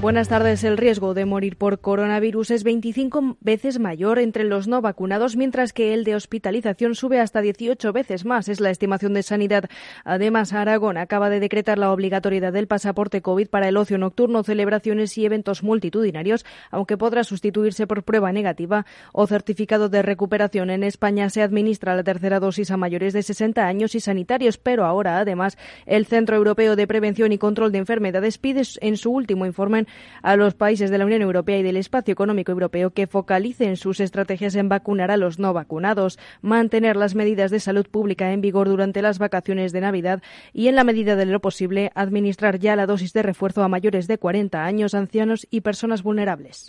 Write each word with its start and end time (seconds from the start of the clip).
Buenas 0.00 0.28
tardes. 0.28 0.62
El 0.62 0.76
riesgo 0.76 1.12
de 1.12 1.24
morir 1.24 1.56
por 1.56 1.80
coronavirus 1.80 2.52
es 2.52 2.62
25 2.62 3.36
veces 3.40 3.80
mayor 3.80 4.20
entre 4.20 4.44
los 4.44 4.68
no 4.68 4.80
vacunados, 4.80 5.34
mientras 5.34 5.72
que 5.72 5.92
el 5.92 6.04
de 6.04 6.14
hospitalización 6.14 6.94
sube 6.94 7.18
hasta 7.18 7.40
18 7.40 7.92
veces 7.92 8.24
más. 8.24 8.48
Es 8.48 8.60
la 8.60 8.70
estimación 8.70 9.12
de 9.12 9.24
Sanidad. 9.24 9.64
Además, 10.04 10.52
Aragón 10.52 10.98
acaba 10.98 11.30
de 11.30 11.40
decretar 11.40 11.78
la 11.78 11.90
obligatoriedad 11.90 12.52
del 12.52 12.68
pasaporte 12.68 13.22
COVID 13.22 13.48
para 13.48 13.66
el 13.66 13.76
ocio 13.76 13.98
nocturno, 13.98 14.44
celebraciones 14.44 15.18
y 15.18 15.24
eventos 15.24 15.64
multitudinarios, 15.64 16.46
aunque 16.70 16.96
podrá 16.96 17.24
sustituirse 17.24 17.88
por 17.88 18.04
prueba 18.04 18.30
negativa 18.30 18.86
o 19.12 19.26
certificado 19.26 19.88
de 19.88 20.02
recuperación. 20.02 20.70
En 20.70 20.84
España 20.84 21.28
se 21.28 21.42
administra 21.42 21.96
la 21.96 22.04
tercera 22.04 22.38
dosis 22.38 22.70
a 22.70 22.76
mayores 22.76 23.14
de 23.14 23.24
60 23.24 23.66
años 23.66 23.96
y 23.96 24.00
sanitarios, 24.00 24.58
pero 24.58 24.84
ahora, 24.84 25.18
además, 25.18 25.58
el 25.86 26.06
Centro 26.06 26.36
Europeo 26.36 26.76
de 26.76 26.86
Prevención 26.86 27.32
y 27.32 27.38
Control 27.38 27.72
de 27.72 27.78
Enfermedades 27.78 28.38
pide 28.38 28.62
en 28.80 28.96
su 28.96 29.10
último 29.10 29.44
informe 29.44 29.87
a 30.22 30.36
los 30.36 30.54
países 30.54 30.90
de 30.90 30.98
la 30.98 31.06
Unión 31.06 31.22
Europea 31.22 31.58
y 31.58 31.62
del 31.62 31.76
Espacio 31.76 32.12
Económico 32.12 32.52
Europeo 32.52 32.90
que 32.90 33.06
focalicen 33.06 33.76
sus 33.76 34.00
estrategias 34.00 34.54
en 34.54 34.68
vacunar 34.68 35.10
a 35.10 35.16
los 35.16 35.38
no 35.38 35.52
vacunados, 35.52 36.18
mantener 36.42 36.96
las 36.96 37.14
medidas 37.14 37.50
de 37.50 37.60
salud 37.60 37.86
pública 37.86 38.32
en 38.32 38.40
vigor 38.40 38.68
durante 38.68 39.02
las 39.02 39.18
vacaciones 39.18 39.72
de 39.72 39.80
Navidad 39.80 40.22
y, 40.52 40.68
en 40.68 40.74
la 40.74 40.84
medida 40.84 41.16
de 41.16 41.26
lo 41.26 41.40
posible, 41.40 41.90
administrar 41.94 42.58
ya 42.58 42.76
la 42.76 42.86
dosis 42.86 43.12
de 43.12 43.22
refuerzo 43.22 43.62
a 43.62 43.68
mayores 43.68 44.06
de 44.06 44.18
40 44.18 44.64
años, 44.64 44.94
ancianos 44.94 45.46
y 45.50 45.60
personas 45.60 46.02
vulnerables. 46.02 46.68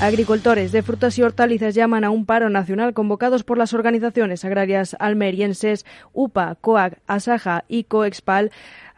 Agricultores 0.00 0.72
de 0.72 0.82
frutas 0.82 1.18
y 1.18 1.22
hortalizas 1.22 1.74
llaman 1.74 2.04
a 2.04 2.10
un 2.10 2.26
paro 2.26 2.50
nacional 2.50 2.92
convocados 2.92 3.44
por 3.44 3.56
las 3.56 3.72
organizaciones 3.72 4.44
agrarias 4.44 4.94
almerienses 4.98 5.86
UPA, 6.12 6.56
COAG, 6.60 6.98
ASAJA 7.06 7.64
y 7.66 7.84
COEXPAL 7.84 8.50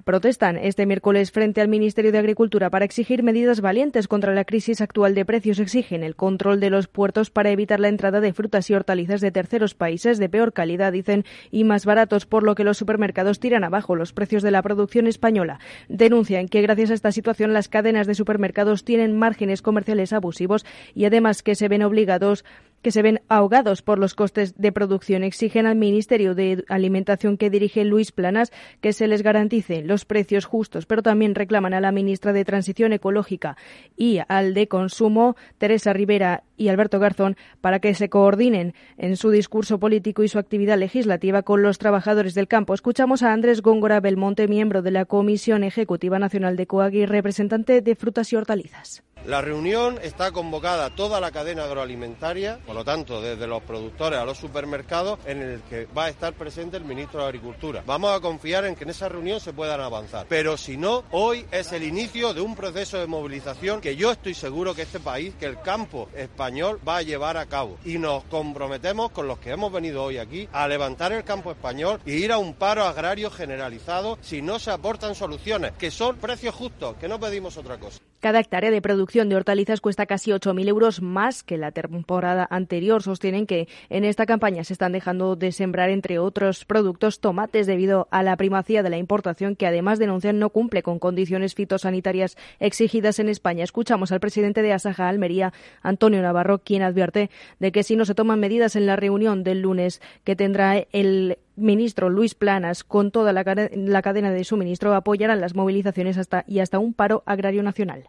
protestan 0.09 0.57
este 0.57 0.87
miércoles 0.87 1.33
frente 1.33 1.61
al 1.61 1.69
Ministerio 1.69 2.13
de 2.13 2.19
Agricultura 2.19 2.71
para 2.71 2.87
exigir 2.87 3.23
medidas 3.23 3.61
valientes 3.61 4.09
contra 4.09 4.33
la 4.33 4.47
crisis 4.47 4.81
actual 4.81 5.15
de 5.15 5.27
precios. 5.27 5.59
Exigen 5.59 6.03
el 6.03 6.17
control 6.17 6.61
de 6.61 6.71
los 6.71 6.89
puertos 6.89 7.29
para 7.29 7.51
evitar 7.51 7.79
la 7.79 7.89
entrada 7.89 8.23
de 8.23 8.33
frutas 8.33 8.71
y 8.71 8.75
hortalizas 8.75 9.21
de 9.21 9.33
terceros 9.33 9.75
países 9.75 10.17
de 10.17 10.31
peor 10.31 10.55
calidad, 10.55 10.95
dicen, 10.95 11.27
y 11.51 11.65
más 11.65 11.85
baratos, 11.85 12.25
por 12.25 12.43
lo 12.43 12.55
que 12.55 12.65
los 12.65 12.79
supermercados 12.79 13.39
tiran 13.39 13.65
abajo 13.65 13.97
los 13.97 14.15
precios 14.15 14.43
de 14.43 14.51
la 14.51 14.63
producción 14.63 15.07
española. 15.07 15.59
Denuncian 15.91 16.49
que 16.49 16.63
gracias 16.63 16.91
a 16.91 16.95
esta 16.95 17.13
situación 17.13 17.53
las 17.53 17.69
cadenas 17.69 18.07
de 18.07 18.15
supermercados 18.15 18.85
tienen 18.85 19.15
márgenes 19.15 19.61
comerciales 19.61 20.15
abusivos 20.15 20.65
y 20.95 21.05
además 21.05 21.43
que 21.43 21.55
se 21.55 21.69
ven 21.69 21.83
obligados 21.83 22.47
que 22.83 22.91
se 22.91 23.03
ven 23.03 23.21
ahogados 23.29 23.83
por 23.83 23.99
los 23.99 24.15
costes 24.15 24.55
de 24.57 24.73
producción. 24.73 25.25
Exigen 25.25 25.67
al 25.67 25.77
Ministerio 25.77 26.35
de 26.35 26.65
Alimentación 26.69 27.37
que 27.37 27.51
dirige 27.51 27.85
Luis 27.85 28.13
Planas 28.13 28.53
que 28.81 28.93
se 28.93 29.09
les 29.09 29.23
garantice 29.23 29.83
los 29.83 30.05
precios 30.05 30.45
justos, 30.45 30.87
pero 30.87 31.03
también 31.03 31.35
reclaman 31.35 31.75
a 31.75 31.81
la 31.81 31.93
ministra 31.93 32.33
de 32.33 32.45
Transición 32.45 32.93
Ecológica 32.93 33.57
y 33.97 34.21
al 34.29 34.55
de 34.55 34.69
Consumo, 34.69 35.37
Teresa 35.59 35.93
Rivera 35.93 36.45
y 36.57 36.69
Alberto 36.69 36.99
Garzón, 36.99 37.37
para 37.61 37.79
que 37.79 37.95
se 37.95 38.09
coordinen 38.09 38.75
en 38.97 39.17
su 39.17 39.31
discurso 39.31 39.79
político 39.79 40.23
y 40.23 40.29
su 40.29 40.39
actividad 40.39 40.79
legislativa 40.79 41.43
con 41.43 41.63
los 41.63 41.79
trabajadores 41.79 42.35
del 42.35 42.49
campo. 42.49 42.75
Escuchamos 42.75 43.23
a 43.23 43.33
Andrés 43.33 43.63
Góngora 43.63 44.01
Belmonte, 44.01 44.49
miembro 44.49 44.83
de 44.83 44.91
la 44.91 45.05
Comisión 45.05 45.65
Ejecutiva 45.65 46.19
Nacional 46.19 46.57
de 46.57 46.67
COAGI, 46.67 47.07
representante 47.07 47.81
de 47.81 47.95
frutas 47.95 48.33
y 48.33 48.37
hortalizas. 48.37 49.03
La 49.27 49.43
reunión 49.43 49.99
está 50.03 50.31
convocada 50.31 50.91
toda 50.91 51.21
la 51.21 51.31
cadena 51.31 51.65
agroalimentaria, 51.65 52.61
por 52.65 52.75
lo 52.75 52.85
tanto, 52.85 53.21
desde 53.21 53.47
los 53.47 53.63
productores 53.63 54.19
a 54.19 54.25
los 54.25 54.39
supermercados, 54.39 55.19
en 55.27 55.43
el 55.43 55.61
que 55.63 55.87
va 55.87 56.05
a 56.05 56.09
estar 56.09 56.33
presente 56.33 56.77
el 56.77 56.85
ministro 56.85 57.21
de 57.21 57.27
Agricultura. 57.27 57.83
Vamos 57.85 58.17
a 58.17 58.21
confiar 58.21 58.65
en 58.65 58.75
que 58.75 58.85
en 58.85 58.91
esa 58.91 59.09
reunión 59.09 59.41
se 59.41 59.53
puedan 59.53 59.81
avanzar. 59.81 60.27
Pero 60.29 60.57
si 60.57 60.77
no, 60.77 61.05
hoy 61.11 61.45
es 61.51 61.73
el 61.73 61.83
inicio 61.83 62.33
de 62.33 62.41
un 62.41 62.55
proceso 62.55 62.99
de 62.99 63.07
movilización 63.07 63.81
que 63.81 63.97
yo 63.97 64.13
estoy 64.13 64.35
seguro 64.35 64.75
que 64.75 64.83
este 64.83 65.01
país, 65.01 65.35
que 65.39 65.47
el 65.47 65.61
campo 65.61 66.09
español 66.15 66.81
va 66.87 66.99
a 66.99 67.03
llevar 67.03 67.37
a 67.37 67.47
cabo. 67.47 67.77
Y 67.85 67.99
nos 67.99 68.25
comprometemos 68.25 69.11
con 69.11 69.27
los 69.27 69.39
que 69.41 69.51
hemos 69.51 69.71
venido 69.73 70.05
hoy 70.05 70.19
aquí 70.19 70.49
a 70.53 70.67
levantar 70.69 71.13
el 71.13 71.25
campo 71.25 71.51
español 71.51 72.01
y 72.07 72.13
ir 72.13 72.33
a 72.33 72.39
un 72.39 72.55
paro 72.55 72.85
agrario 72.85 73.31
generalizado 73.31 74.17
si 74.23 74.41
no 74.41 74.59
se 74.59 74.71
aportan 74.71 75.15
soluciones, 75.15 75.73
que 75.73 75.91
son 75.91 76.17
precios 76.17 76.55
justos, 76.55 76.97
que 76.97 77.09
no 77.09 77.21
pedimos 77.21 77.57
otra 77.57 77.79
cosa. 77.79 77.99
Cada 78.21 78.41
hectárea 78.41 78.73
de 78.73 78.83
producción 78.83 79.08
de 79.09 79.37
hortalizas 79.37 79.81
cuesta 79.81 80.05
casi 80.05 80.33
8.000 80.33 80.69
euros 80.69 81.01
más 81.01 81.43
que 81.43 81.57
la 81.57 81.73
temporada 81.73 82.47
anterior. 82.51 83.03
Sostienen 83.03 83.47
que 83.47 83.67
en 83.89 84.05
esta 84.05 84.27
campaña 84.27 84.65
se 84.65 84.75
están 84.75 84.93
dejando 84.93 85.35
de 85.35 85.51
sembrar, 85.51 85.89
entre 85.89 86.19
otros 86.19 86.67
productos, 86.67 87.21
tomates 87.21 87.67
debido 87.67 88.07
a 88.11 88.23
la 88.23 88.37
primacía 88.37 88.83
de 88.83 88.91
la 88.91 88.99
importación 88.99 89.57
que 89.57 89.67
además 89.67 89.99
denuncian 89.99 90.39
no 90.39 90.51
cumple 90.51 90.83
con 90.83 90.99
condiciones 90.99 91.55
fitosanitarias 91.55 92.37
exigidas 92.61 93.19
en 93.19 93.31
España. 93.31 93.65
Escuchamos 93.65 94.13
al 94.13 94.21
presidente 94.21 94.61
de 94.61 94.75
Asaja 94.75 95.09
Almería, 95.09 95.55
Antonio 95.81 96.21
Navarro, 96.21 96.59
quien 96.59 96.83
advierte 96.83 97.31
de 97.61 97.73
que 97.73 97.85
si 97.85 97.97
no 97.97 98.05
se 98.05 98.15
toman 98.15 98.41
medidas 98.41 98.77
en 98.77 98.85
la 98.85 98.97
reunión 98.97 99.43
del 99.43 99.63
lunes 99.63 100.03
que 100.25 100.37
tendrá 100.37 100.85
el 100.93 101.39
ministro 101.57 102.11
Luis 102.11 102.35
Planas 102.35 102.85
con 102.85 103.11
toda 103.11 103.33
la, 103.33 103.43
cadena 103.43 104.31
de 104.31 104.45
suministro 104.45 104.95
apoyarán 104.95 105.41
las 105.41 105.55
movilizaciones 105.55 106.19
hasta 106.19 106.45
y 106.47 106.61
hasta 106.61 106.79
un 106.79 106.93
paro 106.93 107.23
agrario 107.27 107.63
nacional 107.63 108.09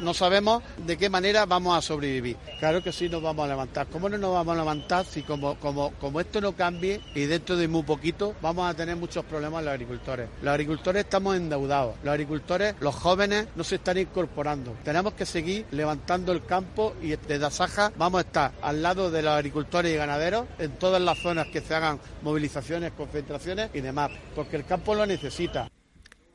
no 0.00 0.14
sabemos 0.14 0.62
de 0.86 0.96
qué 0.96 1.08
manera 1.10 1.46
vamos 1.46 1.76
a 1.76 1.82
sobrevivir. 1.82 2.36
Claro 2.58 2.82
que 2.82 2.92
sí 2.92 3.08
nos 3.08 3.22
vamos 3.22 3.44
a 3.44 3.48
levantar. 3.48 3.86
¿Cómo 3.88 4.08
no 4.08 4.18
nos 4.18 4.32
vamos 4.32 4.54
a 4.54 4.58
levantar 4.58 5.04
si 5.04 5.22
como, 5.22 5.56
como, 5.56 5.92
como 5.94 6.20
esto 6.20 6.40
no 6.40 6.52
cambie 6.52 7.00
y 7.14 7.26
dentro 7.26 7.56
de 7.56 7.68
muy 7.68 7.82
poquito 7.82 8.34
vamos 8.40 8.68
a 8.68 8.74
tener 8.74 8.96
muchos 8.96 9.24
problemas 9.24 9.64
los 9.64 9.72
agricultores? 9.72 10.28
Los 10.42 10.52
agricultores 10.52 11.04
estamos 11.04 11.36
endeudados. 11.36 11.96
Los 12.02 12.12
agricultores, 12.12 12.74
los 12.80 12.94
jóvenes, 12.94 13.48
no 13.56 13.64
se 13.64 13.76
están 13.76 13.98
incorporando. 13.98 14.76
Tenemos 14.84 15.14
que 15.14 15.26
seguir 15.26 15.66
levantando 15.70 16.32
el 16.32 16.44
campo 16.44 16.94
y 17.02 17.08
desde 17.16 17.44
Asaja 17.44 17.92
vamos 17.96 18.18
a 18.18 18.26
estar 18.26 18.52
al 18.62 18.82
lado 18.82 19.10
de 19.10 19.22
los 19.22 19.32
agricultores 19.32 19.92
y 19.92 19.96
ganaderos 19.96 20.46
en 20.58 20.72
todas 20.72 21.00
las 21.00 21.18
zonas 21.18 21.48
que 21.48 21.60
se 21.60 21.74
hagan 21.74 22.00
movilizaciones, 22.22 22.92
concentraciones 22.92 23.70
y 23.74 23.80
demás, 23.80 24.10
porque 24.34 24.56
el 24.56 24.64
campo 24.64 24.94
lo 24.94 25.06
necesita 25.06 25.68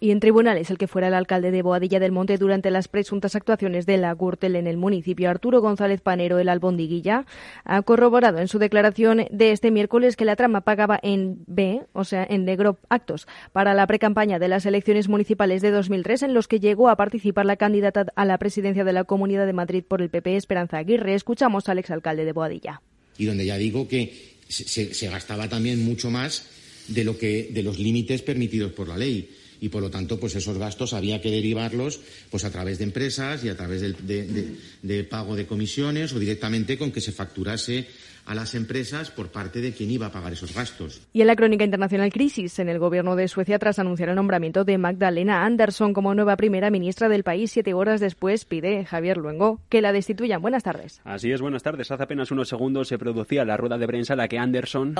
y 0.04 0.12
en 0.12 0.20
tribunales 0.20 0.70
el 0.70 0.78
que 0.78 0.90
fuera 0.90 1.08
el 1.08 1.14
alcalde 1.14 1.50
de 1.50 1.62
Boadilla 1.62 1.98
del 1.98 2.12
Monte 2.12 2.38
durante 2.38 2.72
las 2.72 2.90
presuntas 2.90 3.38
actuaciones 3.38 3.86
de 3.86 3.96
la 3.96 4.14
Gürtel 4.14 4.58
en 4.58 4.68
el 4.68 4.76
municipio, 4.76 5.30
Arturo 5.30 5.62
González 5.62 6.02
Panero, 6.02 6.40
el 6.40 6.50
albondiguilla, 6.50 7.26
ha 7.64 7.82
corroborado 7.84 8.40
en 8.40 8.50
su 8.50 8.60
declaración 8.60 9.28
de 9.32 9.52
este 9.54 9.72
miércoles 9.72 10.18
que 10.18 10.26
la 10.26 10.36
trama 10.36 10.60
pagaba 10.60 11.00
en 11.02 11.38
B, 11.48 11.84
o 11.94 12.04
sea, 12.04 12.28
en 12.30 12.44
negro, 12.44 12.80
actos 12.90 13.28
para 13.54 13.74
la 13.74 13.88
precampaña 13.88 14.40
de 14.40 14.50
las 14.50 14.66
elecciones 14.66 15.08
municipales 15.08 15.62
de 15.62 15.72
2003 15.72 16.24
en 16.24 16.34
los 16.34 16.50
que 16.50 16.60
llegó 16.60 16.90
a 16.90 16.98
participar 16.98 17.46
la 17.46 17.56
candidata 17.56 18.08
a 18.14 18.26
la 18.26 18.38
presidencia 18.38 18.84
de 18.84 18.92
la 18.92 19.06
Comunidad 19.06 19.46
de 19.46 19.54
Madrid 19.54 19.86
por 19.88 20.02
el 20.02 20.10
PP, 20.10 20.36
Esperanza 20.36 20.80
Aguirre. 20.80 21.14
Escuchamos 21.14 21.70
al 21.70 21.80
exalcalde 21.80 22.26
de 22.26 22.34
Boadilla. 22.34 22.82
Y 23.18 23.24
donde 23.24 23.46
ya 23.46 23.56
digo 23.56 23.88
que 23.88 24.36
se, 24.50 24.94
se 24.94 25.08
gastaba 25.08 25.48
también 25.48 25.86
mucho 25.86 26.12
más 26.12 26.46
de 26.90 27.06
lo 27.06 27.18
que 27.18 27.52
de 27.54 27.64
los 27.64 27.80
límites 27.80 28.22
permitidos 28.22 28.74
por 28.74 28.90
la 28.90 28.98
ley 28.98 29.30
y 29.64 29.70
por 29.70 29.82
lo 29.82 29.90
tanto 29.90 30.20
pues 30.20 30.36
esos 30.36 30.58
gastos 30.58 30.92
había 30.92 31.22
que 31.22 31.32
derivarlos 31.32 32.02
pues 32.30 32.44
a 32.44 32.52
través 32.52 32.80
de 32.80 32.84
empresas 32.84 33.46
y 33.46 33.50
a 33.50 33.56
través 33.56 33.82
de 33.82 35.04
pago 35.10 35.38
de 35.38 35.48
comisiones 35.48 36.12
o 36.12 36.20
directamente 36.20 36.78
con 36.78 36.92
que 36.92 37.00
se 37.00 37.14
facturase 37.14 37.88
a 38.26 38.36
las 38.36 38.56
empresas 38.56 39.12
por 39.12 39.30
parte 39.30 39.62
de 39.62 39.74
quien 39.74 39.92
iba 39.92 40.08
a 40.08 40.12
pagar 40.12 40.34
esos 40.34 40.54
gastos. 40.54 41.02
Y 41.14 41.22
en 41.22 41.28
la 41.28 41.36
crónica 41.36 41.64
internacional 41.64 42.12
crisis 42.12 42.60
en 42.60 42.70
el 42.70 42.80
gobierno 42.80 43.16
de 43.16 43.28
Suecia 43.28 43.60
tras 43.60 43.80
anunciar 43.80 44.10
el 44.10 44.16
nombramiento 44.16 44.64
de 44.64 44.78
Magdalena 44.78 45.46
Andersson 45.46 45.94
como 45.94 46.16
nueva 46.16 46.38
primera 46.38 46.70
ministra 46.70 47.10
del 47.10 47.24
país 47.24 47.52
siete 47.52 47.74
horas 47.74 48.00
después 48.00 48.46
pide 48.46 48.86
Javier 48.86 49.18
Luengo 49.18 49.60
que 49.70 49.82
la 49.82 49.92
destituyan. 49.92 50.42
Buenas 50.42 50.64
tardes. 50.64 51.02
Así 51.04 51.32
es, 51.32 51.42
buenas 51.42 51.64
tardes. 51.64 51.92
Hace 51.92 52.04
apenas 52.04 52.32
unos 52.32 52.48
segundos 52.48 52.88
se 52.88 52.98
producía 52.98 53.46
la 53.46 53.58
rueda 53.58 53.78
de 53.78 53.88
prensa 53.88 54.14
en 54.14 54.18
la 54.18 54.28
que 54.28 54.38
Andersson 54.38 54.96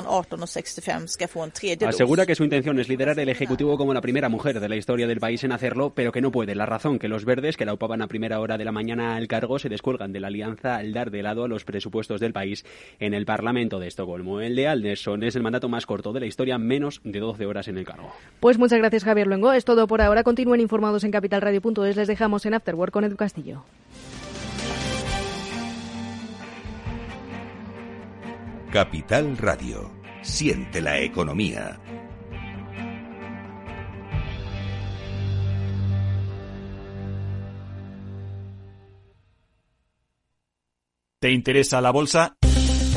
asegura 1.86 2.26
que 2.26 2.34
su 2.34 2.44
intención 2.44 2.78
es 2.78 2.88
liderar 2.88 3.18
el 3.18 3.28
Ejecutivo 3.28 3.76
como 3.76 3.94
la 3.94 4.00
primera 4.00 4.28
mujer 4.28 4.60
de 4.60 4.68
la 4.68 4.76
historia 4.76 5.06
del 5.06 5.20
país 5.20 5.44
en 5.44 5.52
hacerlo, 5.52 5.92
pero 5.94 6.12
que 6.12 6.20
no 6.20 6.30
puede. 6.30 6.54
La 6.54 6.66
razón 6.66 6.98
que 6.98 7.08
los 7.08 7.24
verdes, 7.24 7.56
que 7.56 7.64
la 7.64 7.72
ocupaban 7.72 8.02
a 8.02 8.08
primera 8.08 8.40
hora 8.40 8.58
de 8.58 8.64
la 8.64 8.72
mañana 8.72 9.16
al 9.16 9.28
cargo, 9.28 9.58
se 9.58 9.68
descuelgan 9.68 10.12
de 10.12 10.20
la 10.20 10.28
alianza 10.28 10.76
al 10.76 10.92
dar 10.92 11.10
de 11.10 11.22
lado 11.22 11.44
a 11.44 11.48
los 11.48 11.64
presupuestos 11.64 12.20
del 12.20 12.32
país 12.32 12.64
en 12.98 13.13
el 13.14 13.24
Parlamento 13.26 13.78
de 13.78 13.88
Estocolmo. 13.88 14.40
El 14.40 14.56
de 14.56 14.68
Alderson 14.68 15.22
es 15.22 15.36
el 15.36 15.42
mandato 15.42 15.68
más 15.68 15.86
corto 15.86 16.12
de 16.12 16.20
la 16.20 16.26
historia, 16.26 16.58
menos 16.58 17.00
de 17.04 17.20
12 17.20 17.46
horas 17.46 17.68
en 17.68 17.78
el 17.78 17.84
cargo. 17.84 18.12
Pues 18.40 18.58
muchas 18.58 18.78
gracias, 18.78 19.04
Javier 19.04 19.26
Luengo. 19.26 19.52
Es 19.52 19.64
todo 19.64 19.86
por 19.86 20.02
ahora. 20.02 20.22
Continúen 20.24 20.60
informados 20.60 21.04
en 21.04 21.10
capitalradio.es. 21.10 21.96
Les 21.96 22.08
dejamos 22.08 22.44
en 22.46 22.54
Afterwork 22.54 22.92
con 22.92 23.04
Edu 23.04 23.16
Castillo. 23.16 23.64
Capital 28.70 29.38
Radio. 29.38 29.90
Siente 30.22 30.80
la 30.80 30.98
economía. 31.00 31.78
¿Te 41.20 41.30
interesa 41.30 41.80
la 41.80 41.90
bolsa? 41.90 42.36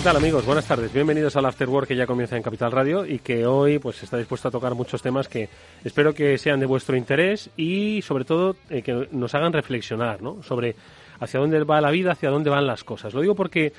¿Qué 0.00 0.04
tal 0.04 0.16
amigos? 0.16 0.46
Buenas 0.46 0.66
tardes. 0.66 0.90
Bienvenidos 0.94 1.36
al 1.36 1.44
After 1.44 1.68
Work 1.68 1.88
que 1.88 1.94
ya 1.94 2.06
comienza 2.06 2.34
en 2.34 2.42
Capital 2.42 2.72
Radio 2.72 3.04
y 3.04 3.18
que 3.18 3.44
hoy 3.44 3.78
pues 3.78 4.02
está 4.02 4.16
dispuesto 4.16 4.48
a 4.48 4.50
tocar 4.50 4.74
muchos 4.74 5.02
temas 5.02 5.28
que 5.28 5.50
espero 5.84 6.14
que 6.14 6.38
sean 6.38 6.58
de 6.58 6.64
vuestro 6.64 6.96
interés 6.96 7.50
y 7.54 8.00
sobre 8.00 8.24
todo 8.24 8.56
eh, 8.70 8.80
que 8.80 9.08
nos 9.12 9.34
hagan 9.34 9.52
reflexionar 9.52 10.22
¿no? 10.22 10.42
sobre 10.42 10.74
hacia 11.20 11.38
dónde 11.38 11.62
va 11.64 11.82
la 11.82 11.90
vida, 11.90 12.12
hacia 12.12 12.30
dónde 12.30 12.48
van 12.48 12.66
las 12.66 12.82
cosas. 12.82 13.12
Lo 13.12 13.20
digo 13.20 13.34
porque 13.34 13.74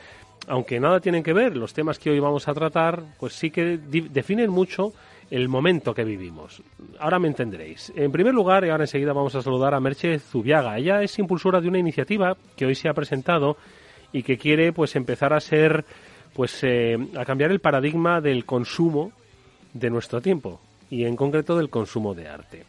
aunque 0.47 0.79
nada 0.79 0.99
tienen 0.99 1.23
que 1.23 1.33
ver, 1.33 1.57
los 1.57 1.73
temas 1.73 1.97
que 1.97 2.11
hoy 2.11 2.19
vamos 2.19 2.47
a 2.47 2.53
tratar 2.53 3.01
pues 3.19 3.33
sí 3.33 3.49
que 3.49 3.79
definen 3.79 4.51
mucho 4.51 4.93
el 5.31 5.49
momento 5.49 5.95
que 5.95 6.03
vivimos. 6.03 6.61
Ahora 6.99 7.17
me 7.17 7.29
entenderéis. 7.29 7.91
En 7.95 8.11
primer 8.11 8.35
lugar, 8.35 8.63
y 8.63 8.69
ahora 8.69 8.83
enseguida 8.83 9.11
vamos 9.11 9.33
a 9.33 9.41
saludar 9.41 9.73
a 9.73 9.79
Merche 9.79 10.19
Zubiaga. 10.19 10.77
Ella 10.77 11.01
es 11.01 11.17
impulsora 11.17 11.59
de 11.59 11.67
una 11.67 11.79
iniciativa 11.79 12.37
que 12.55 12.67
hoy 12.67 12.75
se 12.75 12.89
ha 12.89 12.93
presentado 12.93 13.57
y 14.13 14.21
que 14.21 14.37
quiere 14.37 14.71
pues 14.71 14.95
empezar 14.95 15.33
a 15.33 15.39
ser 15.39 15.85
pues 16.33 16.63
eh, 16.63 16.97
a 17.17 17.25
cambiar 17.25 17.51
el 17.51 17.59
paradigma 17.59 18.21
del 18.21 18.45
consumo 18.45 19.11
de 19.73 19.89
nuestro 19.89 20.21
tiempo 20.21 20.61
y 20.89 21.05
en 21.05 21.15
concreto 21.15 21.57
del 21.57 21.69
consumo 21.69 22.13
de 22.13 22.27
arte. 22.27 22.65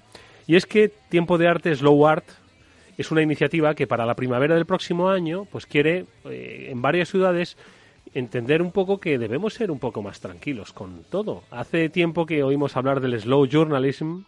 Y 0.47 0.57
es 0.57 0.67
que 0.67 0.89
Tiempo 0.89 1.39
de 1.39 1.49
Arte 1.49 1.75
Slow 1.75 2.07
Art 2.07 2.25
es 2.99 3.11
una 3.11 3.23
iniciativa 3.23 3.75
que 3.75 3.87
para 3.87 4.07
la 4.07 4.15
primavera 4.15 4.55
del 4.55 4.67
próximo 4.67 5.09
año 5.09 5.47
pues 5.51 5.67
quiere 5.67 6.07
eh, 6.25 6.69
en 6.71 6.83
varias 6.83 7.09
ciudades 7.09 7.57
entender 8.15 8.61
un 8.61 8.73
poco 8.73 8.99
que 8.99 9.19
debemos 9.19 9.55
ser 9.55 9.71
un 9.71 9.79
poco 9.79 10.03
más 10.03 10.21
tranquilos 10.21 10.73
con 10.73 11.05
todo. 11.05 11.43
Hace 11.51 11.89
tiempo 11.89 12.27
que 12.27 12.43
oímos 12.43 12.77
hablar 12.77 13.01
del 13.01 13.19
slow 13.19 13.47
journalism, 13.47 14.23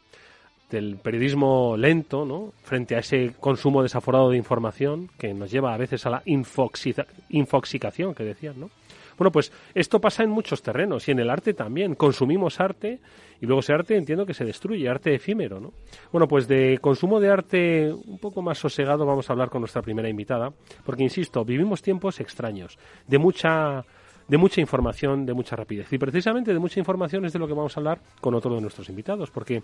del 0.70 0.96
periodismo 0.96 1.76
lento, 1.76 2.24
¿no? 2.24 2.52
Frente 2.62 2.96
a 2.96 3.00
ese 3.00 3.34
consumo 3.38 3.82
desaforado 3.82 4.30
de 4.30 4.38
información 4.38 5.10
que 5.18 5.34
nos 5.34 5.50
lleva 5.50 5.74
a 5.74 5.76
veces 5.76 6.06
a 6.06 6.10
la 6.10 6.22
infoxicación 6.24 8.14
que 8.14 8.24
decían, 8.24 8.58
¿no? 8.58 8.70
Bueno, 9.16 9.30
pues 9.30 9.52
esto 9.74 10.00
pasa 10.00 10.22
en 10.22 10.30
muchos 10.30 10.62
terrenos 10.62 11.08
y 11.08 11.12
en 11.12 11.20
el 11.20 11.30
arte 11.30 11.54
también. 11.54 11.94
Consumimos 11.94 12.60
arte 12.60 13.00
y 13.40 13.46
luego 13.46 13.60
ese 13.60 13.72
arte 13.72 13.96
entiendo 13.96 14.26
que 14.26 14.34
se 14.34 14.44
destruye, 14.44 14.88
arte 14.88 15.14
efímero, 15.14 15.60
¿no? 15.60 15.72
Bueno, 16.12 16.26
pues 16.28 16.48
de 16.48 16.78
consumo 16.80 17.20
de 17.20 17.30
arte 17.30 17.92
un 17.92 18.18
poco 18.18 18.42
más 18.42 18.58
sosegado 18.58 19.06
vamos 19.06 19.28
a 19.28 19.32
hablar 19.32 19.50
con 19.50 19.60
nuestra 19.60 19.82
primera 19.82 20.08
invitada, 20.08 20.52
porque 20.84 21.02
insisto, 21.02 21.44
vivimos 21.44 21.82
tiempos 21.82 22.20
extraños, 22.20 22.78
de 23.06 23.18
mucha 23.18 23.84
de 24.26 24.38
mucha 24.38 24.60
información, 24.60 25.26
de 25.26 25.34
mucha 25.34 25.54
rapidez. 25.54 25.92
Y 25.92 25.98
precisamente 25.98 26.52
de 26.52 26.58
mucha 26.58 26.80
información 26.80 27.26
es 27.26 27.32
de 27.34 27.38
lo 27.38 27.46
que 27.46 27.52
vamos 27.52 27.76
a 27.76 27.80
hablar 27.80 28.00
con 28.22 28.34
otro 28.34 28.54
de 28.54 28.60
nuestros 28.62 28.88
invitados, 28.88 29.30
porque 29.30 29.62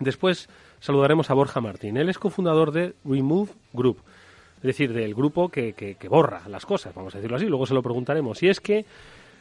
después 0.00 0.48
saludaremos 0.80 1.30
a 1.30 1.34
Borja 1.34 1.60
Martín. 1.60 1.96
Él 1.96 2.08
es 2.08 2.18
cofundador 2.18 2.72
de 2.72 2.94
Remove 3.04 3.52
Group 3.72 3.98
es 4.56 4.62
decir, 4.62 4.92
del 4.92 5.14
grupo 5.14 5.48
que, 5.48 5.74
que, 5.74 6.08
borra 6.08 6.48
las 6.48 6.64
cosas, 6.64 6.94
vamos 6.94 7.14
a 7.14 7.18
decirlo 7.18 7.36
así, 7.36 7.46
luego 7.46 7.66
se 7.66 7.74
lo 7.74 7.82
preguntaremos. 7.82 8.42
Y 8.42 8.48
es 8.48 8.60
que, 8.60 8.84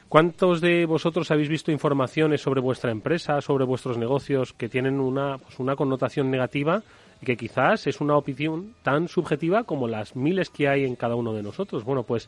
¿cuántos 0.10 0.62
de 0.62 0.86
vosotros 0.86 1.32
habéis 1.32 1.50
visto 1.50 1.72
informaciones 1.72 2.42
sobre 2.42 2.62
vuestra 2.62 2.92
empresa, 2.92 3.42
sobre 3.42 3.66
vuestros 3.66 3.98
negocios 3.98 4.54
que 4.54 4.70
tienen 4.70 5.00
una, 5.00 5.38
pues 5.38 5.60
una 5.60 5.76
connotación 5.76 6.30
negativa 6.30 6.84
y 7.22 7.26
que 7.26 7.38
quizás 7.38 7.88
es 7.88 8.02
una 8.02 8.18
opinión 8.18 8.74
tan 8.84 9.08
subjetiva 9.08 9.64
como 9.64 9.88
las 9.88 10.16
miles 10.16 10.50
que 10.50 10.68
hay 10.68 10.84
en 10.84 10.96
cada 10.96 11.16
uno 11.16 11.34
de 11.34 11.44
nosotros? 11.44 11.84
Bueno, 11.84 12.04
pues 12.04 12.28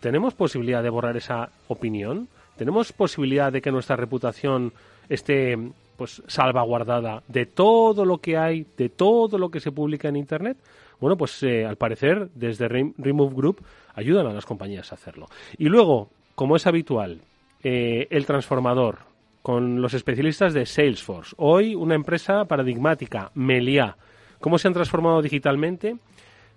tenemos 0.00 0.34
posibilidad 0.34 0.82
de 0.82 0.90
borrar 0.90 1.16
esa 1.16 1.50
opinión, 1.68 2.28
tenemos 2.56 2.92
posibilidad 2.92 3.52
de 3.52 3.62
que 3.62 3.70
nuestra 3.70 3.94
reputación 3.94 4.72
esté 5.08 5.56
pues 5.96 6.22
salvaguardada 6.26 7.22
de 7.28 7.46
todo 7.46 8.04
lo 8.04 8.18
que 8.18 8.36
hay, 8.36 8.66
de 8.76 8.88
todo 8.88 9.38
lo 9.38 9.50
que 9.50 9.60
se 9.60 9.70
publica 9.70 10.08
en 10.08 10.16
internet. 10.16 10.56
Bueno, 11.02 11.16
pues 11.16 11.42
eh, 11.42 11.66
al 11.66 11.74
parecer 11.74 12.28
desde 12.32 12.68
Remove 12.68 13.34
Group 13.34 13.64
ayudan 13.92 14.28
a 14.28 14.32
las 14.32 14.46
compañías 14.46 14.92
a 14.92 14.94
hacerlo. 14.94 15.26
Y 15.58 15.64
luego, 15.64 16.10
como 16.36 16.54
es 16.54 16.68
habitual, 16.68 17.22
eh, 17.64 18.06
el 18.08 18.24
transformador 18.24 19.00
con 19.42 19.82
los 19.82 19.94
especialistas 19.94 20.54
de 20.54 20.64
Salesforce. 20.64 21.34
Hoy 21.38 21.74
una 21.74 21.96
empresa 21.96 22.44
paradigmática, 22.44 23.32
Melia. 23.34 23.96
¿Cómo 24.38 24.58
se 24.58 24.68
han 24.68 24.74
transformado 24.74 25.20
digitalmente? 25.22 25.96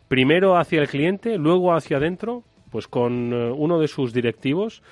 Primero 0.08 0.58
hacia 0.58 0.80
el 0.80 0.90
cliente, 0.90 1.40
luego 1.40 1.74
hacia 1.74 1.98
adentro, 1.98 2.44
pues 2.70 2.88
con 2.88 3.34
eh, 3.34 3.52
uno 3.52 3.80
de 3.80 3.88
sus 3.88 4.14
directivos, 4.14 4.84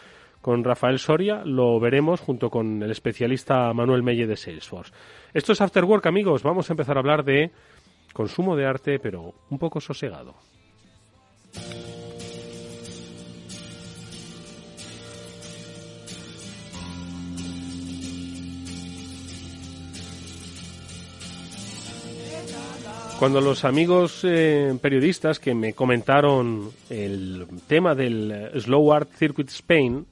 con 0.41 0.63
Rafael 0.63 0.97
Soria, 0.97 1.43
lo 1.45 1.79
veremos 1.79 2.21
junto 2.21 2.49
con 2.49 2.81
el 2.81 2.89
especialista 2.89 3.71
Manuel 3.73 4.01
Melle 4.01 4.25
de 4.25 4.35
Salesforce. 4.35 4.91
Esto 5.31 5.53
es 5.53 5.61
After 5.61 5.85
Work, 5.85 6.07
amigos. 6.07 6.41
Vamos 6.41 6.71
a 6.71 6.73
empezar 6.73 6.97
a 6.97 7.01
hablar 7.01 7.23
de 7.23 7.51
consumo 8.13 8.55
de 8.55 8.65
arte, 8.65 8.99
pero 8.99 9.33
un 9.49 9.57
poco 9.57 9.81
sosegado. 9.81 10.35
Cuando 23.19 23.39
los 23.39 23.63
amigos 23.63 24.21
eh, 24.23 24.77
periodistas 24.81 25.39
que 25.39 25.53
me 25.53 25.73
comentaron 25.73 26.71
el 26.89 27.47
tema 27.67 27.95
del 27.95 28.51
Slow 28.59 28.91
Art 28.91 29.11
Circuit 29.15 29.47
Spain, 29.49 30.05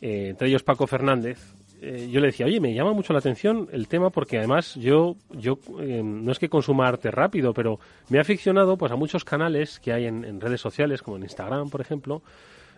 eh, 0.00 0.28
entre 0.30 0.48
ellos 0.48 0.62
Paco 0.62 0.86
Fernández, 0.86 1.38
eh, 1.82 2.08
yo 2.10 2.20
le 2.20 2.26
decía, 2.26 2.46
oye, 2.46 2.60
me 2.60 2.74
llama 2.74 2.92
mucho 2.92 3.12
la 3.12 3.20
atención 3.20 3.68
el 3.72 3.88
tema 3.88 4.10
porque 4.10 4.38
además 4.38 4.74
yo, 4.74 5.16
yo 5.30 5.58
eh, 5.80 6.02
no 6.02 6.30
es 6.30 6.38
que 6.38 6.48
consuma 6.48 6.86
arte 6.86 7.10
rápido, 7.10 7.54
pero 7.54 7.78
me 8.08 8.18
he 8.18 8.20
aficionado 8.20 8.76
pues 8.76 8.92
a 8.92 8.96
muchos 8.96 9.24
canales 9.24 9.80
que 9.80 9.92
hay 9.92 10.06
en, 10.06 10.40
redes 10.40 10.60
sociales, 10.60 11.02
como 11.02 11.16
en 11.16 11.22
Instagram, 11.22 11.70
por 11.70 11.80
ejemplo, 11.80 12.22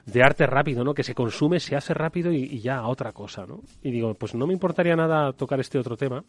de 0.06 0.22
arte 0.22 0.46
rápido, 0.46 0.84
¿no? 0.84 0.94
Que 0.94 1.02
se 1.02 1.14
consume, 1.14 1.58
se 1.58 1.74
hace 1.74 1.94
rápido 1.94 2.32
y, 2.32 2.44
y 2.44 2.60
ya 2.60 2.78
a 2.78 2.88
otra 2.88 3.12
cosa, 3.12 3.44
¿no? 3.46 3.60
Y 3.82 3.90
digo, 3.90 4.14
pues 4.14 4.34
no 4.34 4.46
me 4.46 4.52
importaría 4.52 4.94
nada 4.94 5.32
tocar 5.32 5.58
este 5.60 5.78
otro 5.78 5.96
tema 5.96 6.24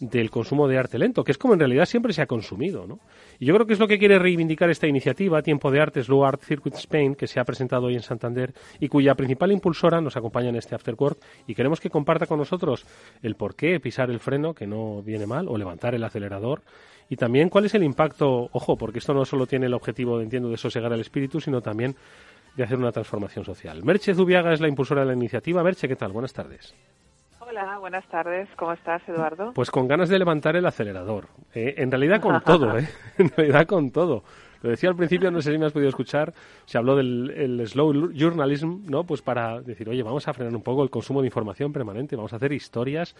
del 0.00 0.30
consumo 0.30 0.68
de 0.68 0.78
arte 0.78 0.98
lento, 0.98 1.24
que 1.24 1.32
es 1.32 1.38
como 1.38 1.54
en 1.54 1.60
realidad 1.60 1.86
siempre 1.86 2.12
se 2.12 2.22
ha 2.22 2.26
consumido. 2.26 2.86
¿no? 2.86 3.00
Y 3.38 3.46
yo 3.46 3.54
creo 3.54 3.66
que 3.66 3.74
es 3.74 3.78
lo 3.78 3.88
que 3.88 3.98
quiere 3.98 4.18
reivindicar 4.18 4.70
esta 4.70 4.86
iniciativa, 4.86 5.42
Tiempo 5.42 5.70
de 5.70 5.80
Arte, 5.80 6.02
Slow 6.02 6.24
Art 6.24 6.42
Circuit 6.42 6.74
Spain, 6.74 7.14
que 7.14 7.26
se 7.26 7.40
ha 7.40 7.44
presentado 7.44 7.86
hoy 7.86 7.94
en 7.94 8.02
Santander 8.02 8.52
y 8.80 8.88
cuya 8.88 9.14
principal 9.14 9.52
impulsora 9.52 10.00
nos 10.00 10.16
acompaña 10.16 10.48
en 10.48 10.56
este 10.56 10.74
Afterwork 10.74 11.18
y 11.46 11.54
queremos 11.54 11.80
que 11.80 11.90
comparta 11.90 12.26
con 12.26 12.38
nosotros 12.38 12.86
el 13.22 13.36
por 13.36 13.54
qué 13.54 13.80
pisar 13.80 14.10
el 14.10 14.20
freno, 14.20 14.54
que 14.54 14.66
no 14.66 15.02
viene 15.02 15.26
mal, 15.26 15.48
o 15.48 15.56
levantar 15.56 15.94
el 15.94 16.04
acelerador 16.04 16.62
y 17.08 17.16
también 17.16 17.48
cuál 17.48 17.66
es 17.66 17.74
el 17.74 17.82
impacto, 17.82 18.48
ojo, 18.52 18.76
porque 18.76 18.98
esto 18.98 19.12
no 19.12 19.24
solo 19.24 19.46
tiene 19.46 19.66
el 19.66 19.74
objetivo, 19.74 20.20
entiendo, 20.20 20.48
de 20.48 20.56
sosegar 20.56 20.92
el 20.92 21.00
espíritu, 21.00 21.40
sino 21.40 21.60
también 21.60 21.94
de 22.56 22.64
hacer 22.64 22.78
una 22.78 22.92
transformación 22.92 23.44
social. 23.44 23.82
Merche 23.84 24.14
Zubiaga 24.14 24.52
es 24.52 24.60
la 24.60 24.68
impulsora 24.68 25.02
de 25.02 25.08
la 25.08 25.14
iniciativa. 25.14 25.62
Merche, 25.62 25.88
¿qué 25.88 25.96
tal? 25.96 26.12
Buenas 26.12 26.32
tardes. 26.32 26.74
Hola, 27.56 27.78
buenas 27.78 28.04
tardes. 28.08 28.48
¿Cómo 28.56 28.72
estás, 28.72 29.00
Eduardo? 29.08 29.52
Pues 29.54 29.70
con 29.70 29.86
ganas 29.86 30.08
de 30.08 30.18
levantar 30.18 30.56
el 30.56 30.66
acelerador. 30.66 31.28
Eh, 31.54 31.74
en 31.76 31.88
realidad 31.88 32.20
con 32.20 32.42
todo, 32.42 32.76
¿eh? 32.76 32.88
En 33.18 33.28
realidad 33.28 33.64
con 33.68 33.92
todo. 33.92 34.24
Lo 34.62 34.70
decía 34.70 34.90
al 34.90 34.96
principio, 34.96 35.30
no 35.30 35.40
sé 35.40 35.52
si 35.52 35.58
me 35.58 35.66
has 35.66 35.72
podido 35.72 35.88
escuchar, 35.88 36.34
se 36.64 36.78
habló 36.78 36.96
del 36.96 37.62
slow 37.64 38.10
journalism, 38.12 38.90
¿no? 38.90 39.04
Pues 39.04 39.22
para 39.22 39.60
decir, 39.60 39.88
oye, 39.88 40.02
vamos 40.02 40.26
a 40.26 40.32
frenar 40.32 40.52
un 40.52 40.62
poco 40.62 40.82
el 40.82 40.90
consumo 40.90 41.20
de 41.20 41.28
información 41.28 41.72
permanente, 41.72 42.16
vamos 42.16 42.32
a 42.32 42.36
hacer 42.36 42.52
historias 42.52 43.14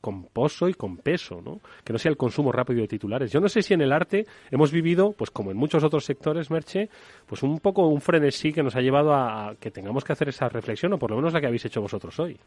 con 0.00 0.24
pozo 0.28 0.66
y 0.70 0.72
con 0.72 0.96
peso, 0.96 1.42
¿no? 1.44 1.60
Que 1.84 1.92
no 1.92 1.98
sea 1.98 2.10
el 2.10 2.16
consumo 2.16 2.52
rápido 2.52 2.80
de 2.80 2.88
titulares. 2.88 3.30
Yo 3.32 3.40
no 3.40 3.50
sé 3.50 3.60
si 3.60 3.74
en 3.74 3.82
el 3.82 3.92
arte 3.92 4.24
hemos 4.50 4.72
vivido, 4.72 5.12
pues 5.12 5.30
como 5.30 5.50
en 5.50 5.58
muchos 5.58 5.84
otros 5.84 6.06
sectores, 6.06 6.50
Merche, 6.50 6.88
pues 7.26 7.42
un 7.42 7.58
poco 7.58 7.86
un 7.86 8.00
frenesí 8.00 8.50
que 8.50 8.62
nos 8.62 8.76
ha 8.76 8.80
llevado 8.80 9.12
a 9.12 9.56
que 9.60 9.70
tengamos 9.70 10.04
que 10.04 10.14
hacer 10.14 10.30
esa 10.30 10.48
reflexión, 10.48 10.94
o 10.94 10.98
por 10.98 11.10
lo 11.10 11.16
menos 11.16 11.34
la 11.34 11.40
que 11.42 11.48
habéis 11.48 11.66
hecho 11.66 11.82
vosotros 11.82 12.18
hoy. 12.18 12.38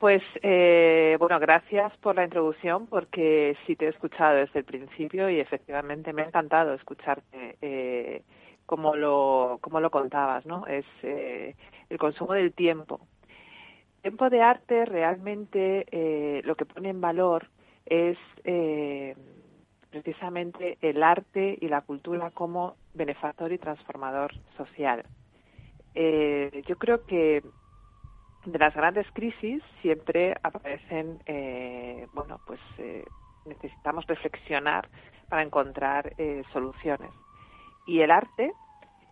Pues 0.00 0.22
eh, 0.42 1.18
bueno, 1.20 1.38
gracias 1.38 1.94
por 1.98 2.16
la 2.16 2.24
introducción 2.24 2.86
porque 2.86 3.54
sí 3.66 3.76
te 3.76 3.84
he 3.84 3.90
escuchado 3.90 4.36
desde 4.36 4.60
el 4.60 4.64
principio 4.64 5.28
y 5.28 5.40
efectivamente 5.40 6.14
me 6.14 6.22
ha 6.22 6.26
encantado 6.26 6.72
escucharte 6.72 7.58
eh, 7.60 8.22
como 8.64 8.96
lo 8.96 9.58
como 9.60 9.78
lo 9.78 9.90
contabas, 9.90 10.46
¿no? 10.46 10.66
Es 10.66 10.86
eh, 11.02 11.54
el 11.90 11.98
consumo 11.98 12.32
del 12.32 12.54
tiempo. 12.54 13.00
Tiempo 14.00 14.30
de 14.30 14.40
arte 14.40 14.86
realmente 14.86 15.86
eh, 15.90 16.40
lo 16.44 16.54
que 16.56 16.64
pone 16.64 16.88
en 16.88 17.02
valor 17.02 17.48
es 17.84 18.16
eh, 18.44 19.14
precisamente 19.90 20.78
el 20.80 21.02
arte 21.02 21.58
y 21.60 21.68
la 21.68 21.82
cultura 21.82 22.30
como 22.30 22.76
benefactor 22.94 23.52
y 23.52 23.58
transformador 23.58 24.32
social. 24.56 25.04
Eh, 25.94 26.62
yo 26.66 26.76
creo 26.78 27.04
que 27.04 27.42
de 28.44 28.58
las 28.58 28.74
grandes 28.74 29.06
crisis 29.12 29.62
siempre 29.82 30.34
aparecen, 30.42 31.20
eh, 31.26 32.06
bueno, 32.12 32.40
pues 32.46 32.60
eh, 32.78 33.04
necesitamos 33.44 34.06
reflexionar 34.06 34.88
para 35.28 35.42
encontrar 35.42 36.12
eh, 36.18 36.42
soluciones. 36.52 37.10
Y 37.86 38.00
el 38.00 38.10
arte 38.10 38.52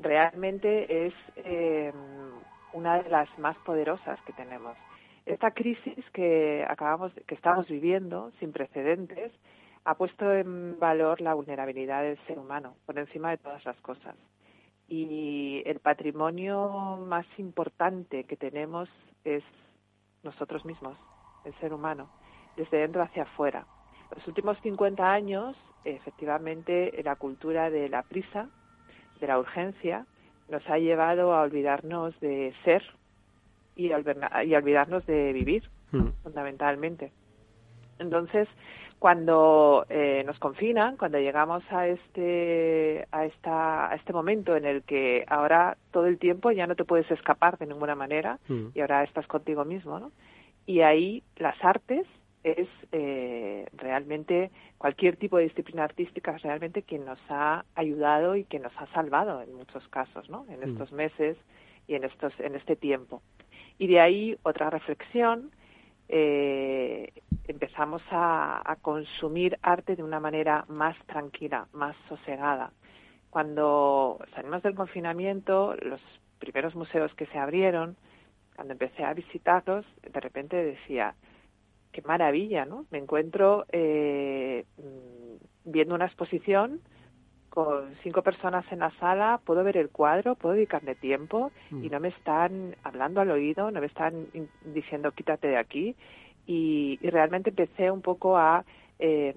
realmente 0.00 1.06
es 1.06 1.14
eh, 1.36 1.92
una 2.72 3.02
de 3.02 3.10
las 3.10 3.28
más 3.38 3.56
poderosas 3.58 4.20
que 4.22 4.32
tenemos. 4.32 4.76
Esta 5.26 5.50
crisis 5.50 6.04
que 6.12 6.64
acabamos, 6.68 7.12
que 7.26 7.34
estamos 7.34 7.68
viviendo 7.68 8.32
sin 8.40 8.52
precedentes, 8.52 9.32
ha 9.84 9.94
puesto 9.94 10.32
en 10.32 10.78
valor 10.78 11.20
la 11.20 11.34
vulnerabilidad 11.34 12.02
del 12.02 12.18
ser 12.26 12.38
humano 12.38 12.74
por 12.86 12.98
encima 12.98 13.30
de 13.30 13.38
todas 13.38 13.64
las 13.64 13.76
cosas. 13.80 14.16
Y 14.88 15.62
el 15.66 15.80
patrimonio 15.80 16.98
más 17.06 17.26
importante 17.36 18.24
que 18.24 18.36
tenemos 18.36 18.88
es 19.24 19.42
nosotros 20.22 20.64
mismos, 20.64 20.96
el 21.44 21.54
ser 21.60 21.72
humano, 21.72 22.08
desde 22.56 22.78
dentro 22.78 23.02
hacia 23.02 23.24
afuera. 23.24 23.66
Los 24.14 24.26
últimos 24.26 24.58
50 24.62 25.12
años, 25.12 25.56
efectivamente, 25.84 27.00
la 27.04 27.16
cultura 27.16 27.70
de 27.70 27.88
la 27.88 28.02
prisa, 28.02 28.48
de 29.20 29.26
la 29.26 29.38
urgencia, 29.38 30.06
nos 30.48 30.66
ha 30.68 30.78
llevado 30.78 31.34
a 31.34 31.42
olvidarnos 31.42 32.18
de 32.20 32.54
ser 32.64 32.82
y 33.76 33.92
a, 33.92 33.96
olvidarnos 33.96 35.06
de 35.06 35.32
vivir, 35.32 35.68
mm. 35.92 36.08
fundamentalmente. 36.22 37.12
Entonces, 37.98 38.48
cuando 38.98 39.86
eh, 39.88 40.24
nos 40.26 40.38
confinan, 40.38 40.96
cuando 40.96 41.18
llegamos 41.18 41.62
a 41.70 41.86
este, 41.86 43.06
a, 43.12 43.24
esta, 43.26 43.90
a 43.90 43.94
este 43.94 44.12
momento 44.12 44.56
en 44.56 44.64
el 44.64 44.82
que 44.82 45.24
ahora 45.28 45.76
todo 45.92 46.06
el 46.06 46.18
tiempo 46.18 46.50
ya 46.50 46.66
no 46.66 46.74
te 46.74 46.84
puedes 46.84 47.08
escapar 47.10 47.58
de 47.58 47.66
ninguna 47.66 47.94
manera 47.94 48.38
mm. 48.48 48.68
y 48.74 48.80
ahora 48.80 49.04
estás 49.04 49.26
contigo 49.26 49.64
mismo, 49.64 50.00
¿no? 50.00 50.10
Y 50.66 50.80
ahí 50.80 51.22
las 51.36 51.56
artes 51.64 52.06
es 52.42 52.68
eh, 52.92 53.66
realmente 53.74 54.50
cualquier 54.78 55.16
tipo 55.16 55.38
de 55.38 55.44
disciplina 55.44 55.84
artística 55.84 56.34
es 56.34 56.42
realmente 56.42 56.82
quien 56.82 57.04
nos 57.04 57.18
ha 57.28 57.64
ayudado 57.74 58.36
y 58.36 58.44
quien 58.44 58.62
nos 58.62 58.76
ha 58.78 58.86
salvado 58.88 59.42
en 59.42 59.54
muchos 59.54 59.86
casos, 59.88 60.28
¿no? 60.28 60.44
En 60.48 60.60
mm. 60.60 60.72
estos 60.72 60.92
meses 60.92 61.36
y 61.86 61.94
en 61.94 62.04
estos 62.04 62.32
en 62.40 62.56
este 62.56 62.74
tiempo. 62.74 63.22
Y 63.78 63.86
de 63.86 64.00
ahí 64.00 64.36
otra 64.42 64.70
reflexión 64.70 65.52
eh, 66.08 67.12
empezamos 67.48 68.02
a, 68.10 68.62
a, 68.64 68.76
consumir 68.76 69.58
arte 69.62 69.96
de 69.96 70.02
una 70.02 70.20
manera 70.20 70.64
más 70.68 70.96
tranquila, 71.06 71.66
más 71.72 71.96
sosegada. 72.08 72.72
Cuando 73.30 74.18
salimos 74.34 74.62
del 74.62 74.74
confinamiento, 74.74 75.74
los 75.82 76.00
primeros 76.38 76.74
museos 76.74 77.12
que 77.14 77.26
se 77.26 77.38
abrieron, 77.38 77.96
cuando 78.54 78.72
empecé 78.72 79.04
a 79.04 79.14
visitarlos, 79.14 79.84
de 80.02 80.20
repente 80.20 80.56
decía, 80.56 81.14
qué 81.92 82.02
maravilla, 82.02 82.64
¿no? 82.64 82.86
Me 82.90 82.98
encuentro 82.98 83.66
eh, 83.70 84.64
viendo 85.64 85.94
una 85.94 86.06
exposición 86.06 86.80
con 87.48 87.94
cinco 88.02 88.22
personas 88.22 88.64
en 88.70 88.80
la 88.80 88.90
sala, 88.98 89.40
puedo 89.44 89.64
ver 89.64 89.76
el 89.76 89.90
cuadro, 89.90 90.34
puedo 90.34 90.54
dedicarle 90.54 90.94
tiempo 90.94 91.50
mm. 91.70 91.84
y 91.84 91.88
no 91.88 91.98
me 91.98 92.08
están 92.08 92.76
hablando 92.82 93.20
al 93.20 93.30
oído, 93.30 93.70
no 93.70 93.80
me 93.80 93.86
están 93.86 94.26
diciendo 94.64 95.12
quítate 95.12 95.48
de 95.48 95.56
aquí 95.56 95.96
y, 96.48 96.98
y 97.00 97.10
realmente 97.10 97.50
empecé 97.50 97.92
un 97.92 98.02
poco 98.02 98.36
a, 98.36 98.64
eh, 98.98 99.34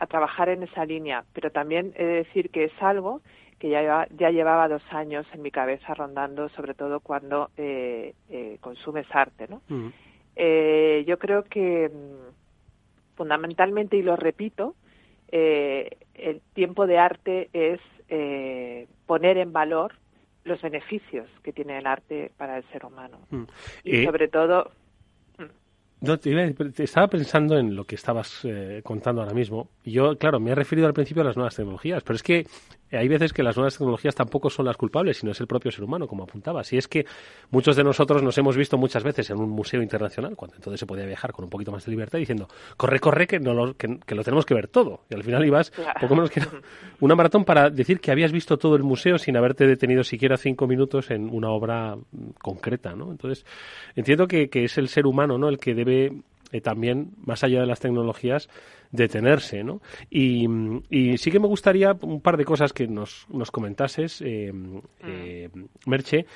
a 0.00 0.06
trabajar 0.06 0.48
en 0.48 0.64
esa 0.64 0.84
línea, 0.84 1.24
pero 1.32 1.52
también 1.52 1.92
he 1.94 2.04
de 2.04 2.14
decir 2.24 2.50
que 2.50 2.64
es 2.64 2.72
algo 2.80 3.20
que 3.60 3.68
ya, 3.68 4.08
ya 4.18 4.30
llevaba 4.30 4.68
dos 4.68 4.82
años 4.90 5.26
en 5.34 5.42
mi 5.42 5.50
cabeza 5.50 5.92
rondando, 5.92 6.48
sobre 6.48 6.72
todo 6.72 7.00
cuando 7.00 7.50
eh, 7.58 8.14
eh, 8.30 8.56
consumes 8.62 9.06
arte, 9.10 9.46
¿no? 9.48 9.60
Eh, 10.34 11.04
yo 11.06 11.18
creo 11.18 11.44
que 11.44 11.90
mm, 11.90 13.16
fundamentalmente, 13.16 13.98
y 13.98 14.02
lo 14.02 14.16
repito, 14.16 14.74
eh, 15.30 15.98
el 16.14 16.40
tiempo 16.54 16.86
de 16.86 16.98
arte 16.98 17.50
es 17.52 17.80
eh, 18.08 18.86
poner 19.04 19.36
en 19.36 19.52
valor 19.52 19.92
los 20.44 20.62
beneficios 20.62 21.28
que 21.42 21.52
tiene 21.52 21.76
el 21.76 21.86
arte 21.86 22.30
para 22.38 22.56
el 22.56 22.64
ser 22.72 22.86
humano. 22.86 23.18
Mm. 23.28 23.42
Y 23.84 23.96
eh, 23.96 24.04
sobre 24.06 24.28
todo... 24.28 24.72
No, 26.00 26.18
te, 26.18 26.54
estaba 26.82 27.08
pensando 27.08 27.58
en 27.58 27.76
lo 27.76 27.84
que 27.84 27.94
estabas 27.94 28.40
eh, 28.44 28.80
contando 28.82 29.20
ahora 29.20 29.34
mismo. 29.34 29.68
Yo, 29.84 30.16
claro, 30.16 30.40
me 30.40 30.52
he 30.52 30.54
referido 30.54 30.86
al 30.86 30.94
principio 30.94 31.22
a 31.22 31.26
las 31.26 31.36
nuevas 31.36 31.54
tecnologías, 31.54 32.02
pero 32.02 32.16
es 32.16 32.22
que 32.22 32.46
hay 32.96 33.08
veces 33.08 33.32
que 33.32 33.42
las 33.42 33.56
nuevas 33.56 33.74
tecnologías 33.74 34.14
tampoco 34.14 34.50
son 34.50 34.66
las 34.66 34.76
culpables, 34.76 35.18
sino 35.18 35.32
es 35.32 35.40
el 35.40 35.46
propio 35.46 35.70
ser 35.70 35.84
humano, 35.84 36.06
como 36.06 36.24
apuntaba. 36.24 36.64
Si 36.64 36.76
es 36.76 36.88
que 36.88 37.06
muchos 37.50 37.76
de 37.76 37.84
nosotros 37.84 38.22
nos 38.22 38.36
hemos 38.38 38.56
visto 38.56 38.76
muchas 38.76 39.02
veces 39.04 39.30
en 39.30 39.38
un 39.38 39.50
museo 39.50 39.82
internacional, 39.82 40.36
cuando 40.36 40.56
entonces 40.56 40.80
se 40.80 40.86
podía 40.86 41.06
viajar 41.06 41.32
con 41.32 41.44
un 41.44 41.50
poquito 41.50 41.72
más 41.72 41.84
de 41.84 41.90
libertad, 41.90 42.18
diciendo, 42.18 42.48
corre, 42.76 42.98
corre, 42.98 43.26
que, 43.26 43.38
no 43.38 43.54
lo, 43.54 43.76
que, 43.76 43.88
lo 43.88 44.24
tenemos 44.24 44.44
que 44.44 44.54
ver 44.54 44.68
todo. 44.68 45.02
Y 45.08 45.14
al 45.14 45.22
final 45.22 45.44
ibas 45.44 45.72
poco 46.00 46.14
menos 46.14 46.30
que 46.30 46.40
una 47.00 47.14
maratón 47.14 47.44
para 47.44 47.70
decir 47.70 48.00
que 48.00 48.10
habías 48.10 48.32
visto 48.32 48.58
todo 48.58 48.76
el 48.76 48.82
museo 48.82 49.18
sin 49.18 49.36
haberte 49.36 49.66
detenido 49.66 50.02
siquiera 50.02 50.36
cinco 50.36 50.66
minutos 50.66 51.10
en 51.10 51.28
una 51.30 51.50
obra 51.50 51.96
concreta, 52.40 52.94
¿no? 52.94 53.10
Entonces, 53.10 53.44
entiendo 53.94 54.26
que, 54.26 54.48
que 54.48 54.64
es 54.64 54.78
el 54.78 54.88
ser 54.88 55.06
humano, 55.06 55.38
¿no? 55.38 55.48
El 55.48 55.58
que 55.58 55.74
debe 55.74 56.22
eh, 56.52 56.60
también, 56.60 57.12
más 57.18 57.44
allá 57.44 57.60
de 57.60 57.66
las 57.66 57.80
tecnologías, 57.80 58.48
detenerse, 58.90 59.62
¿no? 59.62 59.80
Y, 60.10 60.46
sí 61.16 61.30
que 61.30 61.38
me 61.38 61.46
gustaría 61.46 61.96
un 62.02 62.20
par 62.20 62.36
de 62.36 62.44
cosas 62.44 62.72
que 62.72 62.88
nos, 62.88 63.26
nos 63.30 63.50
comentases, 63.50 64.20
eh, 64.20 64.52
eh, 65.04 65.48
Merche. 65.86 66.26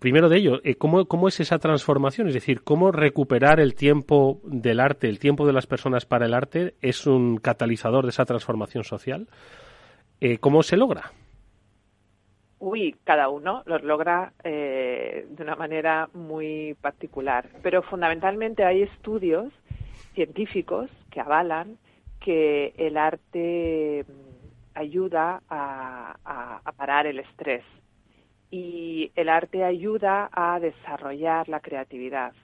Primero 0.00 0.28
de 0.28 0.36
ello, 0.36 0.60
¿cómo, 0.78 1.06
¿cómo 1.06 1.28
es 1.28 1.38
esa 1.38 1.58
transformación? 1.60 2.26
Es 2.26 2.34
decir, 2.34 2.62
¿cómo 2.62 2.90
recuperar 2.90 3.60
el 3.60 3.76
tiempo 3.76 4.40
del 4.44 4.80
arte, 4.80 5.08
el 5.08 5.20
tiempo 5.20 5.46
de 5.46 5.52
las 5.52 5.68
personas 5.68 6.06
para 6.06 6.26
el 6.26 6.34
arte, 6.34 6.74
es 6.82 7.06
un 7.06 7.36
catalizador 7.36 8.04
de 8.04 8.10
esa 8.10 8.24
transformación 8.24 8.82
social? 8.82 9.28
¿Cómo 10.40 10.64
se 10.64 10.76
logra? 10.76 11.12
Uy, 12.62 12.94
cada 13.04 13.30
uno 13.30 13.62
lo 13.64 13.78
logra 13.78 14.34
eh, 14.44 15.26
de 15.30 15.42
una 15.42 15.56
manera 15.56 16.10
muy 16.12 16.76
particular, 16.82 17.48
pero 17.62 17.80
fundamentalmente 17.80 18.66
hay 18.66 18.82
estudios 18.82 19.50
científicos 20.12 20.90
que 21.10 21.22
avalan 21.22 21.78
que 22.20 22.74
el 22.76 22.98
arte 22.98 24.04
mm, 24.06 24.78
ayuda 24.78 25.42
a, 25.48 26.60
parar 26.76 27.06
el 27.06 27.20
estrés. 27.20 27.64
Y 28.50 29.10
el 29.16 29.30
arte 29.30 29.64
ayuda 29.64 30.28
a 30.30 30.60
desarrollar 30.60 31.48
la 31.48 31.60
creatividad. 31.60 32.34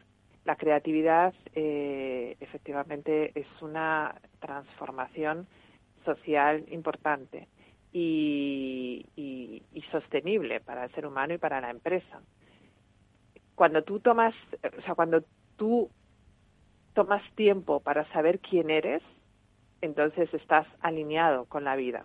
La 0.46 0.56
creatividad 0.56 1.34
eh, 1.54 2.36
efectivamente 2.40 3.32
es 3.38 3.46
una 3.60 4.14
transformación 4.40 5.46
social 6.06 6.64
importante 6.70 7.48
y, 7.98 9.62
sostenible 9.90 10.60
para 10.60 10.84
el 10.84 10.90
ser 10.92 11.06
humano 11.06 11.34
y 11.34 11.38
para 11.38 11.60
la 11.60 11.70
empresa. 11.70 12.20
Cuando 13.54 13.82
tú 13.82 14.00
tomas, 14.00 14.34
o 14.76 14.82
sea, 14.82 14.94
cuando 14.94 15.22
tú 15.56 15.88
tomas 16.92 17.22
tiempo 17.34 17.80
para 17.80 18.04
saber 18.12 18.40
quién 18.40 18.68
eres, 18.68 19.02
entonces 19.80 20.32
estás 20.34 20.66
alineado 20.80 21.44
con 21.44 21.64
la 21.64 21.76
vida. 21.76 22.04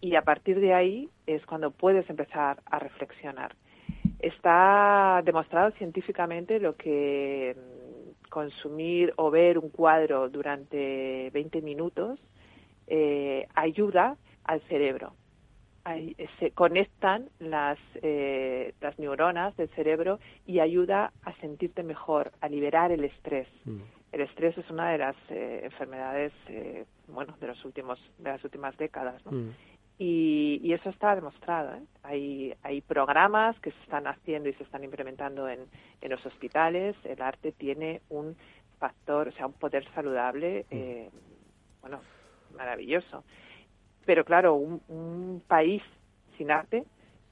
Y 0.00 0.14
a 0.14 0.22
partir 0.22 0.60
de 0.60 0.74
ahí 0.74 1.08
es 1.26 1.44
cuando 1.44 1.70
puedes 1.70 2.08
empezar 2.08 2.62
a 2.66 2.78
reflexionar. 2.78 3.56
Está 4.20 5.20
demostrado 5.24 5.72
científicamente 5.72 6.60
lo 6.60 6.76
que 6.76 7.56
mm, 7.56 8.30
consumir 8.30 9.12
o 9.16 9.30
ver 9.30 9.58
un 9.58 9.70
cuadro 9.70 10.28
durante 10.28 11.30
20 11.30 11.60
minutos 11.62 12.20
eh, 12.86 13.46
ayuda 13.54 14.16
al 14.44 14.60
cerebro. 14.62 15.14
se 16.38 16.50
conectan 16.52 17.28
las, 17.38 17.78
eh, 18.02 18.74
las 18.80 18.98
neuronas 18.98 19.56
del 19.56 19.68
cerebro 19.70 20.20
y 20.46 20.60
ayuda 20.60 21.12
a 21.24 21.32
sentirte 21.40 21.82
mejor, 21.82 22.32
a 22.40 22.48
liberar 22.48 22.92
el 22.92 23.04
estrés. 23.04 23.48
Mm. 23.64 23.80
El 24.12 24.20
estrés 24.20 24.56
es 24.58 24.68
una 24.70 24.90
de 24.90 24.98
las 24.98 25.16
eh, 25.30 25.60
enfermedades, 25.64 26.32
bueno, 27.08 27.34
de 27.40 27.46
los 27.46 27.64
últimos, 27.64 27.98
de 28.18 28.30
las 28.30 28.44
últimas 28.44 28.76
décadas, 28.76 29.24
¿no? 29.24 29.32
Mm. 29.32 29.50
Y, 29.98 30.72
eso 30.72 30.90
está 30.90 31.14
demostrado. 31.14 31.76
¿eh? 31.76 31.82
Hay, 32.02 32.54
hay 32.62 32.80
programas 32.80 33.58
que 33.60 33.70
se 33.70 33.80
están 33.82 34.06
haciendo 34.06 34.48
y 34.48 34.54
se 34.54 34.64
están 34.64 34.82
implementando 34.82 35.48
en, 35.48 35.60
en 36.00 36.10
los 36.10 36.24
hospitales. 36.26 36.96
El 37.04 37.22
arte 37.22 37.52
tiene 37.52 38.00
un 38.08 38.36
factor, 38.80 39.28
o 39.28 39.32
sea, 39.32 39.46
un 39.46 39.52
poder 39.52 39.86
saludable, 39.94 40.66
mm. 40.70 40.74
eh, 40.74 41.10
bueno, 41.82 42.00
maravilloso. 42.56 43.22
Pero 44.04 44.24
claro, 44.24 44.54
un, 44.54 44.80
un 44.88 45.42
país 45.46 45.82
sin 46.36 46.50
arte 46.50 46.84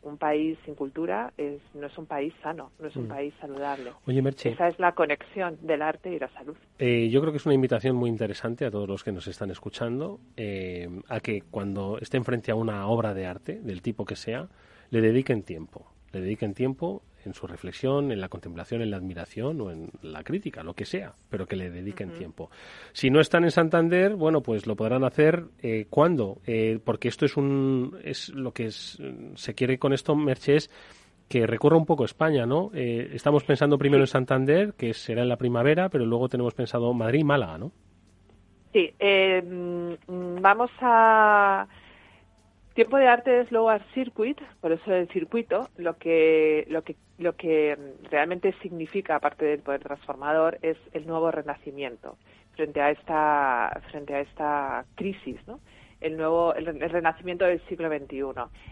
un 0.03 0.17
país 0.17 0.59
sin 0.65 0.75
cultura 0.75 1.33
es, 1.37 1.61
no 1.75 1.87
es 1.87 1.99
un 1.99 2.07
país 2.07 2.33
sano, 2.43 2.71
no 2.79 2.89
es 2.89 2.97
un 2.97 3.05
mm. 3.05 3.09
país 3.09 3.35
saludable. 3.41 3.93
Oye, 4.07 4.23
Merche. 4.23 4.51
Esa 4.51 4.69
es 4.69 4.79
la 4.79 4.93
conexión 4.93 5.59
del 5.63 5.83
arte 5.83 6.15
y 6.15 6.19
la 6.19 6.29
salud. 6.31 6.57
Eh, 6.79 7.09
yo 7.11 7.21
creo 7.21 7.33
que 7.33 7.37
es 7.37 7.47
una 7.47 7.55
invitación 7.55 7.97
muy 7.97 8.09
interesante 8.09 8.65
a 8.65 8.71
todos 8.71 8.89
los 8.89 9.05
que 9.05 9.13
nos 9.13 9.27
están 9.27 9.51
escuchando 9.51 10.21
eh, 10.37 10.89
a 11.09 11.21
que 11.21 11.43
cuando 11.51 11.99
estén 11.99 12.25
frente 12.25 12.51
a 12.51 12.55
una 12.55 12.87
obra 12.87 13.13
de 13.15 13.27
arte, 13.27 13.61
del 13.61 13.83
tipo 13.83 14.05
que 14.05 14.17
sea, 14.17 14.49
le 14.91 15.01
dediquen 15.01 15.43
tiempo. 15.43 15.87
Le 16.13 16.21
dediquen 16.21 16.55
tiempo 16.55 17.03
en 17.25 17.35
su 17.35 17.47
reflexión, 17.47 18.13
en 18.13 18.21
la 18.21 18.29
contemplación, 18.29 18.83
en 18.83 18.91
la 18.91 18.97
admiración 18.97 19.61
o 19.61 19.71
en 19.71 19.91
la 20.03 20.23
crítica, 20.23 20.63
lo 20.63 20.75
que 20.75 20.85
sea, 20.85 21.15
pero 21.29 21.47
que 21.47 21.57
le 21.57 21.71
dediquen 21.71 22.11
tiempo. 22.11 22.51
Si 22.93 23.11
no 23.11 23.21
están 23.21 23.45
en 23.45 23.51
Santander, 23.51 24.15
bueno, 24.15 24.41
pues 24.43 24.67
lo 24.67 24.77
podrán 24.77 25.05
hacer 25.05 25.45
eh, 25.63 25.87
cuando, 25.91 26.39
eh, 26.47 26.79
porque 26.85 27.09
esto 27.09 27.25
es 27.25 27.37
un 27.37 27.99
es 28.05 28.31
lo 28.31 28.53
que 28.53 28.71
se 28.71 29.55
quiere 29.55 29.79
con 29.79 29.93
esto, 29.93 30.15
Merche, 30.15 30.57
es 30.57 30.71
que 31.29 31.47
recorra 31.47 31.77
un 31.77 31.87
poco 31.87 32.05
España, 32.05 32.45
¿no? 32.45 32.71
Eh, 32.75 33.11
estamos 33.13 33.45
pensando 33.45 33.79
primero 33.79 34.03
en 34.03 34.09
Santander, 34.09 34.75
que 34.75 34.95
será 34.95 35.23
en 35.23 35.29
la 35.29 35.37
primavera, 35.37 35.89
pero 35.89 36.05
luego 36.05 36.29
tenemos 36.29 36.55
pensado 36.55 36.93
Madrid 36.93 37.21
y 37.21 37.25
Málaga, 37.25 37.59
¿no? 37.59 37.73
Sí, 38.73 38.93
mm, 39.01 40.41
vamos 40.41 40.71
a 40.81 41.67
Tiempo 42.81 42.97
de 42.97 43.09
arte 43.09 43.41
es 43.43 43.53
Low 43.53 43.69
Art 43.69 43.85
Circuit, 43.93 44.41
por 44.63 44.73
eso 44.73 44.95
el 44.95 45.07
circuito, 45.09 45.69
lo 45.77 45.99
que, 45.99 46.65
lo 46.71 46.83
que, 46.83 46.97
lo 47.19 47.37
que 47.37 47.77
realmente 48.11 48.55
significa, 48.63 49.17
aparte 49.17 49.45
del 49.45 49.61
poder 49.61 49.83
transformador, 49.83 50.59
es 50.63 50.79
el 50.95 51.07
nuevo 51.07 51.31
renacimiento 51.31 52.17
frente 52.57 52.81
a 52.81 52.91
esta, 52.91 53.83
frente 53.91 54.15
a 54.15 54.21
esta 54.21 54.87
crisis, 54.95 55.37
¿no? 55.47 55.61
el 56.01 56.17
nuevo 56.17 56.55
el, 56.55 56.65
renacimiento 56.65 57.45
del 57.45 57.61
siglo 57.67 57.91
XXI. 57.91 58.23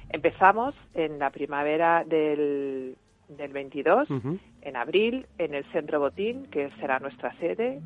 Empezamos 0.08 0.74
en 0.94 1.18
la 1.18 1.28
primavera 1.28 2.02
del, 2.06 2.96
del 3.28 3.52
22, 3.52 4.08
en 4.62 4.76
abril, 4.76 5.26
en 5.36 5.52
el 5.52 5.64
Centro 5.66 6.00
Botín, 6.00 6.46
que 6.46 6.70
será 6.80 6.98
nuestra 6.98 7.36
sede, 7.40 7.82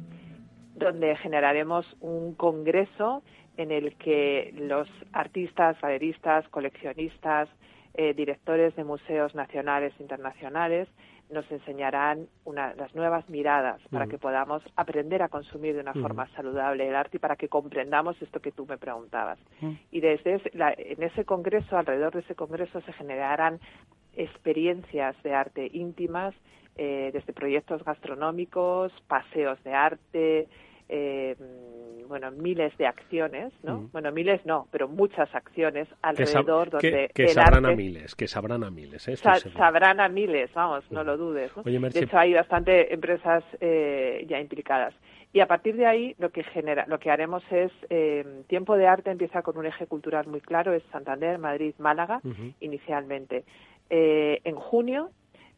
donde 0.83 1.17
generaremos 1.17 1.87
un 2.01 2.35
congreso 2.35 3.23
en 3.57 3.71
el 3.71 3.97
que 3.97 4.55
los 4.57 4.89
artistas, 5.13 5.81
galeristas, 5.81 6.49
coleccionistas, 6.49 7.49
eh, 7.95 8.15
directores 8.15 8.75
de 8.77 8.85
museos 8.85 9.35
nacionales 9.35 9.93
e 9.99 10.03
internacionales 10.03 10.89
nos 11.31 11.51
enseñarán 11.51 12.29
las 12.45 12.95
nuevas 12.95 13.29
miradas 13.29 13.81
para 13.91 14.07
que 14.07 14.19
podamos 14.19 14.63
aprender 14.77 15.23
a 15.23 15.29
consumir 15.29 15.75
de 15.75 15.81
una 15.81 15.95
forma 15.95 16.29
saludable 16.37 16.87
el 16.87 16.95
arte 16.95 17.17
y 17.17 17.21
para 17.21 17.37
que 17.37 17.49
comprendamos 17.49 18.21
esto 18.21 18.41
que 18.41 18.53
tú 18.53 18.67
me 18.67 18.77
preguntabas. 18.77 19.39
Y 19.91 20.01
desde 20.01 20.43
en 20.53 21.03
ese 21.03 21.25
congreso, 21.25 21.79
alrededor 21.79 22.13
de 22.13 22.21
ese 22.21 22.35
congreso, 22.35 22.83
se 22.83 22.93
generarán 22.93 23.61
experiencias 24.15 25.21
de 25.23 25.35
arte 25.35 25.71
íntimas, 25.73 26.35
eh, 26.77 27.11
desde 27.13 27.33
proyectos 27.33 27.83
gastronómicos, 27.85 28.93
paseos 29.07 29.63
de 29.65 29.75
arte, 29.75 30.49
eh, 30.89 31.37
bueno, 32.13 32.31
miles 32.31 32.77
de 32.77 32.87
acciones, 32.87 33.55
¿no? 33.63 33.79
Mm. 33.79 33.93
Bueno, 33.93 34.13
miles 34.13 34.45
no, 34.45 34.69
pero 34.71 34.87
muchas 34.87 35.35
acciones 35.35 35.89
alrededor 36.03 36.69
que 36.79 36.91
donde 36.91 37.11
que, 37.15 37.29
sabrán 37.29 37.65
a 37.65 37.73
miles, 37.73 38.15
que 38.15 38.29
sabrán 38.29 38.65
a 38.65 38.71
miles, 38.71 39.09
¿eh? 39.09 39.17
sabrán 39.17 39.99
a 39.99 40.11
miles, 40.11 40.53
vamos, 40.53 40.85
no 40.91 41.03
mm. 41.03 41.07
lo 41.07 41.17
dudes. 41.17 41.53
de 41.65 42.01
hecho, 42.01 42.19
hay 42.19 42.35
bastante 42.35 42.93
empresas 42.93 43.43
eh, 43.61 44.27
ya 44.29 44.39
implicadas. 44.39 44.93
Y 45.33 45.41
a 45.41 45.47
partir 45.47 45.75
de 45.77 45.87
ahí, 45.87 46.15
lo 46.19 46.31
que 46.31 46.45
genera, 46.45 46.85
lo 46.87 46.99
que 46.99 47.11
haremos 47.11 47.43
es 47.51 47.73
eh, 47.89 48.43
tiempo 48.47 48.77
de 48.77 48.87
arte 48.87 49.11
empieza 49.11 49.41
con 49.41 49.57
un 49.57 49.65
eje 49.65 49.87
cultural 49.87 50.27
muy 50.27 50.43
claro, 50.43 50.75
es 50.75 50.83
Santander, 50.93 51.39
Madrid, 51.39 51.75
Málaga, 51.79 52.21
inicialmente. 52.61 53.45
Eh, 53.89 54.43
en 54.45 54.57
junio 54.57 55.11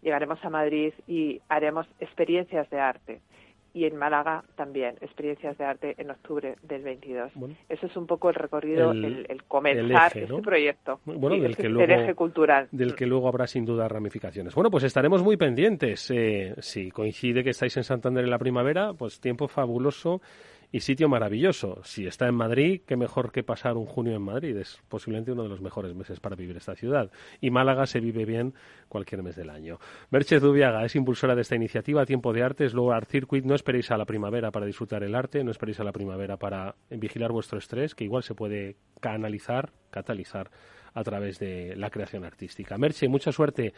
llegaremos 0.02 0.38
a 0.44 0.50
Madrid 0.50 0.92
y 1.08 1.40
haremos 1.48 1.88
experiencias 1.98 2.70
de 2.70 2.78
arte 2.78 3.20
y 3.74 3.87
en 3.87 3.96
Málaga 3.96 4.44
también, 4.54 4.94
experiencias 5.00 5.58
de 5.58 5.64
arte 5.64 5.94
en 5.98 6.08
octubre 6.10 6.54
del 6.62 6.82
22. 6.82 7.32
Eso 7.68 7.87
es 7.87 7.96
un 7.96 8.06
poco 8.06 8.28
el 8.28 8.37
recorrido, 8.37 8.92
el, 8.92 9.42
comenzar 9.48 10.16
este 10.16 10.40
proyecto. 10.40 11.00
Bueno, 11.04 11.37
del 11.42 11.56
que 11.56 11.68
luego, 11.68 11.92
eje 11.92 12.14
cultural. 12.14 12.68
Del 12.70 12.94
que 12.94 13.04
luego 13.04 13.26
habrá 13.26 13.48
sin 13.48 13.64
duda 13.64 13.88
ramificaciones. 13.88 14.54
Bueno, 14.54 14.70
pues 14.70 14.84
estaremos 14.84 15.24
muy 15.24 15.37
pendientes. 15.37 16.08
Eh, 16.14 16.54
si 16.58 16.92
coincide 16.92 17.42
que 17.42 17.50
estáis 17.50 17.76
en 17.76 17.82
Santander 17.82 18.22
en 18.22 18.30
la 18.30 18.38
primavera, 18.38 18.92
pues 18.92 19.20
tiempo 19.20 19.48
fabuloso 19.48 20.20
y 20.74 20.80
sitio 20.80 21.08
maravilloso. 21.08 21.78
Si 21.84 22.04
está 22.04 22.26
en 22.26 22.34
Madrid, 22.34 22.80
qué 22.84 22.96
mejor 22.96 23.30
que 23.30 23.44
pasar 23.44 23.76
un 23.76 23.87
junio 23.87 24.16
en 24.16 24.22
Madrid. 24.22 24.56
Es 24.56 24.82
posiblemente 24.88 25.30
uno 25.30 25.44
de 25.44 25.48
los 25.48 25.60
mejores 25.60 25.94
meses 25.94 26.18
para 26.18 26.34
vivir 26.34 26.56
esta 26.56 26.74
ciudad. 26.74 27.12
Y 27.40 27.52
Málaga 27.52 27.87
se 27.87 28.00
vive 28.00 28.24
bien 28.24 28.54
cualquier 28.88 29.22
mes 29.22 29.37
del 29.37 29.50
año. 29.50 29.78
Merche 30.10 30.40
Dubiaga 30.40 30.84
es 30.84 30.96
impulsora 30.96 31.37
de 31.37 31.42
esta 31.42 31.54
iniciativa, 31.54 32.04
Tiempo 32.04 32.32
de 32.32 32.42
Arte, 32.42 32.64
es 32.64 32.74
Art 32.74 33.08
Circuit. 33.08 33.44
No 33.44 33.54
esperéis 33.54 33.92
a 33.92 33.96
la 33.96 34.04
primavera 34.04 34.50
para 34.50 34.66
disfrutar 34.66 35.04
el 35.04 35.14
arte, 35.14 35.44
no 35.44 35.52
esperéis 35.52 35.78
a 35.78 35.84
la 35.84 35.92
primavera 35.92 36.38
para 36.38 36.74
vigilar 36.90 37.30
vuestro 37.30 37.56
estrés, 37.56 37.94
que 37.94 38.02
igual 38.02 38.24
se 38.24 38.34
puede 38.34 38.74
canalizar, 39.00 39.70
catalizar 39.92 40.50
a 40.92 41.04
través 41.04 41.38
de 41.38 41.76
la 41.76 41.88
creación 41.88 42.24
artística. 42.24 42.76
Merche, 42.78 43.06
mucha 43.06 43.30
suerte 43.30 43.74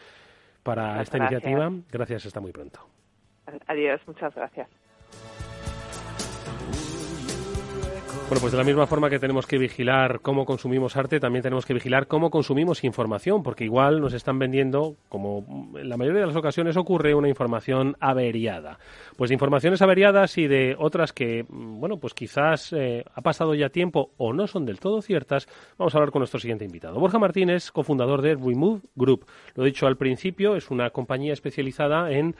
para 0.63 0.99
esta 1.03 1.19
iniciativa. 1.19 1.71
Gracias, 1.91 2.25
hasta 2.25 2.39
muy 2.39 2.51
pronto. 2.51 2.79
Adiós, 3.67 4.01
muchas 4.07 4.33
gracias. 4.33 4.67
Bueno, 8.27 8.41
pues 8.41 8.51
de 8.51 8.57
la 8.57 8.65
misma 8.65 8.87
forma 8.87 9.09
que 9.09 9.19
tenemos 9.19 9.47
que 9.47 9.57
vigilar 9.57 10.19
cómo 10.19 10.43
consumimos 10.43 10.97
arte, 10.97 11.21
también 11.21 11.43
tenemos 11.43 11.65
que 11.65 11.73
vigilar 11.73 12.07
cómo 12.07 12.29
consumimos 12.29 12.83
información, 12.83 13.41
porque 13.41 13.63
igual 13.63 14.01
nos 14.01 14.11
están 14.11 14.37
vendiendo, 14.37 14.97
como 15.07 15.71
en 15.77 15.87
la 15.87 15.95
mayoría 15.95 16.19
de 16.19 16.27
las 16.27 16.35
ocasiones 16.35 16.75
ocurre, 16.75 17.15
una 17.15 17.29
información 17.29 17.95
averiada. 18.01 18.79
Pues 19.15 19.29
de 19.29 19.35
informaciones 19.35 19.81
averiadas 19.81 20.37
y 20.37 20.47
de 20.47 20.75
otras 20.77 21.13
que, 21.13 21.45
bueno, 21.47 21.99
pues 22.01 22.13
quizás 22.13 22.73
eh, 22.73 23.05
ha 23.15 23.21
pasado 23.21 23.55
ya 23.55 23.69
tiempo 23.69 24.11
o 24.17 24.33
no 24.33 24.45
son 24.45 24.65
del 24.65 24.81
todo 24.81 25.01
ciertas, 25.01 25.47
vamos 25.77 25.95
a 25.95 25.99
hablar 25.99 26.11
con 26.11 26.19
nuestro 26.19 26.41
siguiente 26.41 26.65
invitado. 26.65 26.99
Borja 26.99 27.19
Martínez, 27.19 27.71
cofundador 27.71 28.21
de 28.21 28.35
Remove 28.35 28.81
Group. 28.97 29.25
Lo 29.55 29.63
he 29.63 29.67
dicho 29.67 29.87
al 29.87 29.95
principio, 29.95 30.57
es 30.57 30.69
una 30.69 30.89
compañía 30.89 31.31
especializada 31.31 32.11
en 32.11 32.35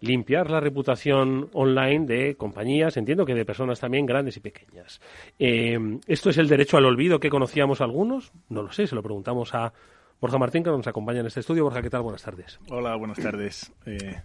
limpiar 0.00 0.50
la 0.50 0.60
reputación 0.60 1.48
online 1.52 2.06
de 2.06 2.36
compañías, 2.36 2.96
entiendo 2.96 3.24
que 3.24 3.34
de 3.34 3.44
personas 3.44 3.80
también 3.80 4.06
grandes 4.06 4.36
y 4.36 4.40
pequeñas. 4.40 5.00
Eh, 5.38 5.78
¿Esto 6.06 6.30
es 6.30 6.38
el 6.38 6.48
derecho 6.48 6.76
al 6.76 6.86
olvido 6.86 7.20
que 7.20 7.30
conocíamos 7.30 7.80
algunos? 7.80 8.32
No 8.48 8.62
lo 8.62 8.72
sé, 8.72 8.86
se 8.86 8.94
lo 8.94 9.02
preguntamos 9.02 9.54
a 9.54 9.72
Borja 10.20 10.38
Martín, 10.38 10.62
que 10.62 10.70
nos 10.70 10.86
acompaña 10.86 11.20
en 11.20 11.26
este 11.26 11.40
estudio. 11.40 11.64
Borja, 11.64 11.82
¿qué 11.82 11.90
tal? 11.90 12.02
Buenas 12.02 12.22
tardes. 12.22 12.58
Hola, 12.70 12.96
buenas 12.96 13.18
tardes. 13.18 13.72
Eh, 13.86 14.22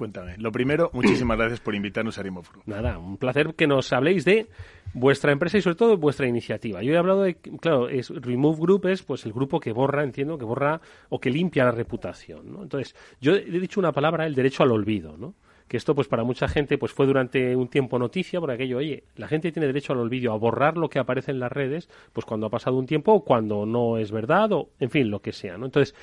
Cuéntame. 0.00 0.34
Lo 0.38 0.50
primero, 0.50 0.88
muchísimas 0.94 1.36
gracias 1.36 1.60
por 1.60 1.74
invitarnos 1.74 2.16
a 2.16 2.22
Rimofru. 2.22 2.62
Nada, 2.64 2.96
un 2.96 3.18
placer 3.18 3.54
que 3.54 3.66
nos 3.66 3.92
habléis 3.92 4.24
de 4.24 4.46
vuestra 4.94 5.30
empresa 5.30 5.58
y 5.58 5.60
sobre 5.60 5.76
todo 5.76 5.98
vuestra 5.98 6.26
iniciativa. 6.26 6.82
Yo 6.82 6.94
he 6.94 6.96
hablado 6.96 7.20
de, 7.24 7.34
claro, 7.34 7.86
es 7.90 8.08
Remove 8.08 8.58
Group 8.58 8.86
es 8.86 9.02
pues 9.02 9.26
el 9.26 9.34
grupo 9.34 9.60
que 9.60 9.72
borra, 9.72 10.02
entiendo, 10.02 10.38
que 10.38 10.46
borra 10.46 10.80
o 11.10 11.20
que 11.20 11.28
limpia 11.28 11.66
la 11.66 11.72
reputación, 11.72 12.50
¿no? 12.50 12.62
Entonces, 12.62 12.96
yo 13.20 13.34
he 13.34 13.60
dicho 13.60 13.78
una 13.78 13.92
palabra, 13.92 14.24
el 14.24 14.34
derecho 14.34 14.62
al 14.62 14.72
olvido, 14.72 15.18
¿no? 15.18 15.34
que 15.70 15.76
esto 15.76 15.94
pues 15.94 16.08
para 16.08 16.24
mucha 16.24 16.48
gente 16.48 16.78
pues 16.78 16.90
fue 16.90 17.06
durante 17.06 17.54
un 17.54 17.68
tiempo 17.68 17.96
noticia 17.96 18.40
por 18.40 18.50
aquello, 18.50 18.78
oye, 18.78 19.04
la 19.14 19.28
gente 19.28 19.52
tiene 19.52 19.68
derecho 19.68 19.92
al 19.92 20.00
olvido, 20.00 20.32
a 20.32 20.36
borrar 20.36 20.76
lo 20.76 20.88
que 20.88 20.98
aparece 20.98 21.30
en 21.30 21.38
las 21.38 21.52
redes, 21.52 21.88
pues 22.12 22.26
cuando 22.26 22.48
ha 22.48 22.50
pasado 22.50 22.76
un 22.76 22.86
tiempo 22.86 23.12
o 23.12 23.24
cuando 23.24 23.64
no 23.66 23.96
es 23.96 24.10
verdad 24.10 24.50
o 24.50 24.70
en 24.80 24.90
fin, 24.90 25.08
lo 25.10 25.22
que 25.22 25.30
sea, 25.30 25.56
¿no? 25.56 25.66
Entonces, 25.66 25.94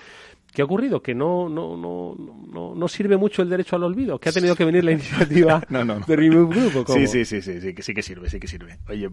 ¿Qué 0.53 0.61
ha 0.61 0.65
ocurrido? 0.65 1.01
Que 1.01 1.13
no, 1.13 1.49
no, 1.49 1.77
no, 1.77 2.15
no, 2.15 2.73
no 2.73 2.87
sirve 2.87 3.17
mucho 3.17 3.41
el 3.41 3.49
derecho 3.49 3.75
al 3.75 3.83
olvido, 3.83 4.19
que 4.19 4.29
ha 4.29 4.31
tenido 4.31 4.55
que 4.55 4.65
venir 4.65 4.83
la 4.83 4.93
iniciativa 4.93 5.61
no, 5.69 5.85
no, 5.85 5.99
de 5.99 6.15
Remove 6.15 6.55
Group. 6.55 6.87
Sí, 6.87 7.05
sí, 7.07 7.25
sí, 7.25 7.41
sí, 7.41 7.61
sí, 7.61 7.73
que 7.73 7.83
sí 7.83 7.93
que 7.93 8.01
sirve, 8.01 8.29
sí 8.29 8.39
que 8.39 8.47
sirve. 8.47 8.79
Oye, 8.87 9.09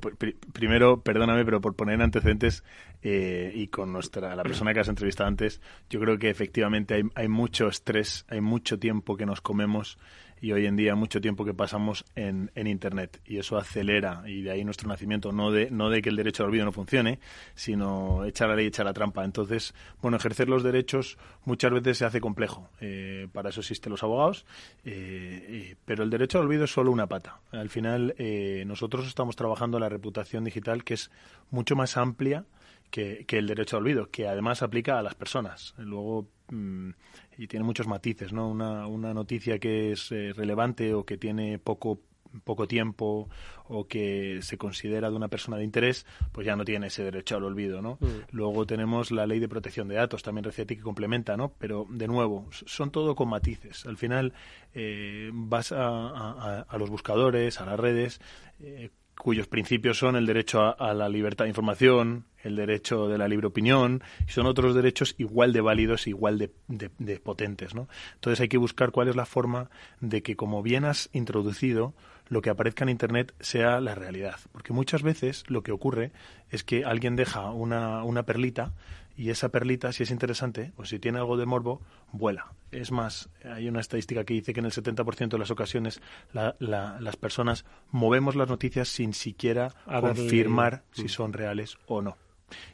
primero, 0.53 1.01
perdóname, 1.01 1.45
pero 1.45 1.61
por 1.61 1.75
poner 1.75 2.01
antecedentes 2.01 2.65
eh, 3.03 3.53
y 3.55 3.67
con 3.69 3.93
nuestra 3.93 4.35
la 4.35 4.43
persona 4.43 4.73
que 4.73 4.81
has 4.81 4.89
entrevistado 4.89 5.29
antes, 5.29 5.61
yo 5.91 6.01
creo 6.01 6.19
que 6.19 6.31
efectivamente 6.31 6.95
hay, 6.95 7.03
hay 7.15 7.29
mucho 7.29 7.69
estrés, 7.69 8.25
hay 8.29 8.41
mucho 8.41 8.79
tiempo 8.79 9.17
que 9.17 9.27
nos 9.27 9.41
comemos 9.41 9.99
y 10.45 10.53
hoy 10.53 10.67
en 10.67 10.77
día 10.77 10.95
mucho 10.95 11.23
tiempo 11.23 11.45
que 11.45 11.55
pasamos 11.55 12.05
en, 12.15 12.51
en, 12.55 12.67
Internet 12.67 13.19
y 13.25 13.39
eso 13.39 13.57
acelera 13.57 14.25
y 14.27 14.43
de 14.43 14.51
ahí 14.51 14.63
nuestro 14.63 14.89
nacimiento, 14.89 15.33
no 15.33 15.51
de, 15.51 15.71
no 15.71 15.89
de 15.89 16.03
que 16.03 16.11
el 16.11 16.17
derecho 16.17 16.43
al 16.43 16.51
olvido 16.51 16.67
no 16.67 16.73
funcione, 16.73 17.19
sino 17.55 18.27
echar 18.27 18.51
la 18.51 18.57
ley, 18.57 18.67
echar 18.67 18.85
la 18.85 18.93
trampa. 18.93 19.25
Entonces, 19.25 19.75
bueno, 20.03 20.19
ejercer 20.19 20.51
los 20.51 20.63
derechos 20.63 21.17
muchas 21.45 21.73
veces 21.73 21.99
se 21.99 22.05
hace 22.05 22.21
complejo. 22.21 22.69
Eh, 22.81 23.29
para 23.33 23.51
eso 23.51 23.61
existen 23.61 23.91
los 23.91 24.03
abogados, 24.03 24.47
eh, 24.85 25.77
pero 25.85 26.05
el 26.05 26.11
derecho 26.11 26.39
al 26.39 26.47
olvido 26.47 26.65
es 26.65 26.73
solo 26.73 26.91
una 26.91 27.07
pata. 27.07 27.41
Al 27.53 27.71
final, 27.71 28.15
eh, 28.19 28.65
nosotros 28.67 29.07
estamos 29.07 29.37
trabajando 29.37 29.79
la 29.79 29.89
reputación 29.89 30.45
digital 30.45 30.85
que 30.85 30.95
es 30.95 31.11
mucho 31.51 31.77
más 31.77 31.97
amplia 31.97 32.45
que, 32.91 33.25
que, 33.27 33.39
el 33.39 33.47
derecho 33.47 33.77
al 33.77 33.83
olvido, 33.83 34.11
que 34.11 34.29
además 34.29 34.63
aplica 34.63 34.99
a 34.99 35.03
las 35.03 35.15
personas. 35.15 35.75
Luego, 35.79 36.29
mm, 36.51 36.91
y 37.39 37.47
tiene 37.47 37.65
muchos 37.65 37.87
matices, 37.87 38.33
¿no? 38.33 38.49
Una, 38.49 38.87
una 38.87 39.13
noticia 39.13 39.59
que 39.59 39.93
es 39.93 40.13
eh, 40.13 40.33
relevante 40.33 40.95
o 40.95 41.05
que 41.05 41.17
tiene 41.17 41.59
poco 41.59 42.01
poco 42.43 42.67
tiempo 42.67 43.29
o 43.67 43.87
que 43.87 44.41
se 44.43 44.59
considera 44.59 45.11
de 45.11 45.17
una 45.17 45.29
persona 45.29 45.57
de 45.57 45.65
interés, 45.65 46.07
pues 46.33 46.47
ya 46.47 46.57
no 46.57 46.65
tiene 46.65 46.89
ese 46.89 47.05
derecho 47.05 47.37
al 47.37 47.45
olvido, 47.45 47.81
¿no? 47.81 47.99
Mm. 48.01 48.07
Luego 48.33 48.67
tenemos 48.67 49.11
la 49.11 49.27
ley 49.27 49.39
de 49.39 49.49
protección 49.49 49.89
de 49.89 49.97
datos, 49.97 50.23
también 50.23 50.45
reciente 50.45 50.77
que 50.77 50.83
complementa, 50.83 51.37
¿no? 51.37 51.53
Pero, 51.59 51.87
de 51.91 52.09
nuevo, 52.09 52.49
son 52.51 52.91
todo 52.91 53.15
con 53.15 53.29
matices. 53.29 53.87
Al 53.87 53.97
final, 53.97 54.33
eh, 54.75 55.31
vas 55.33 55.73
a, 55.73 56.63
a, 56.63 56.79
los 56.79 56.91
buscadores, 56.91 57.61
a 57.61 57.67
las 57.67 57.79
redes, 57.79 58.21
eh, 58.61 58.91
cuyos 59.17 59.47
principios 59.47 59.99
son 59.99 60.17
el 60.17 60.27
derecho 60.27 60.81
a, 60.81 60.95
la 60.95 61.09
libertad 61.09 61.45
de 61.45 61.51
información, 61.51 62.27
el 62.43 62.57
derecho 62.57 63.09
de 63.09 63.19
la 63.19 63.29
libre 63.29 63.47
opinión, 63.47 64.03
y 64.27 64.33
son 64.33 64.47
otros 64.47 64.75
derechos 64.75 65.15
igual 65.19 65.53
de 65.53 65.61
válidos, 65.61 66.07
igual 66.07 66.39
de, 66.39 66.51
de, 66.69 67.21
potentes. 67.21 67.75
¿no? 67.75 67.89
Entonces 68.15 68.41
hay 68.41 68.49
que 68.49 68.59
buscar 68.59 68.91
cuál 68.91 69.09
es 69.09 69.17
la 69.17 69.27
forma 69.27 69.71
de 70.01 70.23
que, 70.23 70.37
como 70.37 70.63
bien 70.63 70.85
has 70.85 71.11
introducido, 71.13 71.95
lo 72.29 72.43
que 72.43 72.51
aparezca 72.51 72.85
en 72.85 72.91
Internet 72.91 73.35
sea 73.41 73.81
la 73.81 73.95
realidad. 73.95 74.37
Porque 74.53 74.73
muchas 74.73 75.03
veces 75.03 75.45
lo 75.49 75.63
que 75.63 75.73
ocurre 75.73 76.13
es 76.51 76.65
que 76.65 76.85
alguien 76.85 77.17
deja 77.17 77.51
una, 77.51 78.05
una 78.05 78.25
perlita 78.25 78.73
y 79.17 79.31
esa 79.31 79.51
perlita, 79.51 79.93
si 79.93 80.03
es 80.03 80.11
interesante 80.11 80.73
o 80.77 80.85
si 80.85 80.99
tiene 80.99 81.19
algo 81.19 81.37
de 81.37 81.47
morbo, 81.47 81.81
vuela. 82.11 82.53
Es 82.73 82.91
más, 82.91 83.29
hay 83.45 83.69
una 83.69 83.81
estadística 83.81 84.25
que 84.25 84.35
dice 84.35 84.53
que 84.53 84.61
en 84.61 84.67
el 84.67 84.73
70% 84.73 85.29
de 85.29 85.39
las 85.39 85.51
ocasiones 85.51 86.01
las 86.33 87.17
personas 87.17 87.65
movemos 87.91 88.35
las 88.35 88.49
noticias 88.49 88.89
sin 88.89 89.15
siquiera 89.15 89.73
confirmar 89.87 90.83
si 90.93 91.09
son 91.09 91.33
reales 91.33 91.79
o 91.87 92.03
no. 92.03 92.17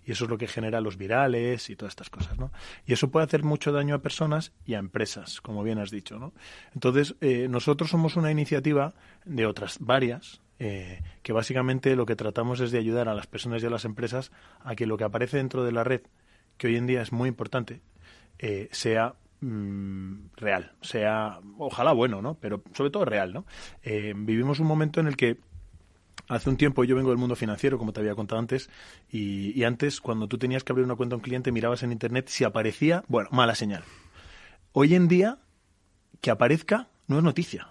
Y 0.07 0.13
eso 0.13 0.25
es 0.25 0.31
lo 0.31 0.39
que 0.39 0.47
genera 0.47 0.81
los 0.81 0.97
virales 0.97 1.71
y 1.71 1.77
todas 1.77 1.93
estas 1.93 2.11
cosas, 2.11 2.39
¿no? 2.39 2.51
Y 2.87 2.93
eso 2.93 3.11
puede 3.11 3.27
hacer 3.27 3.43
mucho 3.43 3.73
daño 3.73 3.95
a 3.95 3.99
personas 3.99 4.53
y 4.65 4.75
a 4.75 4.79
empresas, 4.79 5.41
como 5.41 5.63
bien 5.63 5.79
has 5.79 5.91
dicho, 5.91 6.19
¿no? 6.19 6.33
Entonces, 6.75 7.15
eh, 7.21 7.49
nosotros 7.49 7.91
somos 7.91 8.17
una 8.17 8.31
iniciativa 8.31 8.95
de 9.25 9.47
otras 9.47 9.79
varias, 9.81 10.41
eh, 10.59 11.03
que 11.23 11.33
básicamente 11.33 11.97
lo 11.97 12.05
que 12.05 12.17
tratamos 12.17 12.61
es 12.61 12.71
de 12.71 12.79
ayudar 12.79 13.09
a 13.09 13.15
las 13.15 13.27
personas 13.27 13.63
y 13.63 13.67
a 13.67 13.71
las 13.71 13.87
empresas 13.87 14.31
a 14.63 14.75
que 14.75 14.87
lo 14.87 14.99
que 14.99 15.05
aparece 15.05 15.39
dentro 15.39 15.65
de 15.65 15.73
la 15.73 15.85
red 15.85 16.03
que 16.61 16.67
hoy 16.67 16.77
en 16.77 16.87
día 16.87 17.01
es 17.01 17.11
muy 17.11 17.31
importante, 17.31 17.81
eh, 18.39 18.69
sea 18.71 19.15
mm, 19.41 20.27
real, 20.37 20.73
sea 20.83 21.41
ojalá 21.57 21.93
bueno, 21.93 22.21
¿no? 22.21 22.35
Pero 22.35 22.63
sobre 22.75 22.91
todo 22.91 23.07
real, 23.07 23.33
¿no? 23.33 23.47
Eh, 23.83 24.13
vivimos 24.15 24.61
un 24.61 24.67
momento 24.67 25.01
en 25.01 25.07
el 25.07 25.17
que 25.17 25.39
hace 26.31 26.49
un 26.49 26.57
tiempo 26.57 26.85
yo 26.85 26.97
vengo 26.97 27.11
del 27.11 27.19
mundo 27.19 27.37
financiero, 27.37 27.77
como 27.77 27.93
te 27.93 28.01
había 28.01 28.15
contado 28.15 28.39
antes, 28.39 28.71
y, 29.11 29.59
y 29.59 29.65
antes 29.65 30.01
cuando 30.01 30.29
tú 30.29 30.39
tenías 30.39 30.65
que 30.65 30.73
abrir 30.73 30.85
una 30.85 30.97
cuenta 30.97 31.15
a 31.15 31.19
un 31.19 31.23
cliente 31.23 31.53
mirabas 31.53 31.83
en 31.83 31.93
internet 31.93 32.29
si 32.29 32.45
aparecía, 32.45 33.05
bueno, 33.09 33.29
mala 33.33 33.55
señal. 33.55 33.83
Hoy 34.73 34.95
en 34.95 35.09
día 35.09 35.39
que 36.21 36.31
aparezca 36.31 36.89
no 37.09 37.19
es 37.19 37.25
noticia. 37.25 37.69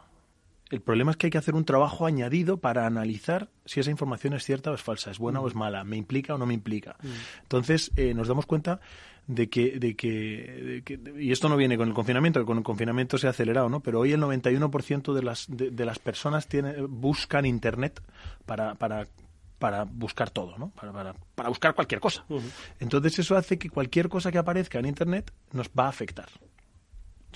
El 0.69 0.81
problema 0.81 1.11
es 1.11 1.17
que 1.17 1.27
hay 1.27 1.31
que 1.31 1.37
hacer 1.37 1.55
un 1.55 1.65
trabajo 1.65 2.05
añadido 2.05 2.57
para 2.57 2.85
analizar 2.85 3.49
si 3.65 3.79
esa 3.79 3.89
información 3.89 4.33
es 4.33 4.43
cierta 4.43 4.69
o 4.69 4.75
es 4.75 4.81
falsa, 4.81 5.09
es 5.09 5.17
buena 5.17 5.39
o 5.39 5.47
es 5.47 5.55
mm. 5.55 5.57
mala, 5.57 5.83
me 5.83 5.97
implica 5.97 6.35
o 6.35 6.37
no 6.37 6.45
me 6.45 6.53
implica. 6.53 6.95
Mm. 7.01 7.07
Entonces, 7.41 7.91
eh, 7.95 8.13
nos 8.13 8.27
damos 8.27 8.45
cuenta 8.45 8.79
de 9.29 9.47
que, 9.47 9.79
de 9.79 9.95
que, 9.95 10.99
y 11.19 11.31
esto 11.31 11.49
no 11.49 11.55
viene 11.55 11.77
con 11.77 11.87
el 11.87 11.93
confinamiento, 11.93 12.39
que 12.39 12.47
con 12.47 12.57
el 12.57 12.63
confinamiento 12.63 13.19
se 13.19 13.27
ha 13.27 13.29
acelerado, 13.29 13.69
¿no? 13.69 13.79
Pero 13.79 13.99
hoy 13.99 14.11
el 14.11 14.19
91% 14.19 15.13
de 15.13 15.21
las, 15.21 15.45
de, 15.47 15.85
las 15.85 15.99
personas 15.99 16.47
tiene, 16.47 16.81
buscan 16.81 17.45
Internet 17.45 18.01
para, 18.45 18.75
para 18.75 19.07
para 19.59 19.83
buscar 19.83 20.29
todo, 20.29 20.57
¿no? 20.57 20.69
Para, 20.69 20.93
para, 20.93 21.13
para 21.35 21.49
buscar 21.49 21.75
cualquier 21.75 21.99
cosa. 21.99 22.25
Entonces 22.79 23.19
eso 23.19 23.35
hace 23.35 23.59
que 23.59 23.69
cualquier 23.69 24.07
cosa 24.07 24.31
que 24.31 24.37
aparezca 24.37 24.79
en 24.79 24.85
Internet 24.85 25.33
nos 25.51 25.67
va 25.67 25.87
a 25.87 25.89
afectar 25.89 26.29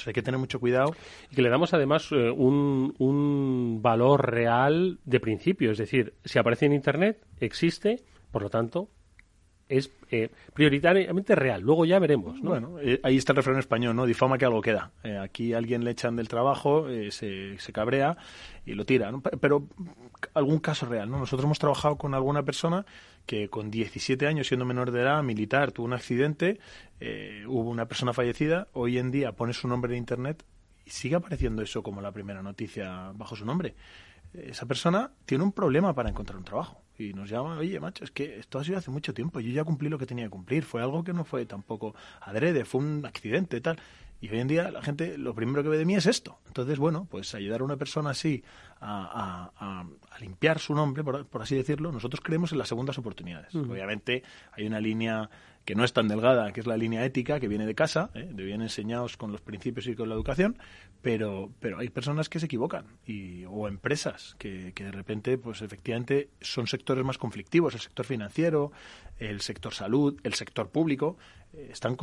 hay 0.06 0.14
que 0.14 0.22
tener 0.24 0.40
mucho 0.40 0.60
cuidado. 0.60 0.96
Y 1.30 1.36
que 1.36 1.42
le 1.42 1.50
damos 1.50 1.74
además 1.74 2.12
eh, 2.12 2.32
un, 2.32 2.96
un 2.98 3.82
valor 3.82 4.32
real 4.32 5.00
de 5.06 5.20
principio. 5.20 5.72
Es 5.72 5.78
decir, 5.78 6.14
si 6.26 6.40
aparece 6.40 6.66
en 6.66 6.74
Internet, 6.74 7.24
existe, 7.40 8.04
por 8.32 8.42
lo 8.42 8.50
tanto, 8.50 8.90
es 9.70 9.92
eh, 10.12 10.30
prioritariamente 10.54 11.36
real. 11.36 11.62
Luego 11.62 11.86
ya 11.86 12.00
veremos. 12.00 12.40
Bueno, 12.42 12.80
eh, 12.80 13.00
ahí 13.04 13.18
está 13.18 13.32
el 13.32 13.38
refrán 13.38 13.58
español, 13.60 13.96
¿no? 13.96 14.06
Difama 14.06 14.38
que 14.38 14.46
algo 14.46 14.62
queda. 14.62 14.92
Eh, 15.04 15.18
aquí 15.18 15.54
alguien 15.54 15.84
le 15.84 15.92
echan 15.92 16.16
del 16.16 16.28
trabajo, 16.28 16.88
se, 17.10 17.58
se, 17.58 17.74
cabrea 17.74 18.18
y 18.66 18.74
lo 18.74 18.86
tira. 18.86 19.12
Pero 19.40 19.68
algún 20.34 20.60
caso 20.60 20.86
real, 20.86 21.10
¿no? 21.10 21.18
Nosotros 21.18 21.46
hemos 21.46 21.60
trabajado 21.60 21.98
con 21.98 22.14
alguna 22.14 22.44
persona 22.44 22.86
que 23.26 23.50
con 23.50 23.72
17 23.72 24.28
años, 24.28 24.48
siendo 24.48 24.66
menor 24.66 24.92
de 24.92 25.02
edad, 25.02 25.24
militar, 25.24 25.72
tuvo 25.72 25.86
un 25.86 25.94
accidente, 25.94 26.60
hubo 27.48 27.70
una 27.70 27.88
persona 27.88 28.14
fallecida. 28.14 28.68
Hoy 28.74 28.98
en 28.98 29.12
día 29.12 29.32
pone 29.32 29.54
su 29.54 29.68
nombre 29.68 29.94
en 29.94 30.00
Internet 30.00 30.44
y 30.86 30.90
sigue 30.90 31.16
apareciendo 31.16 31.62
eso 31.62 31.82
como 31.82 32.02
la 32.02 32.12
primera 32.12 32.44
noticia 32.44 33.12
bajo 33.16 33.36
su 33.36 33.46
nombre. 33.46 33.76
Esa 34.34 34.66
persona 34.66 35.12
tiene 35.26 35.44
un 35.44 35.54
problema 35.54 35.94
para 35.94 36.10
encontrar 36.10 36.38
un 36.38 36.44
trabajo 36.44 36.83
y 36.98 37.14
nos 37.14 37.30
llama, 37.30 37.58
oye, 37.58 37.80
macho, 37.80 38.04
es 38.04 38.12
que 38.12 38.38
esto 38.40 38.60
ha 38.60 38.64
sido 38.64 38.78
hace 38.78 38.92
mucho 38.92 39.14
tiempo, 39.14 39.40
yo 39.40 39.52
ya 39.52 39.64
cumplí 39.64 39.90
lo 39.90 39.98
que 39.98 40.06
tenía 40.06 40.26
que 40.26 40.30
cumplir, 40.30 40.64
fue 40.64 40.82
algo 40.82 41.04
que 41.04 41.14
no 41.14 41.26
fue 41.26 41.46
tampoco 41.46 41.96
adrede, 42.22 42.66
fue 42.66 42.82
un 42.82 43.06
accidente, 43.06 43.60
tal. 43.62 43.78
Y 44.24 44.30
hoy 44.30 44.40
en 44.40 44.48
día 44.48 44.72
la 44.72 44.82
gente 44.82 45.18
lo 45.18 45.36
primero 45.36 45.64
que 45.64 45.68
ve 45.68 45.78
de 45.78 45.84
mí 45.84 45.96
es 45.96 46.06
esto. 46.06 46.40
Entonces, 46.48 46.80
bueno, 46.80 47.06
pues 47.12 47.36
ayudar 47.36 47.60
a 47.60 47.66
una 47.66 47.76
persona 47.76 48.12
así 48.12 48.42
a, 48.80 49.52
a, 49.58 49.86
limpiar 50.22 50.60
su 50.60 50.74
nombre, 50.74 51.04
por, 51.04 51.42
así 51.42 51.58
decirlo, 51.58 51.92
nosotros 51.92 52.22
creemos 52.22 52.54
en 52.54 52.58
las 52.58 52.70
segundas 52.70 52.98
oportunidades. 52.98 53.54
Obviamente 53.54 54.24
hay 54.54 54.66
una 54.66 54.80
línea 54.80 55.30
que 55.66 55.76
no 55.76 55.84
es 55.84 55.92
tan 55.92 56.08
delgada, 56.08 56.54
que 56.54 56.62
es 56.62 56.68
la 56.68 56.78
línea 56.78 57.04
ética, 57.04 57.42
que 57.42 57.50
viene 57.50 57.66
de 57.66 57.76
casa, 57.76 58.12
¿eh? 58.14 58.30
de 58.32 58.46
bien 58.46 58.62
enseñados 58.62 59.18
con 59.18 59.34
los 59.34 59.42
principios 59.42 59.88
y 59.88 59.96
con 59.96 60.08
la 60.08 60.16
educación, 60.16 60.58
pero, 61.02 61.52
pero 61.60 61.80
hay 61.80 61.90
personas 61.90 62.30
que 62.30 62.40
se 62.40 62.46
equivocan, 62.46 62.86
y, 63.06 63.44
o 63.44 63.68
empresas 63.68 64.38
que, 64.40 64.72
que 64.74 64.86
de 64.86 64.92
repente, 64.92 65.38
pues 65.38 65.62
efectivamente, 65.62 66.30
son 66.40 66.68
sectores 66.68 67.04
más 67.04 67.18
conflictivos, 67.18 67.74
el 67.74 67.82
sector 67.82 68.06
financiero, 68.06 68.72
el 69.20 69.42
sector 69.42 69.74
salud, 69.74 70.18
el 70.24 70.34
sector 70.34 70.70
público, 70.70 71.18
eh, 71.54 71.70
están 71.72 71.98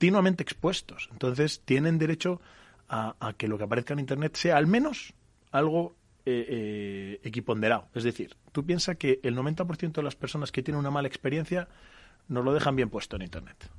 continuamente 0.00 0.42
expuestos. 0.42 1.10
Entonces, 1.12 1.60
tienen 1.66 1.98
derecho 1.98 2.40
a, 2.88 3.34
que 3.36 3.48
lo 3.48 3.58
que 3.58 3.64
aparezca 3.64 3.92
en 3.92 4.00
Internet 4.00 4.34
sea 4.34 4.56
al 4.56 4.66
menos 4.66 5.12
algo 5.52 5.94
eh, 6.24 6.46
eh, 6.48 7.20
equiponderado. 7.22 7.88
Es 7.94 8.04
decir, 8.04 8.34
tú 8.50 8.64
piensas 8.64 8.96
que 8.96 9.20
el 9.22 9.36
90% 9.36 9.92
de 9.92 10.02
las 10.02 10.16
personas 10.16 10.52
que 10.52 10.62
tienen 10.62 10.78
una 10.78 10.90
mala 10.90 11.06
experiencia 11.06 11.68
nos 12.28 12.42
lo 12.46 12.54
dejan 12.54 12.76
bien 12.76 12.88
puesto 12.88 13.16
en 13.16 13.22
Internet. 13.22 13.70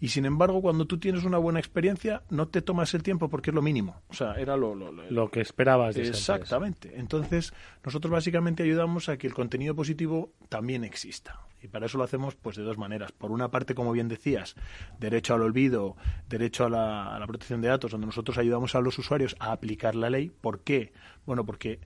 Y 0.00 0.08
sin 0.08 0.24
embargo, 0.24 0.62
cuando 0.62 0.86
tú 0.86 0.98
tienes 0.98 1.24
una 1.24 1.36
buena 1.36 1.60
experiencia, 1.60 2.22
no 2.30 2.48
te 2.48 2.62
tomas 2.62 2.94
el 2.94 3.02
tiempo 3.02 3.28
porque 3.28 3.50
es 3.50 3.54
lo 3.54 3.60
mínimo. 3.60 4.00
O 4.08 4.14
sea, 4.14 4.34
era 4.34 4.56
lo, 4.56 4.74
lo, 4.74 5.30
que 5.30 5.42
esperabas. 5.42 5.94
De 5.94 6.08
exactamente. 6.08 6.98
Entonces, 6.98 7.52
nosotros 7.84 8.10
básicamente 8.10 8.62
ayudamos 8.62 9.10
a 9.10 9.18
que 9.18 9.26
el 9.26 9.34
contenido 9.34 9.74
positivo 9.74 10.32
también 10.48 10.84
exista. 10.84 11.40
Y 11.62 11.68
para 11.68 11.84
eso 11.84 11.98
lo 11.98 12.04
hacemos 12.04 12.34
pues 12.34 12.56
de 12.56 12.62
dos 12.62 12.78
maneras. 12.78 13.12
Por 13.12 13.30
una 13.30 13.50
parte, 13.50 13.74
como 13.74 13.92
bien 13.92 14.08
decías, 14.08 14.56
derecho 14.98 15.34
al 15.34 15.42
olvido, 15.42 15.96
derecho 16.30 16.64
a 16.64 16.70
la, 16.70 17.14
a 17.14 17.18
la 17.18 17.26
protección 17.26 17.60
de 17.60 17.68
datos, 17.68 17.90
donde 17.90 18.06
nosotros 18.06 18.38
ayudamos 18.38 18.74
a 18.74 18.80
los 18.80 18.98
usuarios 18.98 19.36
a 19.38 19.52
aplicar 19.52 19.94
la 19.94 20.08
ley. 20.08 20.32
¿Por 20.40 20.60
qué? 20.60 20.94
Bueno, 21.26 21.44
porque 21.44 21.78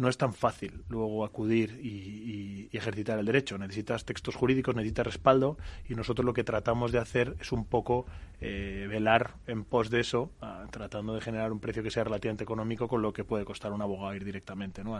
no 0.00 0.08
es 0.08 0.16
tan 0.16 0.32
fácil 0.32 0.82
luego 0.88 1.26
acudir 1.26 1.78
y, 1.82 2.70
ejercitar 2.72 3.18
el 3.18 3.26
derecho. 3.26 3.58
Necesitas 3.58 4.06
textos 4.06 4.34
jurídicos, 4.34 4.74
necesitas 4.74 5.04
respaldo 5.04 5.58
y 5.88 5.94
nosotros 5.94 6.24
lo 6.24 6.32
que 6.32 6.44
tratamos 6.44 6.92
de 6.92 6.98
hacer 6.98 7.36
es 7.38 7.52
un 7.52 7.66
poco 7.66 8.06
eh, 8.40 8.86
velar 8.88 9.34
en 9.46 9.64
pos 9.64 9.90
de 9.90 10.00
eso, 10.00 10.30
ah, 10.40 10.64
tratando 10.70 11.14
de 11.14 11.20
generar 11.20 11.52
un 11.52 11.60
precio 11.60 11.82
que 11.82 11.90
sea 11.90 12.04
relativamente 12.04 12.44
económico 12.44 12.88
con 12.88 13.02
lo 13.02 13.12
que 13.12 13.24
puede 13.24 13.44
costar 13.44 13.72
un 13.72 13.82
abogado 13.82 14.14
ir 14.14 14.24
directamente, 14.24 14.82
¿no? 14.82 14.98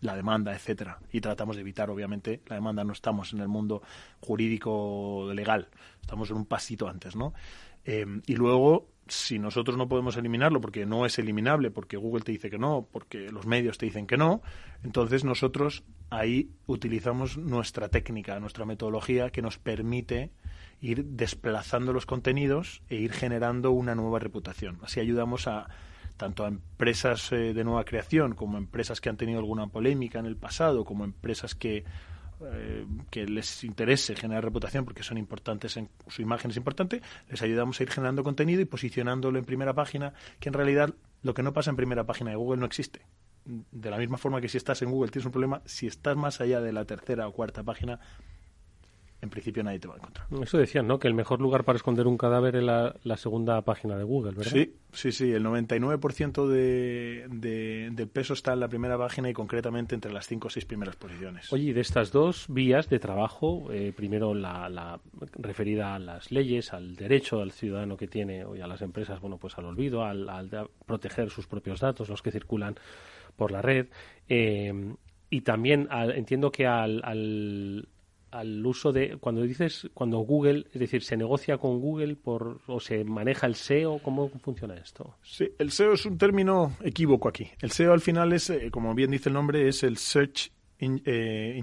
la 0.00 0.16
demanda, 0.16 0.54
etcétera. 0.54 0.98
Y 1.12 1.20
tratamos 1.20 1.56
de 1.56 1.62
evitar, 1.62 1.90
obviamente, 1.90 2.40
la 2.46 2.54
demanda. 2.54 2.84
No 2.84 2.94
estamos 2.94 3.34
en 3.34 3.40
el 3.40 3.48
mundo 3.48 3.82
jurídico 4.20 5.30
legal, 5.34 5.68
estamos 6.00 6.30
en 6.30 6.36
un 6.36 6.46
pasito 6.46 6.88
antes, 6.88 7.16
¿no? 7.16 7.34
Eh, 7.84 8.06
y 8.26 8.34
luego, 8.34 8.86
si 9.08 9.38
nosotros 9.38 9.76
no 9.76 9.88
podemos 9.88 10.16
eliminarlo 10.16 10.60
porque 10.60 10.86
no 10.86 11.06
es 11.06 11.18
eliminable, 11.18 11.70
porque 11.70 11.96
Google 11.96 12.22
te 12.22 12.32
dice 12.32 12.50
que 12.50 12.58
no, 12.58 12.86
porque 12.90 13.30
los 13.30 13.46
medios 13.46 13.78
te 13.78 13.86
dicen 13.86 14.06
que 14.06 14.16
no, 14.16 14.42
entonces 14.82 15.24
nosotros 15.24 15.84
ahí 16.10 16.50
utilizamos 16.66 17.36
nuestra 17.36 17.88
técnica, 17.88 18.40
nuestra 18.40 18.64
metodología 18.64 19.30
que 19.30 19.42
nos 19.42 19.58
permite 19.58 20.30
ir 20.80 21.04
desplazando 21.04 21.92
los 21.92 22.06
contenidos 22.06 22.82
e 22.88 22.96
ir 22.96 23.12
generando 23.12 23.72
una 23.72 23.94
nueva 23.94 24.18
reputación. 24.18 24.78
Así 24.82 25.00
ayudamos 25.00 25.48
a 25.48 25.68
tanto 26.16 26.44
a 26.44 26.48
empresas 26.48 27.32
eh, 27.32 27.54
de 27.54 27.64
nueva 27.64 27.84
creación 27.84 28.34
como 28.34 28.56
a 28.56 28.60
empresas 28.60 29.00
que 29.00 29.08
han 29.08 29.16
tenido 29.16 29.38
alguna 29.38 29.68
polémica 29.68 30.18
en 30.18 30.26
el 30.26 30.36
pasado, 30.36 30.84
como 30.84 31.04
empresas 31.04 31.54
que 31.54 31.84
eh, 32.40 32.86
que 33.10 33.26
les 33.26 33.64
interese 33.64 34.14
generar 34.14 34.44
reputación 34.44 34.84
porque 34.84 35.02
son 35.02 35.18
importantes, 35.18 35.76
en, 35.76 35.88
su 36.06 36.22
imagen 36.22 36.50
es 36.50 36.56
importante, 36.56 37.02
les 37.28 37.42
ayudamos 37.42 37.78
a 37.78 37.82
ir 37.82 37.90
generando 37.90 38.22
contenido 38.22 38.60
y 38.60 38.64
posicionándolo 38.64 39.38
en 39.38 39.44
primera 39.44 39.74
página, 39.74 40.14
que 40.40 40.48
en 40.48 40.52
realidad 40.52 40.94
lo 41.22 41.34
que 41.34 41.42
no 41.42 41.52
pasa 41.52 41.70
en 41.70 41.76
primera 41.76 42.04
página 42.04 42.30
de 42.30 42.36
Google 42.36 42.60
no 42.60 42.66
existe. 42.66 43.02
De 43.44 43.90
la 43.90 43.96
misma 43.96 44.18
forma 44.18 44.40
que 44.40 44.48
si 44.48 44.58
estás 44.58 44.82
en 44.82 44.90
Google 44.90 45.10
tienes 45.10 45.26
un 45.26 45.32
problema, 45.32 45.62
si 45.64 45.86
estás 45.86 46.16
más 46.16 46.40
allá 46.40 46.60
de 46.60 46.72
la 46.72 46.84
tercera 46.84 47.26
o 47.26 47.32
cuarta 47.32 47.62
página, 47.62 47.98
en 49.20 49.30
principio 49.30 49.64
nadie 49.64 49.80
te 49.80 49.88
va 49.88 49.94
a 49.94 49.96
encontrar. 49.96 50.26
Eso 50.42 50.58
decían, 50.58 50.86
¿no? 50.86 50.98
Que 50.98 51.08
el 51.08 51.14
mejor 51.14 51.40
lugar 51.40 51.64
para 51.64 51.76
esconder 51.76 52.06
un 52.06 52.16
cadáver 52.16 52.54
es 52.56 52.62
la, 52.62 53.16
segunda 53.16 53.60
página 53.62 53.96
de 53.98 54.04
Google, 54.04 54.32
¿verdad? 54.32 54.52
Sí, 54.52 54.74
sí, 54.92 55.10
sí. 55.10 55.32
El 55.32 55.44
99% 55.44 56.46
de, 56.46 57.26
de, 57.28 57.90
del 57.90 58.08
peso 58.08 58.34
está 58.34 58.52
en 58.52 58.60
la 58.60 58.68
primera 58.68 58.96
página 58.96 59.28
y 59.28 59.32
concretamente 59.32 59.96
entre 59.96 60.12
las 60.12 60.28
cinco 60.28 60.46
o 60.46 60.50
seis 60.50 60.64
primeras 60.64 60.94
posiciones. 60.94 61.52
Oye, 61.52 61.70
y 61.70 61.72
de 61.72 61.80
estas 61.80 62.12
dos 62.12 62.46
vías 62.48 62.88
de 62.88 63.00
trabajo, 63.00 63.72
eh, 63.72 63.92
primero 63.94 64.34
la, 64.34 65.00
referida 65.32 65.96
a 65.96 65.98
las 65.98 66.30
leyes, 66.30 66.72
al 66.72 66.94
derecho 66.94 67.40
al 67.40 67.50
ciudadano 67.50 67.96
que 67.96 68.06
tiene 68.06 68.44
y 68.56 68.60
a 68.60 68.68
las 68.68 68.82
empresas, 68.82 69.20
bueno, 69.20 69.38
pues 69.38 69.58
al 69.58 69.64
olvido, 69.64 70.04
al, 70.04 70.28
proteger 70.86 71.30
sus 71.30 71.48
propios 71.48 71.80
datos, 71.80 72.08
los 72.08 72.22
que 72.22 72.30
circulan 72.30 72.76
por 73.34 73.50
la 73.50 73.62
red. 73.62 73.88
Eh, 74.28 74.94
y 75.30 75.40
también 75.42 75.88
entiendo 75.90 76.50
que 76.50 76.66
al 76.66 77.02
al 77.04 77.86
uso 78.64 78.92
de 78.92 79.16
cuando 79.18 79.42
dices 79.42 79.88
cuando 79.94 80.18
Google 80.18 80.66
es 80.72 80.80
decir 80.80 81.02
se 81.02 81.16
negocia 81.16 81.58
con 81.58 81.80
Google 81.80 82.16
por 82.16 82.60
o 82.66 82.80
se 82.80 83.04
maneja 83.04 83.46
el 83.46 83.54
SEO 83.54 84.00
cómo 84.02 84.28
funciona 84.28 84.74
esto 84.74 85.16
sí 85.22 85.48
el 85.58 85.70
SEO 85.70 85.94
es 85.94 86.06
un 86.06 86.18
término 86.18 86.76
equívoco 86.82 87.28
aquí. 87.28 87.48
El 87.60 87.70
SEO 87.70 87.92
al 87.92 88.00
final 88.00 88.32
es 88.32 88.50
eh, 88.50 88.70
como 88.70 88.94
bien 88.94 89.10
dice 89.10 89.28
el 89.28 89.34
nombre 89.34 89.68
es 89.68 89.82
el 89.82 89.96
search 89.96 90.50
eh, 90.80 91.58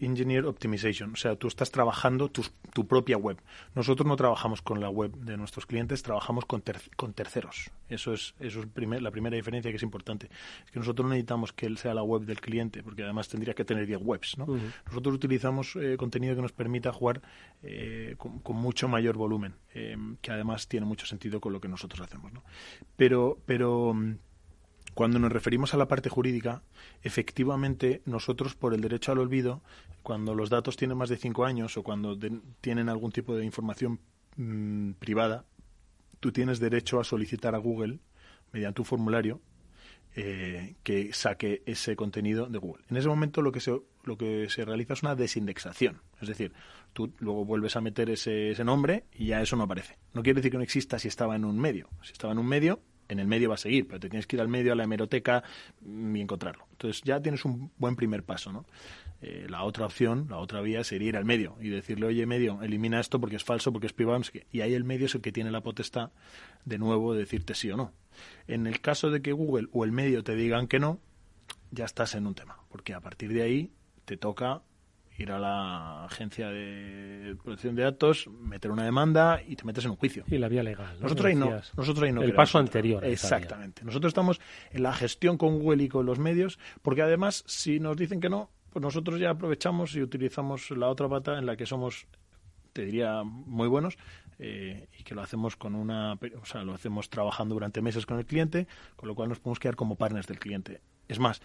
engineer 0.00 0.46
Optimization. 0.46 1.12
O 1.12 1.16
sea, 1.16 1.36
tú 1.36 1.46
estás 1.46 1.70
trabajando 1.70 2.28
tu, 2.28 2.86
propia 2.86 3.16
web. 3.16 3.40
Nosotros 3.74 4.06
no 4.06 4.16
trabajamos 4.16 4.60
con 4.60 4.80
la 4.80 4.90
web 4.90 5.12
de 5.16 5.36
nuestros 5.36 5.66
clientes, 5.66 6.02
trabajamos 6.02 6.46
con, 6.46 6.62
con 6.96 7.12
terceros. 7.12 7.70
Eso 7.88 8.12
es, 8.12 8.34
eso 8.40 8.60
es 8.60 8.66
primer, 8.66 9.02
la 9.02 9.10
primera 9.12 9.36
diferencia 9.36 9.70
que 9.70 9.76
es 9.76 9.82
importante. 9.82 10.28
Es 10.64 10.70
que 10.72 10.80
nosotros 10.80 11.04
no 11.04 11.10
necesitamos 11.10 11.52
que 11.52 11.66
él 11.66 11.78
sea 11.78 11.94
la 11.94 12.02
web 12.02 12.22
del 12.22 12.40
cliente, 12.40 12.82
porque 12.82 13.04
además 13.04 13.28
tendría 13.28 13.54
que 13.54 13.64
tener 13.64 13.86
10 13.86 14.00
webs. 14.02 14.36
¿no? 14.38 14.46
Nosotros 14.86 15.14
utilizamos 15.14 15.76
eh, 15.76 15.96
contenido 15.96 16.34
que 16.34 16.42
nos 16.42 16.52
permita 16.52 16.92
jugar 16.92 17.22
eh, 17.62 18.16
con, 18.18 18.56
mucho 18.56 18.88
mayor 18.88 19.16
volumen, 19.16 19.54
que 19.72 20.30
además 20.30 20.66
tiene 20.66 20.86
mucho 20.86 21.06
sentido 21.06 21.40
con 21.40 21.52
lo 21.52 21.60
que 21.60 21.68
nosotros 21.68 22.00
hacemos. 22.00 22.32
¿no? 22.32 22.42
Pero, 22.96 23.38
pero 23.46 23.94
mm, 23.94 24.16
cuando 24.96 25.18
nos 25.18 25.30
referimos 25.30 25.74
a 25.74 25.76
la 25.76 25.88
parte 25.88 26.08
jurídica, 26.08 26.62
efectivamente 27.02 28.00
nosotros 28.06 28.54
por 28.54 28.72
el 28.72 28.80
derecho 28.80 29.12
al 29.12 29.18
olvido, 29.18 29.60
cuando 30.02 30.34
los 30.34 30.48
datos 30.48 30.78
tienen 30.78 30.96
más 30.96 31.10
de 31.10 31.18
cinco 31.18 31.44
años 31.44 31.76
o 31.76 31.82
cuando 31.82 32.18
tienen 32.62 32.88
algún 32.88 33.12
tipo 33.12 33.36
de 33.36 33.44
información 33.44 34.00
mm, 34.36 34.92
privada, 34.92 35.44
tú 36.18 36.32
tienes 36.32 36.60
derecho 36.60 36.98
a 36.98 37.04
solicitar 37.04 37.54
a 37.54 37.58
Google, 37.58 37.98
mediante 38.52 38.80
un 38.80 38.86
formulario, 38.86 39.42
eh, 40.14 40.76
que 40.82 41.12
saque 41.12 41.62
ese 41.66 41.94
contenido 41.94 42.46
de 42.46 42.56
Google. 42.56 42.82
En 42.88 42.96
ese 42.96 43.08
momento 43.08 43.42
lo 43.42 43.52
que 43.52 43.60
se, 43.60 43.78
lo 44.04 44.16
que 44.16 44.48
se 44.48 44.64
realiza 44.64 44.94
es 44.94 45.02
una 45.02 45.14
desindexación. 45.14 46.00
Es 46.22 46.28
decir, 46.28 46.54
tú 46.94 47.12
luego 47.18 47.44
vuelves 47.44 47.76
a 47.76 47.82
meter 47.82 48.08
ese, 48.08 48.52
ese 48.52 48.64
nombre 48.64 49.04
y 49.12 49.26
ya 49.26 49.42
eso 49.42 49.56
no 49.56 49.64
aparece. 49.64 49.98
No 50.14 50.22
quiere 50.22 50.38
decir 50.38 50.52
que 50.52 50.56
no 50.56 50.64
exista 50.64 50.98
si 50.98 51.08
estaba 51.08 51.36
en 51.36 51.44
un 51.44 51.58
medio. 51.58 51.90
Si 52.00 52.12
estaba 52.12 52.32
en 52.32 52.38
un 52.38 52.46
medio, 52.46 52.80
en 53.08 53.18
el 53.18 53.26
medio 53.26 53.48
va 53.48 53.54
a 53.54 53.58
seguir, 53.58 53.86
pero 53.86 54.00
te 54.00 54.08
tienes 54.08 54.26
que 54.26 54.36
ir 54.36 54.42
al 54.42 54.48
medio, 54.48 54.72
a 54.72 54.76
la 54.76 54.84
hemeroteca 54.84 55.42
y 55.84 56.20
encontrarlo. 56.20 56.66
Entonces 56.72 57.02
ya 57.04 57.20
tienes 57.20 57.44
un 57.44 57.70
buen 57.78 57.96
primer 57.96 58.22
paso, 58.22 58.52
¿no? 58.52 58.66
Eh, 59.22 59.46
la 59.48 59.64
otra 59.64 59.86
opción, 59.86 60.26
la 60.28 60.36
otra 60.36 60.60
vía 60.60 60.84
sería 60.84 61.08
ir 61.08 61.16
al 61.16 61.24
medio 61.24 61.56
y 61.60 61.70
decirle, 61.70 62.06
oye, 62.06 62.26
medio, 62.26 62.62
elimina 62.62 63.00
esto 63.00 63.18
porque 63.18 63.36
es 63.36 63.44
falso, 63.44 63.72
porque 63.72 63.86
es 63.86 63.94
privado, 63.94 64.20
y 64.52 64.60
ahí 64.60 64.74
el 64.74 64.84
medio 64.84 65.06
es 65.06 65.14
el 65.14 65.22
que 65.22 65.32
tiene 65.32 65.50
la 65.50 65.62
potestad 65.62 66.10
de 66.64 66.78
nuevo 66.78 67.14
de 67.14 67.20
decirte 67.20 67.54
sí 67.54 67.70
o 67.70 67.76
no. 67.76 67.92
En 68.46 68.66
el 68.66 68.80
caso 68.80 69.10
de 69.10 69.22
que 69.22 69.32
Google 69.32 69.68
o 69.72 69.84
el 69.84 69.92
medio 69.92 70.22
te 70.22 70.36
digan 70.36 70.68
que 70.68 70.78
no, 70.78 71.00
ya 71.70 71.86
estás 71.86 72.14
en 72.14 72.26
un 72.26 72.34
tema, 72.34 72.58
porque 72.68 72.92
a 72.92 73.00
partir 73.00 73.32
de 73.32 73.42
ahí 73.42 73.72
te 74.04 74.16
toca 74.16 74.62
ir 75.18 75.32
a 75.32 75.38
la 75.38 76.04
agencia 76.04 76.48
de 76.48 77.36
protección 77.42 77.74
de 77.74 77.82
datos, 77.82 78.28
meter 78.28 78.70
una 78.70 78.84
demanda 78.84 79.40
y 79.46 79.56
te 79.56 79.64
metes 79.64 79.84
en 79.84 79.92
un 79.92 79.96
juicio. 79.96 80.24
Y 80.28 80.38
la 80.38 80.48
vía 80.48 80.62
legal. 80.62 80.98
Nosotros, 81.00 81.26
ahí 81.26 81.34
no, 81.34 81.50
nosotros 81.76 82.02
ahí 82.02 82.12
no. 82.12 82.22
El 82.22 82.34
paso 82.34 82.58
anterior. 82.58 83.04
Exactamente. 83.04 83.84
Nosotros 83.84 84.10
estamos 84.10 84.40
en 84.70 84.82
la 84.82 84.92
gestión 84.92 85.38
con 85.38 85.58
Google 85.58 85.84
y 85.84 85.88
con 85.88 86.06
los 86.06 86.18
medios, 86.18 86.58
porque 86.82 87.02
además, 87.02 87.44
si 87.46 87.80
nos 87.80 87.96
dicen 87.96 88.20
que 88.20 88.28
no, 88.28 88.50
pues 88.70 88.82
nosotros 88.82 89.18
ya 89.18 89.30
aprovechamos 89.30 89.94
y 89.96 90.02
utilizamos 90.02 90.70
la 90.70 90.88
otra 90.88 91.08
pata 91.08 91.38
en 91.38 91.46
la 91.46 91.56
que 91.56 91.66
somos, 91.66 92.06
te 92.72 92.84
diría, 92.84 93.22
muy 93.24 93.68
buenos. 93.68 93.96
Eh, 94.38 94.88
y 94.98 95.02
que 95.02 95.14
lo 95.14 95.22
hacemos 95.22 95.56
con 95.56 95.74
una, 95.74 96.12
o 96.12 96.44
sea, 96.44 96.62
lo 96.62 96.74
hacemos 96.74 97.08
trabajando 97.08 97.54
durante 97.54 97.80
meses 97.80 98.04
con 98.04 98.18
el 98.18 98.26
cliente, 98.26 98.66
con 98.94 99.08
lo 99.08 99.14
cual 99.14 99.30
nos 99.30 99.38
podemos 99.38 99.58
quedar 99.58 99.76
como 99.76 99.96
partners 99.96 100.26
del 100.26 100.38
cliente. 100.38 100.82
Es 101.08 101.18
más, 101.18 101.40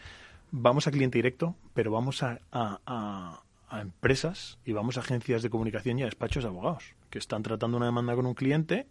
vamos 0.51 0.87
a 0.87 0.91
cliente 0.91 1.17
directo, 1.17 1.55
pero 1.73 1.89
vamos 1.91 2.21
a, 2.21 2.41
a 2.51 3.41
empresas 3.79 4.59
y 4.65 4.73
vamos 4.73 4.97
a 4.97 5.01
agencias 5.01 5.41
de 5.41 5.49
comunicación 5.49 5.99
y 5.99 6.01
a 6.01 6.05
despachos 6.05 6.43
de 6.43 6.49
abogados 6.49 6.95
que 7.09 7.19
están 7.19 7.43
tratando 7.43 7.77
una 7.77 7.85
demanda 7.85 8.15
con 8.15 8.25
un 8.25 8.33
cliente 8.33 8.87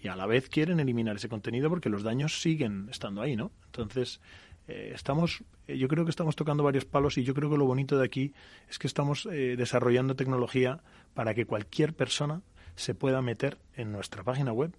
y 0.00 0.08
a 0.08 0.16
la 0.16 0.26
vez 0.26 0.48
quieren 0.48 0.80
eliminar 0.80 1.16
ese 1.16 1.28
contenido 1.28 1.68
porque 1.68 1.90
los 1.90 2.02
daños 2.02 2.40
siguen 2.40 2.88
estando 2.90 3.20
ahí, 3.20 3.36
¿no? 3.36 3.50
Entonces, 3.66 4.20
eh, 4.68 4.92
estamos, 4.94 5.42
eh, 5.66 5.76
yo 5.76 5.88
creo 5.88 6.04
que 6.04 6.10
estamos 6.10 6.36
tocando 6.36 6.62
varios 6.62 6.84
palos 6.84 7.18
y 7.18 7.24
yo 7.24 7.34
creo 7.34 7.50
que 7.50 7.56
lo 7.56 7.64
bonito 7.64 7.98
de 7.98 8.04
aquí 8.04 8.32
es 8.68 8.78
que 8.78 8.86
estamos 8.86 9.26
eh, 9.26 9.56
desarrollando 9.56 10.14
tecnología 10.14 10.80
para 11.14 11.34
que 11.34 11.46
cualquier 11.46 11.94
persona 11.94 12.42
se 12.76 12.94
pueda 12.94 13.22
meter 13.22 13.58
en 13.74 13.90
nuestra 13.90 14.22
página 14.22 14.52
web 14.52 14.72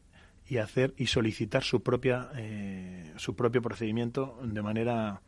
y 0.47 0.57
hacer 0.57 0.93
y 0.97 1.07
solicitar 1.07 1.63
su 1.63 1.83
propia 1.83 2.29
su 3.17 3.35
propio 3.35 3.61
procedimiento 3.61 4.39
de 4.41 4.61
manera 4.63 5.21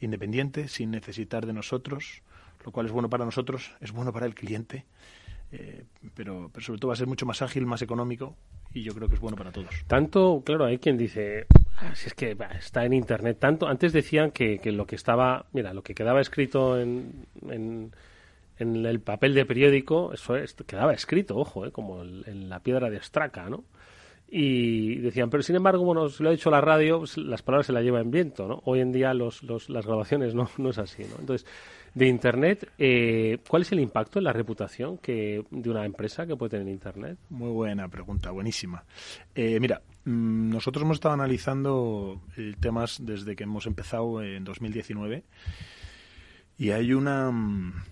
independiente 0.00 0.68
sin 0.68 0.92
necesitar 0.92 1.44
de 1.46 1.54
nosotros 1.54 2.22
lo 2.64 2.72
cual 2.72 2.86
es 2.86 2.92
bueno 2.92 3.08
para 3.08 3.24
nosotros, 3.24 3.72
es 3.80 3.92
bueno 3.92 4.12
para 4.12 4.26
el 4.26 4.34
cliente, 4.34 4.84
eh, 5.52 5.84
pero, 6.14 6.50
pero 6.52 6.64
sobre 6.64 6.78
todo 6.78 6.88
va 6.88 6.94
a 6.94 6.96
ser 6.96 7.06
mucho 7.06 7.26
más 7.26 7.42
ágil, 7.42 7.66
más 7.66 7.82
económico 7.82 8.36
y 8.72 8.82
yo 8.82 8.94
creo 8.94 9.08
que 9.08 9.14
es 9.14 9.20
bueno 9.20 9.36
para 9.36 9.50
todos. 9.50 9.84
Tanto, 9.86 10.42
claro, 10.44 10.64
hay 10.64 10.78
quien 10.78 10.96
dice, 10.96 11.46
ah, 11.78 11.94
si 11.94 12.06
es 12.06 12.14
que 12.14 12.36
está 12.58 12.84
en 12.84 12.92
Internet, 12.92 13.38
tanto, 13.40 13.66
antes 13.66 13.92
decían 13.92 14.30
que, 14.30 14.58
que, 14.58 14.72
lo 14.72 14.86
que 14.86 14.96
estaba, 14.96 15.46
mira, 15.52 15.74
lo 15.74 15.82
que 15.82 15.94
quedaba 15.94 16.20
escrito 16.20 16.78
en, 16.78 17.26
en, 17.48 17.92
el 18.58 19.00
papel 19.00 19.34
de 19.34 19.46
periódico, 19.46 20.12
eso 20.12 20.34
quedaba 20.66 20.92
escrito, 20.92 21.36
ojo, 21.36 21.66
eh, 21.66 21.72
como 21.72 22.02
en 22.02 22.48
la 22.48 22.60
piedra 22.60 22.90
de 22.90 22.98
Estraca, 22.98 23.48
¿no? 23.48 23.64
y 24.30 24.96
decían, 24.96 25.28
pero 25.28 25.42
sin 25.42 25.56
embargo, 25.56 25.84
bueno, 25.84 26.08
si 26.08 26.22
lo 26.22 26.28
ha 26.28 26.32
dicho 26.32 26.50
la 26.50 26.60
radio, 26.60 27.00
pues, 27.00 27.16
las 27.16 27.42
palabras 27.42 27.66
se 27.66 27.72
las 27.72 27.82
lleva 27.82 28.00
en 28.00 28.12
viento, 28.12 28.46
¿no? 28.46 28.62
Hoy 28.64 28.80
en 28.80 28.92
día 28.92 29.12
los, 29.12 29.42
los, 29.42 29.68
las 29.68 29.86
grabaciones 29.86 30.34
no, 30.34 30.48
no 30.56 30.70
es 30.70 30.78
así, 30.78 31.02
¿no? 31.02 31.16
Entonces, 31.18 31.46
de 31.94 32.06
Internet, 32.06 32.70
eh, 32.78 33.38
¿cuál 33.48 33.62
es 33.62 33.72
el 33.72 33.80
impacto 33.80 34.18
en 34.18 34.24
la 34.24 34.32
reputación 34.32 34.98
que, 34.98 35.44
de 35.50 35.70
una 35.70 35.84
empresa 35.84 36.26
que 36.26 36.36
puede 36.36 36.50
tener 36.50 36.68
Internet? 36.68 37.18
Muy 37.30 37.50
buena 37.50 37.88
pregunta, 37.88 38.30
buenísima. 38.30 38.84
Eh, 39.34 39.58
mira, 39.60 39.82
mm, 40.04 40.50
nosotros 40.50 40.84
hemos 40.84 40.96
estado 40.96 41.14
analizando 41.14 42.20
temas 42.60 42.98
desde 43.00 43.34
que 43.34 43.44
hemos 43.44 43.66
empezado 43.66 44.22
en 44.22 44.44
2019 44.44 45.24
y 46.58 46.70
hay 46.70 46.92
una... 46.92 47.30
Mm, 47.30 47.82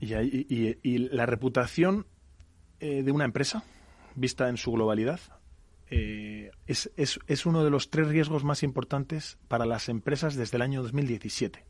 y, 0.00 0.14
hay, 0.14 0.78
y, 0.82 0.98
la 0.98 1.26
reputación 1.26 2.06
eh, 2.78 3.02
de 3.02 3.12
una 3.12 3.24
empresa, 3.24 3.64
vista 4.14 4.48
en 4.48 4.56
su 4.56 4.72
globalidad, 4.72 5.20
es, 5.90 6.88
es, 6.96 7.18
es, 7.26 7.46
uno 7.46 7.64
de 7.64 7.70
los 7.70 7.90
tres 7.90 8.06
riesgos 8.06 8.44
más 8.44 8.62
importantes 8.62 9.38
para 9.48 9.66
las 9.66 9.88
empresas 9.88 10.36
desde 10.36 10.56
el 10.56 10.62
año 10.62 10.84
2017 10.84 11.64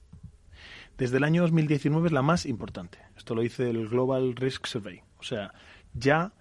desde 1.01 1.17
el 1.17 1.25
año 1.25 1.41
2019 1.41 2.09
es 2.09 2.13
la 2.13 2.21
más 2.21 2.45
importante. 2.45 2.99
Esto 3.17 3.35
lo 3.35 3.41
dice 3.41 3.71
el 3.71 3.89
Global 3.89 4.37
Risk 4.37 4.67
Survey. 4.67 5.01
O 5.19 5.23
sea, 5.23 5.55
ya 5.95 6.35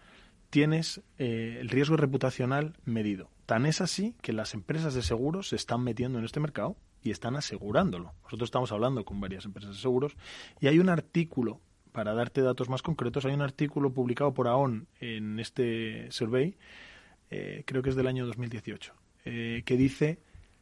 tienes 0.49 1.01
eh, 1.17 1.59
el 1.61 1.69
riesgo 1.69 1.95
reputacional 1.95 2.75
medido. 2.83 3.29
Tan 3.45 3.65
es 3.65 3.79
así 3.79 4.17
que 4.21 4.33
las 4.33 4.53
empresas 4.53 4.93
de 4.93 5.01
seguros 5.01 5.47
se 5.47 5.55
están 5.55 5.81
metiendo 5.81 6.19
en 6.19 6.25
este 6.25 6.41
mercado 6.41 6.75
y 7.01 7.11
están 7.11 7.37
asegurándolo. 7.37 8.13
Nosotros 8.23 8.47
estamos 8.47 8.73
hablando 8.73 9.05
con 9.05 9.21
varias 9.21 9.45
empresas 9.45 9.75
de 9.77 9.81
seguros 9.81 10.17
y 10.59 10.67
hay 10.67 10.79
un 10.79 10.89
artículo, 10.89 11.61
para 11.93 12.13
darte 12.13 12.41
datos 12.41 12.67
más 12.67 12.81
concretos, 12.81 13.23
hay 13.23 13.33
un 13.33 13.41
artículo 13.41 13.93
publicado 13.93 14.33
por 14.33 14.49
AON 14.49 14.87
en 14.99 15.39
este 15.39 16.11
survey 16.11 16.57
eh, 17.31 17.63
creo 17.65 17.81
que 17.81 17.91
es 17.91 17.95
del 17.95 18.07
año 18.07 18.25
2018, 18.25 18.93
eh, 19.25 19.63
que 19.65 19.77
dice 19.77 20.19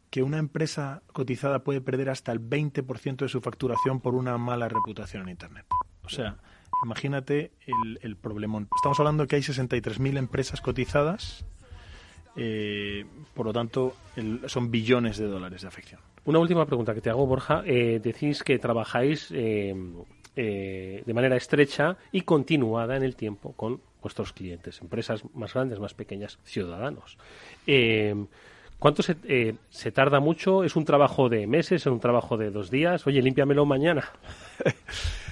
que 0.09 0.23
una 0.23 0.37
empresa 0.37 1.01
cotizada 1.13 1.63
puede 1.63 1.81
perder 1.81 2.09
hasta 2.09 2.31
el 2.31 2.39
20% 2.39 3.17
de 3.17 3.29
su 3.29 3.41
facturación 3.41 3.99
por 3.99 4.15
una 4.15 4.37
mala 4.37 4.69
reputación 4.69 5.23
en 5.23 5.29
Internet. 5.29 5.65
O 6.03 6.09
sea, 6.09 6.37
imagínate 6.83 7.51
el, 7.65 7.99
el 8.01 8.15
problemón. 8.15 8.69
Estamos 8.75 8.99
hablando 8.99 9.23
de 9.23 9.27
que 9.27 9.35
hay 9.35 9.41
63.000 9.41 10.17
empresas 10.17 10.61
cotizadas, 10.61 11.45
eh, 12.39 13.03
por 13.33 13.47
lo 13.47 13.53
tanto, 13.53 13.95
son 14.45 14.69
billones 14.69 15.17
de 15.17 15.25
dólares 15.25 15.63
de 15.63 15.67
afección. 15.67 15.99
Una 16.25 16.39
última 16.39 16.65
pregunta 16.65 16.93
que 16.93 17.01
te 17.01 17.09
hago, 17.09 17.25
Borja. 17.25 17.63
Eh, 17.65 17.99
decís 18.01 18.43
que 18.43 18.59
trabajáis 18.59 19.29
eh, 19.31 19.73
de 20.35 21.13
manera 21.13 21.35
estrecha 21.35 21.97
y 22.11 22.21
continuada 22.21 22.95
en 22.95 23.01
el 23.03 23.15
tiempo 23.15 23.53
con 23.53 23.81
vuestros 24.01 24.33
clientes, 24.33 24.79
empresas 24.81 25.23
más 25.33 25.55
grandes, 25.55 25.79
más 25.79 25.95
pequeñas, 25.95 26.37
ciudadanos. 26.43 27.17
¿Cuánto 28.79 29.01
se, 29.01 29.55
se, 29.69 29.91
tarda 29.91 30.19
mucho? 30.19 30.63
¿Es 30.63 30.75
un 30.75 30.85
trabajo 30.85 31.29
de 31.29 31.47
meses? 31.47 31.81
¿Es 31.81 31.87
un 31.87 31.99
trabajo 31.99 32.37
de 32.37 32.51
dos 32.51 32.69
días? 32.69 33.07
Oye, 33.07 33.21
límpiamelo 33.21 33.65
mañana. 33.65 34.03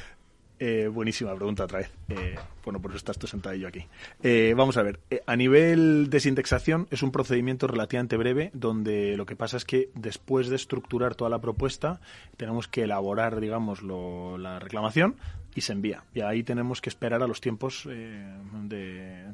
Eh, 0.58 0.88
buenísima 0.88 1.36
pregunta 1.36 1.66
otra 1.66 1.80
vez. 1.80 1.92
Eh, 2.08 2.36
bueno, 2.64 2.82
por 2.82 2.92
eso 2.92 2.98
estás 2.98 3.18
tú 3.18 3.28
sentado 3.28 3.56
yo 3.56 3.68
aquí. 3.68 3.86
Eh, 4.24 4.54
vamos 4.56 4.78
a 4.78 4.84
ver. 4.84 5.00
a 5.26 5.36
nivel 5.36 6.10
desindexación 6.10 6.88
es 6.92 7.04
un 7.04 7.12
procedimiento 7.12 7.68
relativamente 7.68 8.16
breve 8.16 8.52
donde 8.54 9.18
lo 9.18 9.26
que 9.26 9.36
pasa 9.36 9.58
es 9.58 9.66
que 9.66 9.90
después 9.96 10.48
de 10.48 10.56
estructurar 10.56 11.16
toda 11.16 11.30
la 11.30 11.40
propuesta 11.40 12.00
tenemos 12.38 12.68
que 12.68 12.84
elaborar, 12.84 13.42
digamos, 13.42 13.84
la 13.84 14.60
reclamación 14.60 15.16
y 15.56 15.62
se 15.62 15.74
envía. 15.74 16.04
Y 16.14 16.22
ahí 16.22 16.44
tenemos 16.44 16.82
que 16.82 16.90
esperar 16.90 17.24
a 17.24 17.28
los 17.28 17.42
tiempos 17.42 17.86
de, 17.88 18.34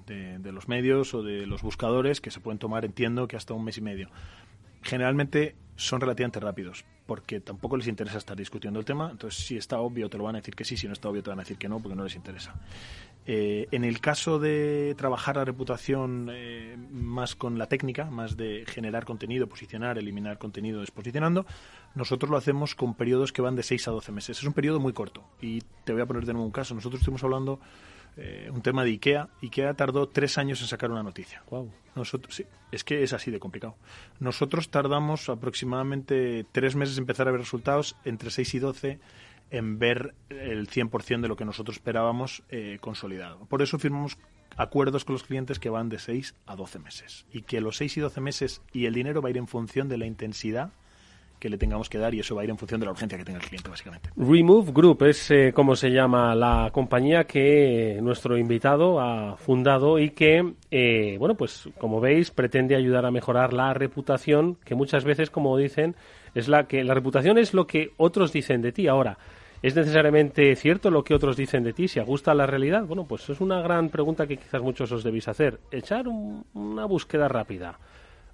de 0.05 0.51
los 0.51 0.67
medios 0.67 1.13
o 1.13 1.23
de 1.23 1.47
los 1.47 1.63
buscadores 1.63 2.21
que 2.21 2.31
se 2.31 2.39
pueden 2.39 2.60
tomar, 2.60 2.86
entiendo, 2.86 3.27
que 3.27 3.36
hasta 3.36 3.53
un 3.53 3.65
mes 3.65 3.77
y 3.77 3.81
medio 3.81 4.10
generalmente 4.84 5.55
son 5.75 6.01
relativamente 6.01 6.39
rápidos, 6.39 6.86
porque 7.05 7.39
tampoco 7.39 7.77
les 7.77 7.88
interesa 7.88 8.17
estar 8.17 8.38
discutiendo 8.38 8.79
el 8.79 8.86
tema. 8.86 9.10
Entonces, 9.12 9.43
si 9.43 9.57
está 9.57 9.79
obvio, 9.79 10.10
te 10.10 10.17
lo 10.17 10.23
van 10.23 10.36
a 10.36 10.39
decir 10.39 10.55
que 10.55 10.63
sí, 10.63 10.77
si 10.77 10.88
no 10.88 10.93
está 10.93 11.10
obvio, 11.10 11.23
te 11.23 11.29
van 11.29 11.39
a 11.39 11.43
decir 11.43 11.57
que 11.57 11.69
no, 11.69 11.79
porque 11.79 11.95
no 11.95 12.03
les 12.03 12.15
interesa. 12.15 12.53
Eh, 13.27 13.67
en 13.71 13.84
el 13.84 14.01
caso 14.01 14.39
de 14.39 14.95
trabajar 14.97 15.36
la 15.36 15.45
reputación 15.45 16.29
eh, 16.31 16.75
más 16.91 17.36
con 17.36 17.60
la 17.60 17.67
técnica, 17.67 18.05
más 18.05 18.36
de 18.36 18.63
generar 18.67 19.05
contenido, 19.05 19.47
posicionar, 19.47 19.99
eliminar 19.99 20.39
contenido 20.39 20.79
desposicionando, 20.81 21.45
nosotros 21.93 22.31
lo 22.31 22.38
hacemos 22.38 22.73
con 22.73 22.95
periodos 22.95 23.31
que 23.31 23.43
van 23.43 23.55
de 23.55 23.63
6 23.63 23.88
a 23.89 23.91
12 23.91 24.12
meses. 24.12 24.39
Es 24.39 24.43
un 24.43 24.53
periodo 24.53 24.79
muy 24.79 24.93
corto. 24.93 25.23
Y 25.39 25.62
te 25.84 25.93
voy 25.93 26.01
a 26.01 26.05
poner 26.07 26.25
de 26.25 26.34
nuevo 26.34 26.45
un 26.45 26.51
caso. 26.51 26.73
Nosotros 26.73 27.01
estuvimos 27.01 27.23
hablando 27.23 27.60
eh, 28.17 28.49
un 28.51 28.62
tema 28.62 28.84
de 28.84 28.89
IKEA. 28.91 29.29
IKEA 29.43 29.73
tardó 29.75 30.07
tres 30.10 30.38
años 30.39 30.60
en 30.62 30.67
sacar 30.67 30.89
una 30.89 31.03
noticia. 31.03 31.43
Nosotros, 31.95 32.36
sí, 32.36 32.45
es 32.71 32.84
que 32.84 33.03
es 33.03 33.13
así 33.13 33.29
de 33.29 33.39
complicado. 33.39 33.75
Nosotros 34.19 34.69
tardamos 34.69 35.29
aproximadamente 35.29 36.45
tres 36.51 36.75
meses 36.75 36.97
en 36.97 37.03
empezar 37.03 37.27
a 37.27 37.31
ver 37.31 37.41
resultados, 37.41 37.95
entre 38.03 38.31
6 38.31 38.55
y 38.55 38.60
12 38.60 38.99
en 39.51 39.77
ver 39.77 40.15
el 40.29 40.67
100% 40.67 41.21
de 41.21 41.27
lo 41.27 41.35
que 41.35 41.45
nosotros 41.45 41.77
esperábamos 41.77 42.43
eh, 42.49 42.77
consolidado. 42.81 43.45
Por 43.45 43.61
eso 43.61 43.77
firmamos 43.77 44.17
acuerdos 44.57 45.05
con 45.05 45.13
los 45.13 45.23
clientes 45.23 45.59
que 45.59 45.69
van 45.69 45.89
de 45.89 45.99
6 45.99 46.35
a 46.45 46.55
12 46.55 46.79
meses. 46.79 47.25
Y 47.31 47.43
que 47.43 47.61
los 47.61 47.77
6 47.77 47.97
y 47.97 47.99
12 48.01 48.21
meses 48.21 48.61
y 48.73 48.85
el 48.85 48.93
dinero 48.93 49.21
va 49.21 49.27
a 49.27 49.31
ir 49.31 49.37
en 49.37 49.47
función 49.47 49.89
de 49.89 49.97
la 49.97 50.05
intensidad 50.05 50.71
que 51.41 51.49
le 51.49 51.57
tengamos 51.57 51.89
que 51.89 51.97
dar 51.97 52.13
y 52.13 52.19
eso 52.19 52.35
va 52.35 52.41
a 52.41 52.43
ir 52.43 52.51
en 52.51 52.57
función 52.57 52.79
de 52.79 52.85
la 52.85 52.91
urgencia 52.91 53.17
que 53.17 53.25
tenga 53.25 53.39
el 53.39 53.45
cliente, 53.45 53.67
básicamente. 53.67 54.09
Remove 54.15 54.71
Group 54.71 55.03
es 55.05 55.31
eh, 55.31 55.51
como 55.53 55.75
se 55.75 55.89
llama 55.89 56.35
la 56.35 56.69
compañía 56.71 57.23
que 57.23 57.97
nuestro 57.99 58.37
invitado 58.37 58.99
ha 58.99 59.35
fundado 59.37 59.97
y 59.97 60.11
que, 60.11 60.53
eh, 60.69 61.15
bueno, 61.17 61.35
pues 61.35 61.67
como 61.79 61.99
veis, 61.99 62.29
pretende 62.29 62.75
ayudar 62.75 63.07
a 63.07 63.11
mejorar 63.11 63.53
la 63.53 63.73
reputación, 63.73 64.55
que 64.63 64.75
muchas 64.75 65.03
veces, 65.03 65.31
como 65.31 65.57
dicen, 65.57 65.95
es 66.35 66.47
la 66.47 66.67
que 66.67 66.83
la 66.83 66.93
reputación 66.93 67.39
es 67.39 67.55
lo 67.55 67.65
que 67.65 67.89
otros 67.97 68.31
dicen 68.31 68.61
de 68.61 68.71
ti. 68.71 68.87
Ahora, 68.87 69.17
¿Es 69.62 69.76
necesariamente 69.76 70.56
cierto 70.56 70.89
lo 70.89 71.04
que 71.04 71.13
otros 71.13 71.38
dicen 71.38 71.63
de 71.63 71.74
ti? 71.74 71.88
¿Se 71.88 72.00
ajusta 72.00 72.32
a 72.32 72.36
la 72.36 72.47
realidad? 72.47 72.86
Bueno, 72.86 73.06
pues 73.06 73.30
es 73.30 73.41
una 73.41 73.62
gran 73.62 73.89
pregunta 73.89 74.28
que 74.28 74.38
quizás 74.38 74.62
muchos 74.62 74.91
os 74.91 75.04
debéis 75.04 75.28
hacer. 75.28 75.60
Echar 75.71 76.08
una 76.08 76.86
búsqueda 76.86 77.28
rápida 77.28 77.78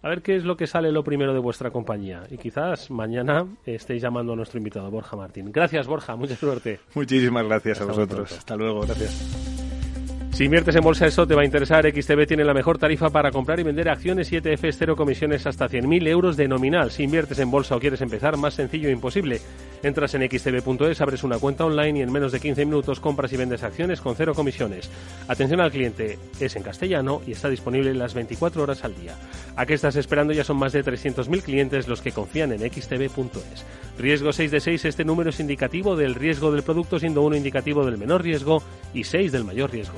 a 0.01 0.09
ver 0.09 0.21
qué 0.21 0.35
es 0.35 0.43
lo 0.43 0.55
que 0.55 0.67
sale 0.67 0.91
lo 0.91 1.03
primero 1.03 1.33
de 1.33 1.39
vuestra 1.39 1.71
compañía. 1.71 2.23
Y 2.29 2.37
quizás 2.37 2.91
mañana 2.91 3.45
estéis 3.65 4.01
llamando 4.01 4.33
a 4.33 4.35
nuestro 4.35 4.57
invitado, 4.57 4.89
Borja 4.91 5.15
Martín. 5.15 5.51
Gracias, 5.51 5.87
Borja. 5.87 6.15
Mucha 6.15 6.35
suerte. 6.35 6.79
Muchísimas 6.93 7.45
gracias 7.45 7.81
a 7.81 7.85
vosotros. 7.85 8.31
Hasta 8.31 8.55
luego. 8.55 8.81
Gracias. 8.81 9.56
Si 10.37 10.43
inviertes 10.43 10.75
en 10.75 10.83
bolsa, 10.83 11.07
eso 11.07 11.25
te 11.25 11.33
va 11.33 11.41
a 11.41 11.45
interesar. 11.45 11.91
XTB 11.91 12.27
tiene 12.27 12.43
la 12.43 12.53
mejor 12.53 12.77
tarifa 12.77 13.09
para 13.09 13.31
comprar 13.31 13.59
y 13.59 13.63
vender 13.63 13.89
acciones 13.89 14.31
y 14.31 14.35
ETFs, 14.35 14.77
cero 14.77 14.95
comisiones 14.95 15.47
hasta 15.47 15.67
100.000 15.67 16.07
euros 16.07 16.37
de 16.37 16.47
nominal. 16.47 16.91
Si 16.91 17.01
inviertes 17.01 17.39
en 17.39 17.49
bolsa 17.49 17.75
o 17.75 17.79
quieres 17.79 18.01
empezar, 18.01 18.37
más 18.37 18.53
sencillo 18.53 18.87
e 18.87 18.91
imposible. 18.91 19.41
Entras 19.81 20.13
en 20.13 20.29
xtb.es, 20.29 21.01
abres 21.01 21.23
una 21.23 21.39
cuenta 21.39 21.65
online 21.65 21.97
y 21.97 22.01
en 22.03 22.11
menos 22.11 22.31
de 22.31 22.39
15 22.39 22.65
minutos 22.65 22.99
compras 22.99 23.33
y 23.33 23.37
vendes 23.37 23.63
acciones 23.63 23.99
con 23.99 24.15
cero 24.15 24.35
comisiones. 24.35 24.91
Atención 25.27 25.59
al 25.59 25.71
cliente, 25.71 26.19
es 26.39 26.55
en 26.55 26.61
castellano 26.61 27.23
y 27.25 27.31
está 27.31 27.49
disponible 27.49 27.95
las 27.95 28.13
24 28.13 28.61
horas 28.61 28.83
al 28.83 28.95
día. 28.95 29.15
¿A 29.55 29.65
qué 29.65 29.73
estás 29.73 29.95
esperando? 29.95 30.33
Ya 30.33 30.43
son 30.43 30.57
más 30.57 30.71
de 30.71 30.85
300.000 30.85 31.41
clientes 31.41 31.87
los 31.87 32.03
que 32.03 32.11
confían 32.11 32.51
en 32.51 32.59
xtb.es. 32.59 33.65
Riesgo 33.97 34.31
6 34.31 34.51
de 34.51 34.59
6, 34.59 34.85
este 34.85 35.03
número 35.03 35.31
es 35.31 35.39
indicativo 35.39 35.95
del 35.95 36.13
riesgo 36.13 36.51
del 36.51 36.61
producto, 36.61 36.99
siendo 36.99 37.23
uno 37.23 37.35
indicativo 37.35 37.83
del 37.83 37.97
menor 37.97 38.21
riesgo 38.21 38.61
y 38.93 39.03
6 39.03 39.31
del 39.31 39.43
mayor 39.43 39.71
riesgo. 39.71 39.97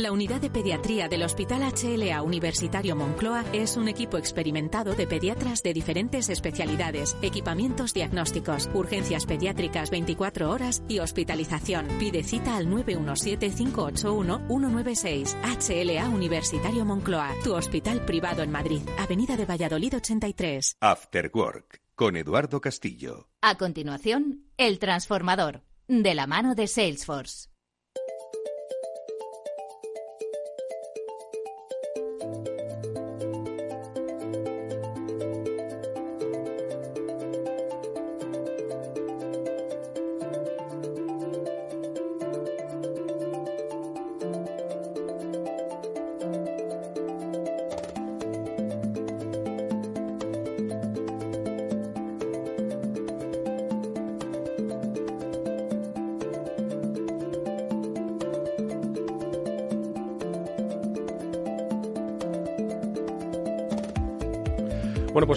La 0.00 0.10
unidad 0.12 0.40
de 0.40 0.48
pediatría 0.48 1.10
del 1.10 1.24
Hospital 1.24 1.60
HLA 1.60 2.22
Universitario 2.22 2.96
Moncloa 2.96 3.44
es 3.52 3.76
un 3.76 3.86
equipo 3.86 4.16
experimentado 4.16 4.94
de 4.94 5.06
pediatras 5.06 5.62
de 5.62 5.74
diferentes 5.74 6.30
especialidades, 6.30 7.18
equipamientos 7.20 7.92
diagnósticos, 7.92 8.70
urgencias 8.72 9.26
pediátricas 9.26 9.90
24 9.90 10.48
horas 10.48 10.82
y 10.88 11.00
hospitalización. 11.00 11.86
Pide 11.98 12.22
cita 12.22 12.56
al 12.56 12.68
917-581-196. 12.68 15.36
HLA 15.42 16.08
Universitario 16.08 16.86
Moncloa, 16.86 17.34
tu 17.44 17.54
hospital 17.54 18.02
privado 18.06 18.42
en 18.42 18.50
Madrid, 18.50 18.80
Avenida 18.96 19.36
de 19.36 19.44
Valladolid 19.44 19.96
83. 19.96 20.78
After 20.80 21.30
Work, 21.34 21.82
con 21.94 22.16
Eduardo 22.16 22.62
Castillo. 22.62 23.28
A 23.42 23.58
continuación, 23.58 24.46
El 24.56 24.78
Transformador, 24.78 25.60
de 25.88 26.14
la 26.14 26.26
mano 26.26 26.54
de 26.54 26.68
Salesforce. 26.68 27.49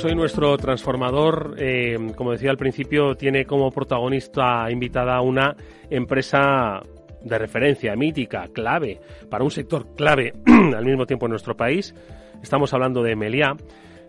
Pues 0.03 0.11
hoy 0.11 0.17
nuestro 0.17 0.57
transformador, 0.57 1.55
eh, 1.57 1.97
como 2.17 2.33
decía 2.33 2.49
al 2.49 2.57
principio, 2.57 3.15
tiene 3.15 3.45
como 3.45 3.71
protagonista 3.71 4.69
invitada 4.69 5.21
una 5.21 5.55
empresa 5.89 6.81
de 7.21 7.37
referencia, 7.37 7.95
mítica, 7.95 8.49
clave, 8.51 8.99
para 9.29 9.45
un 9.45 9.51
sector 9.51 9.95
clave 9.95 10.33
al 10.75 10.83
mismo 10.83 11.05
tiempo 11.05 11.27
en 11.27 11.29
nuestro 11.29 11.55
país. 11.55 11.95
Estamos 12.41 12.73
hablando 12.73 13.01
de 13.01 13.15
Meliá. 13.15 13.55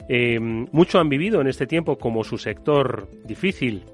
Eh, 0.08 0.40
mucho 0.40 0.98
han 0.98 1.08
vivido 1.08 1.40
en 1.40 1.46
este 1.46 1.68
tiempo 1.68 1.96
como 1.96 2.24
su 2.24 2.38
sector 2.38 3.06
difícil 3.24 3.84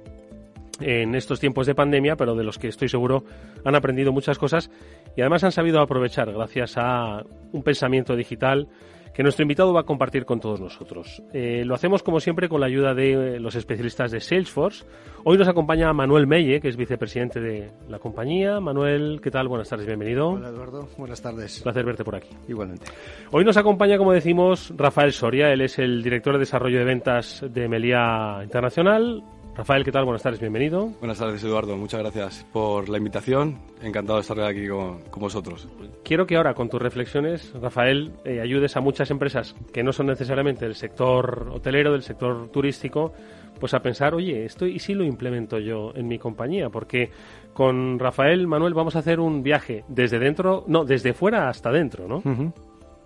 en 0.80 1.14
estos 1.14 1.38
tiempos 1.38 1.66
de 1.66 1.74
pandemia, 1.74 2.16
pero 2.16 2.34
de 2.34 2.44
los 2.44 2.59
que 2.59 2.68
estoy 2.68 2.88
seguro 2.88 3.24
han 3.62 3.74
aprendido 3.74 4.11
muchas 4.11 4.38
cosas 4.38 4.70
y 5.18 5.20
además 5.20 5.44
han 5.44 5.53
sabido 5.53 5.82
aprovechar 5.82 6.32
gracias 6.32 6.78
a 6.78 7.24
un 7.53 7.62
pensamiento 7.62 8.16
digital 8.16 8.68
que 9.14 9.22
nuestro 9.22 9.42
invitado 9.42 9.72
va 9.72 9.80
a 9.80 9.84
compartir 9.84 10.24
con 10.24 10.40
todos 10.40 10.61
nosotros. 10.61 11.22
Eh, 11.32 11.64
lo 11.64 11.74
hacemos 11.74 12.02
como 12.02 12.20
siempre 12.20 12.48
con 12.48 12.61
la 12.61 12.66
ayuda 12.66 12.94
de 12.94 13.36
eh, 13.36 13.40
los 13.40 13.54
especialistas 13.54 14.11
de 14.11 14.20
Salesforce. 14.20 14.84
Hoy 15.24 15.36
nos 15.36 15.48
acompaña 15.48 15.92
Manuel 15.92 16.26
Melle, 16.26 16.61
que 16.61 16.68
es 16.68 16.76
vicepresidente 16.76 17.40
de 17.40 17.70
la 17.88 17.98
compañía. 17.98 18.61
Manuel, 18.61 19.20
¿qué 19.22 19.30
tal? 19.30 19.48
Buenas 19.48 19.68
tardes, 19.68 19.86
bienvenido. 19.86 20.28
Hola 20.28 20.48
Eduardo, 20.48 20.88
buenas 20.96 21.20
tardes. 21.20 21.58
Un 21.58 21.62
placer 21.64 21.84
verte 21.84 22.04
por 22.04 22.16
aquí. 22.16 22.30
Igualmente. 22.48 22.86
Hoy 23.30 23.44
nos 23.44 23.56
acompaña, 23.56 23.98
como 23.98 24.12
decimos, 24.12 24.72
Rafael 24.76 25.12
Soria. 25.12 25.52
Él 25.52 25.62
es 25.62 25.78
el 25.78 26.02
director 26.02 26.34
de 26.34 26.40
desarrollo 26.40 26.78
de 26.78 26.84
ventas 26.84 27.44
de 27.48 27.68
Melia 27.68 28.40
Internacional. 28.42 29.22
Rafael, 29.61 29.84
¿qué 29.84 29.92
tal? 29.92 30.06
Buenas 30.06 30.22
tardes, 30.22 30.40
bienvenido. 30.40 30.86
Buenas 31.00 31.18
tardes, 31.18 31.44
Eduardo. 31.44 31.76
Muchas 31.76 32.00
gracias 32.00 32.46
por 32.50 32.88
la 32.88 32.96
invitación. 32.96 33.58
Encantado 33.82 34.16
de 34.16 34.22
estar 34.22 34.40
aquí 34.40 34.66
con, 34.66 35.02
vosotros. 35.16 35.68
Quiero 36.02 36.26
que 36.26 36.36
ahora, 36.36 36.54
con 36.54 36.70
tus 36.70 36.80
reflexiones, 36.80 37.52
Rafael, 37.61 38.11
eh, 38.24 38.40
ayudes 38.40 38.78
a 38.78 38.80
muchas 38.80 39.11
empresas 39.11 39.54
que 39.70 39.82
no 39.82 39.92
son 39.92 40.06
necesariamente 40.06 40.64
del 40.64 40.76
sector 40.76 41.50
hotelero, 41.52 41.92
del 41.92 42.00
sector 42.00 42.48
turístico, 42.48 43.12
pues 43.61 43.74
a 43.74 43.82
pensar, 43.82 44.14
oye, 44.14 44.46
esto 44.46 44.64
y 44.64 44.78
si 44.78 44.94
lo 44.94 45.04
implemento 45.04 45.58
yo 45.58 45.92
en 45.94 46.08
mi 46.08 46.18
compañía, 46.18 46.70
porque 46.70 47.11
con 47.52 47.98
Rafael, 47.98 48.46
Manuel, 48.46 48.72
vamos 48.72 48.96
a 48.96 49.00
hacer 49.00 49.20
un 49.20 49.42
viaje 49.42 49.84
desde 49.88 50.18
dentro, 50.18 50.64
no, 50.68 50.86
desde 50.86 51.12
fuera 51.12 51.50
hasta 51.50 51.70
dentro, 51.70 52.08
¿no? 52.08 52.22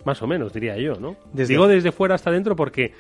Más 0.04 0.22
o 0.22 0.28
menos, 0.28 0.52
diría 0.52 0.76
yo, 0.76 0.94
¿no? 1.00 1.16
Digo 1.32 1.66
desde 1.66 1.90
fuera 1.90 2.14
hasta 2.14 2.30
dentro 2.30 2.54
porque 2.54 2.92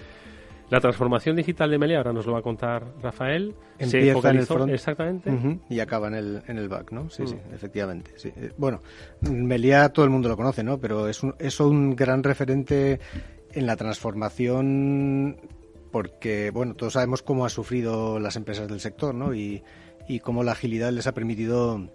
la 0.70 0.80
transformación 0.80 1.36
digital 1.36 1.70
de 1.70 1.78
Melia, 1.78 1.98
ahora 1.98 2.12
nos 2.12 2.26
lo 2.26 2.32
va 2.32 2.38
a 2.38 2.42
contar 2.42 2.84
Rafael, 3.02 3.54
se 3.78 4.12
focalizó 4.12 4.62
en 4.62 4.68
el 4.70 4.74
exactamente 4.74 5.60
y 5.68 5.80
acaba 5.80 6.08
en 6.08 6.14
el, 6.14 6.42
en 6.46 6.58
el 6.58 6.68
back, 6.68 6.92
¿no? 6.92 7.10
Sí, 7.10 7.26
sí, 7.26 7.34
mm. 7.34 7.54
efectivamente. 7.54 8.12
Sí. 8.16 8.32
Eh, 8.36 8.52
bueno, 8.56 8.82
Melia 9.20 9.90
todo 9.90 10.04
el 10.04 10.10
mundo 10.10 10.28
lo 10.28 10.36
conoce, 10.36 10.62
¿no? 10.62 10.78
Pero 10.78 11.08
es 11.08 11.22
un, 11.22 11.34
es 11.38 11.60
un 11.60 11.94
gran 11.94 12.22
referente 12.22 13.00
en 13.52 13.66
la 13.66 13.76
transformación 13.76 15.36
porque, 15.92 16.50
bueno, 16.50 16.74
todos 16.74 16.94
sabemos 16.94 17.22
cómo 17.22 17.46
ha 17.46 17.50
sufrido 17.50 18.18
las 18.18 18.36
empresas 18.36 18.66
del 18.66 18.80
sector, 18.80 19.14
¿no? 19.14 19.32
Y, 19.34 19.62
y 20.08 20.20
cómo 20.20 20.42
la 20.42 20.52
agilidad 20.52 20.90
les 20.90 21.06
ha 21.06 21.14
permitido, 21.14 21.88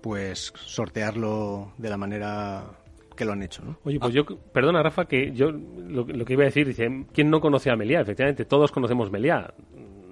pues, 0.00 0.52
sortearlo 0.56 1.72
de 1.78 1.90
la 1.90 1.96
manera 1.96 2.79
que 3.16 3.24
lo 3.24 3.32
han 3.32 3.42
hecho. 3.42 3.62
¿no? 3.64 3.78
Oye, 3.84 3.98
pues 3.98 4.14
yo, 4.14 4.24
perdona 4.24 4.82
Rafa, 4.82 5.06
que 5.06 5.32
yo 5.32 5.50
lo, 5.50 6.06
que 6.06 6.32
iba 6.32 6.42
a 6.42 6.46
decir, 6.46 6.66
dice, 6.66 7.06
¿quién 7.12 7.30
no 7.30 7.40
conoce 7.40 7.70
a 7.70 7.76
Meliá? 7.76 8.00
Efectivamente, 8.00 8.44
todos 8.44 8.72
conocemos 8.72 9.10
Meliá. 9.10 9.52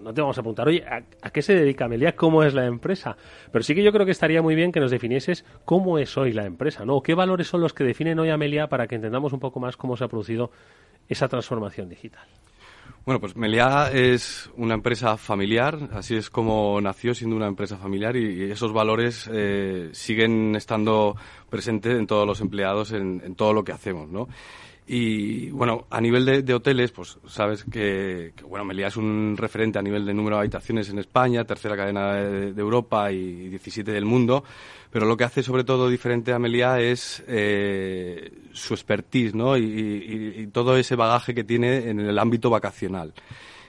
No 0.03 0.15
te 0.15 0.21
vamos 0.21 0.39
a 0.39 0.43
preguntar, 0.43 0.69
oye, 0.69 0.85
¿a, 0.87 1.31
qué 1.31 1.43
se 1.43 1.55
dedica 1.55 1.89
Meliá? 1.89 2.15
¿Cómo 2.17 2.43
es 2.43 2.55
la 2.55 2.67
empresa? 2.67 3.17
Pero 3.53 3.63
sí 3.63 3.75
que 3.75 3.83
yo 3.83 3.93
creo 3.93 4.07
que 4.07 4.13
estaría 4.13 4.43
muy 4.43 4.55
bien 4.55 4.73
que 4.73 4.81
nos 4.81 4.91
definieses 4.91 5.45
cómo 5.65 5.99
es 5.99 6.17
hoy 6.17 6.33
la 6.33 6.47
empresa, 6.47 6.85
¿no? 6.85 7.03
¿Qué 7.03 7.15
valores 7.15 7.47
son 7.49 7.61
los 7.61 7.75
que 7.75 7.85
definen 7.85 8.19
hoy 8.19 8.31
a 8.31 8.37
Meliá 8.37 8.69
para 8.69 8.87
que 8.87 8.95
entendamos 8.95 9.33
un 9.33 9.41
poco 9.41 9.61
más 9.61 9.77
cómo 9.77 9.97
se 9.97 10.05
ha 10.05 10.09
producido 10.09 10.51
esa 11.09 11.29
transformación 11.29 11.89
digital? 11.89 12.27
Bueno, 13.05 13.21
pues 13.21 13.37
Meliá 13.37 13.91
es 13.91 14.51
una 14.57 14.75
empresa 14.75 15.17
familiar, 15.17 15.79
así 15.93 16.15
es 16.15 16.29
como 16.29 16.79
nació 16.81 17.15
siendo 17.15 17.37
una 17.37 17.47
empresa 17.47 17.79
familiar 17.79 18.17
y, 18.17 18.51
esos 18.51 18.73
valores 18.73 19.29
eh, 19.33 19.89
siguen 19.93 20.55
estando 20.55 21.17
presentes 21.49 21.99
en 21.99 22.07
todos 22.07 22.27
los 22.27 22.41
empleados, 22.43 22.93
en, 22.93 23.35
todo 23.35 23.55
lo 23.55 23.65
que 23.65 23.73
hacemos, 23.73 24.11
¿no? 24.11 24.29
Y 24.91 25.51
bueno, 25.51 25.87
a 25.91 26.01
nivel 26.01 26.25
de, 26.47 26.55
hoteles, 26.55 26.93
pues 26.93 27.19
sabes 27.27 27.63
que, 27.63 28.33
bueno, 28.49 28.65
Meliá 28.65 28.87
es 28.87 28.97
un 28.97 29.37
referente 29.37 29.79
a 29.79 29.83
nivel 29.83 30.07
de 30.07 30.15
número 30.15 30.37
de 30.37 30.41
habitaciones 30.41 30.89
en 30.89 30.99
España, 30.99 31.45
tercera 31.45 31.77
cadena 31.77 32.15
de, 32.15 32.59
Europa 32.59 33.13
y 33.13 33.51
17 33.51 33.93
del 33.93 34.07
mundo. 34.07 34.45
Pero 34.91 35.05
lo 35.05 35.15
que 35.15 35.25
hace 35.25 35.43
sobre 35.43 35.65
todo 35.65 35.91
diferente 35.91 36.33
a 36.33 36.39
Meliá 36.39 36.81
es 36.81 37.23
eh, 37.29 38.33
su 38.53 38.73
expertise 38.73 39.35
¿no? 39.35 39.59
Y, 39.59 40.49
todo 40.55 40.79
ese 40.79 40.97
bagaje 40.97 41.35
que 41.35 41.45
tiene 41.45 41.91
en 41.91 42.01
el 42.01 42.19
ámbito 42.19 42.49
vacacional. 42.49 43.13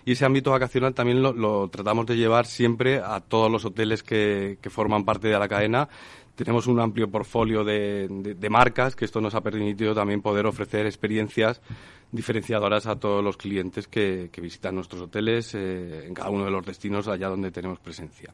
Y 0.06 0.14
ese 0.14 0.26
ámbito 0.26 0.52
vacacional 0.52 0.94
también 0.94 1.22
lo, 1.22 1.68
tratamos 1.68 2.06
de 2.06 2.16
llevar 2.16 2.46
siempre 2.46 3.00
a 3.00 3.20
todos 3.20 3.52
los 3.52 3.66
hoteles 3.66 4.04
que, 4.04 4.58
forman 4.70 5.04
parte 5.04 5.28
de 5.28 5.38
la 5.38 5.48
cadena. 5.48 5.90
Tenemos 6.40 6.68
un 6.68 6.80
amplio 6.80 7.12
portfolio 7.12 7.66
de, 7.66 8.48
marcas 8.50 8.96
que 8.96 9.04
esto 9.04 9.20
nos 9.20 9.36
ha 9.36 9.42
permitido 9.42 9.94
también 9.94 10.22
poder 10.22 10.46
ofrecer 10.46 10.86
experiencias 10.86 11.62
diferenciadoras 12.14 12.88
a 12.88 12.98
todos 12.98 13.22
los 13.22 13.36
clientes 13.36 13.90
que, 13.90 14.30
visitan 14.42 14.74
nuestros 14.74 15.02
hoteles 15.02 15.54
eh, 15.54 16.06
en 16.08 16.14
cada 16.14 16.30
uno 16.30 16.46
de 16.46 16.52
los 16.52 16.66
destinos 16.66 17.10
allá 17.10 17.28
donde 17.28 17.52
tenemos 17.52 17.80
presencia. 17.80 18.34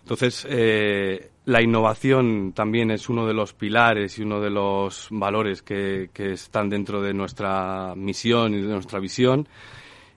Entonces, 0.00 0.46
eh, 0.48 1.32
la 1.44 1.60
innovación 1.60 2.54
también 2.54 2.90
es 2.90 3.10
uno 3.10 3.26
de 3.26 3.34
los 3.34 3.52
pilares 3.52 4.18
y 4.18 4.22
uno 4.22 4.40
de 4.40 4.48
los 4.48 5.08
valores 5.10 5.60
que, 5.60 6.08
están 6.14 6.70
dentro 6.70 7.02
de 7.02 7.12
nuestra 7.12 7.92
misión 7.94 8.54
y 8.54 8.62
de 8.62 8.68
nuestra 8.68 9.00
visión. 9.00 9.46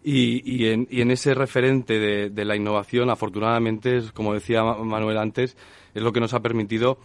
Y, 0.02 0.66
en, 0.68 1.12
ese 1.12 1.34
referente 1.34 2.30
de, 2.30 2.46
la 2.46 2.56
innovación, 2.56 3.10
afortunadamente, 3.10 4.02
como 4.14 4.34
decía 4.34 4.64
Manuel 4.64 5.18
antes, 5.18 5.58
es 5.94 6.02
lo 6.02 6.14
que 6.14 6.22
nos 6.22 6.34
ha 6.34 6.40
permitido 6.40 6.98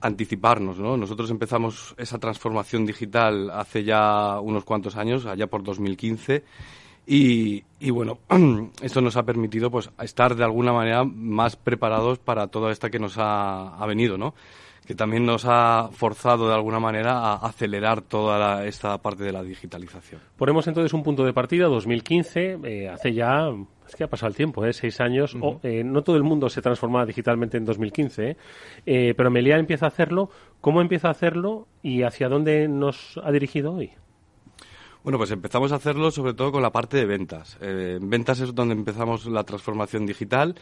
anticiparnos. 0.00 0.78
¿no? 0.78 0.96
Nosotros 0.96 1.30
empezamos 1.30 1.94
esa 1.98 2.18
transformación 2.18 2.86
digital 2.86 3.50
hace 3.50 3.84
ya 3.84 4.40
unos 4.40 4.64
cuantos 4.64 4.96
años, 4.96 5.26
allá 5.26 5.46
por 5.46 5.62
2015 5.62 6.44
y, 7.08 7.62
bueno, 7.90 8.18
esto 8.82 9.00
nos 9.00 9.16
ha 9.16 9.22
permitido 9.22 9.70
pues 9.70 9.90
estar 10.02 10.34
de 10.34 10.42
alguna 10.42 10.72
manera 10.72 11.04
más 11.04 11.54
preparados 11.54 12.18
para 12.18 12.48
toda 12.48 12.72
esta 12.72 12.90
que 12.90 12.98
nos 12.98 13.14
ha, 13.16 13.84
venido, 13.86 14.18
¿no? 14.18 14.34
Que 14.86 14.94
también 14.94 15.26
nos 15.26 15.44
ha 15.46 15.90
forzado 15.92 16.48
de 16.48 16.54
alguna 16.54 16.78
manera 16.78 17.18
a 17.18 17.34
acelerar 17.34 18.02
toda 18.02 18.64
esta 18.64 18.96
parte 18.98 19.24
de 19.24 19.32
la 19.32 19.42
digitalización. 19.42 20.20
Ponemos 20.36 20.66
entonces 20.68 20.92
un 20.94 21.02
punto 21.02 21.24
de 21.24 21.32
partida, 21.32 21.66
2015, 21.66 22.58
eh, 22.62 22.88
hace 22.88 23.12
ya, 23.12 23.50
es 23.86 23.96
que 23.96 24.04
ha 24.04 24.08
pasado 24.08 24.28
el 24.28 24.36
tiempo, 24.36 24.64
¿eh? 24.64 24.72
seis 24.72 25.00
años, 25.00 25.36
eh, 25.62 25.82
no 25.84 26.02
todo 26.02 26.16
el 26.16 26.22
mundo 26.22 26.48
se 26.48 26.62
transformaba 26.62 27.04
digitalmente 27.04 27.56
en 27.56 27.64
2015, 27.64 28.36
¿eh? 28.86 29.14
pero 29.16 29.30
Melia 29.30 29.58
empieza 29.58 29.86
a 29.86 29.88
hacerlo, 29.88 30.30
¿cómo 30.60 30.80
empieza 30.80 31.08
a 31.08 31.10
hacerlo 31.10 31.66
y 31.82 32.02
hacia 32.02 32.28
dónde 32.28 32.68
nos 32.68 33.20
ha 33.22 33.32
dirigido 33.32 33.74
hoy? 33.74 33.90
Bueno, 35.02 35.18
pues 35.18 35.30
empezamos 35.30 35.70
a 35.70 35.76
hacerlo 35.76 36.10
sobre 36.10 36.34
todo 36.34 36.50
con 36.50 36.62
la 36.62 36.72
parte 36.72 36.96
de 36.96 37.06
ventas. 37.06 37.56
Ventas 37.60 38.40
es 38.40 38.52
donde 38.52 38.74
empezamos 38.74 39.24
la 39.26 39.44
transformación 39.44 40.04
digital 40.04 40.56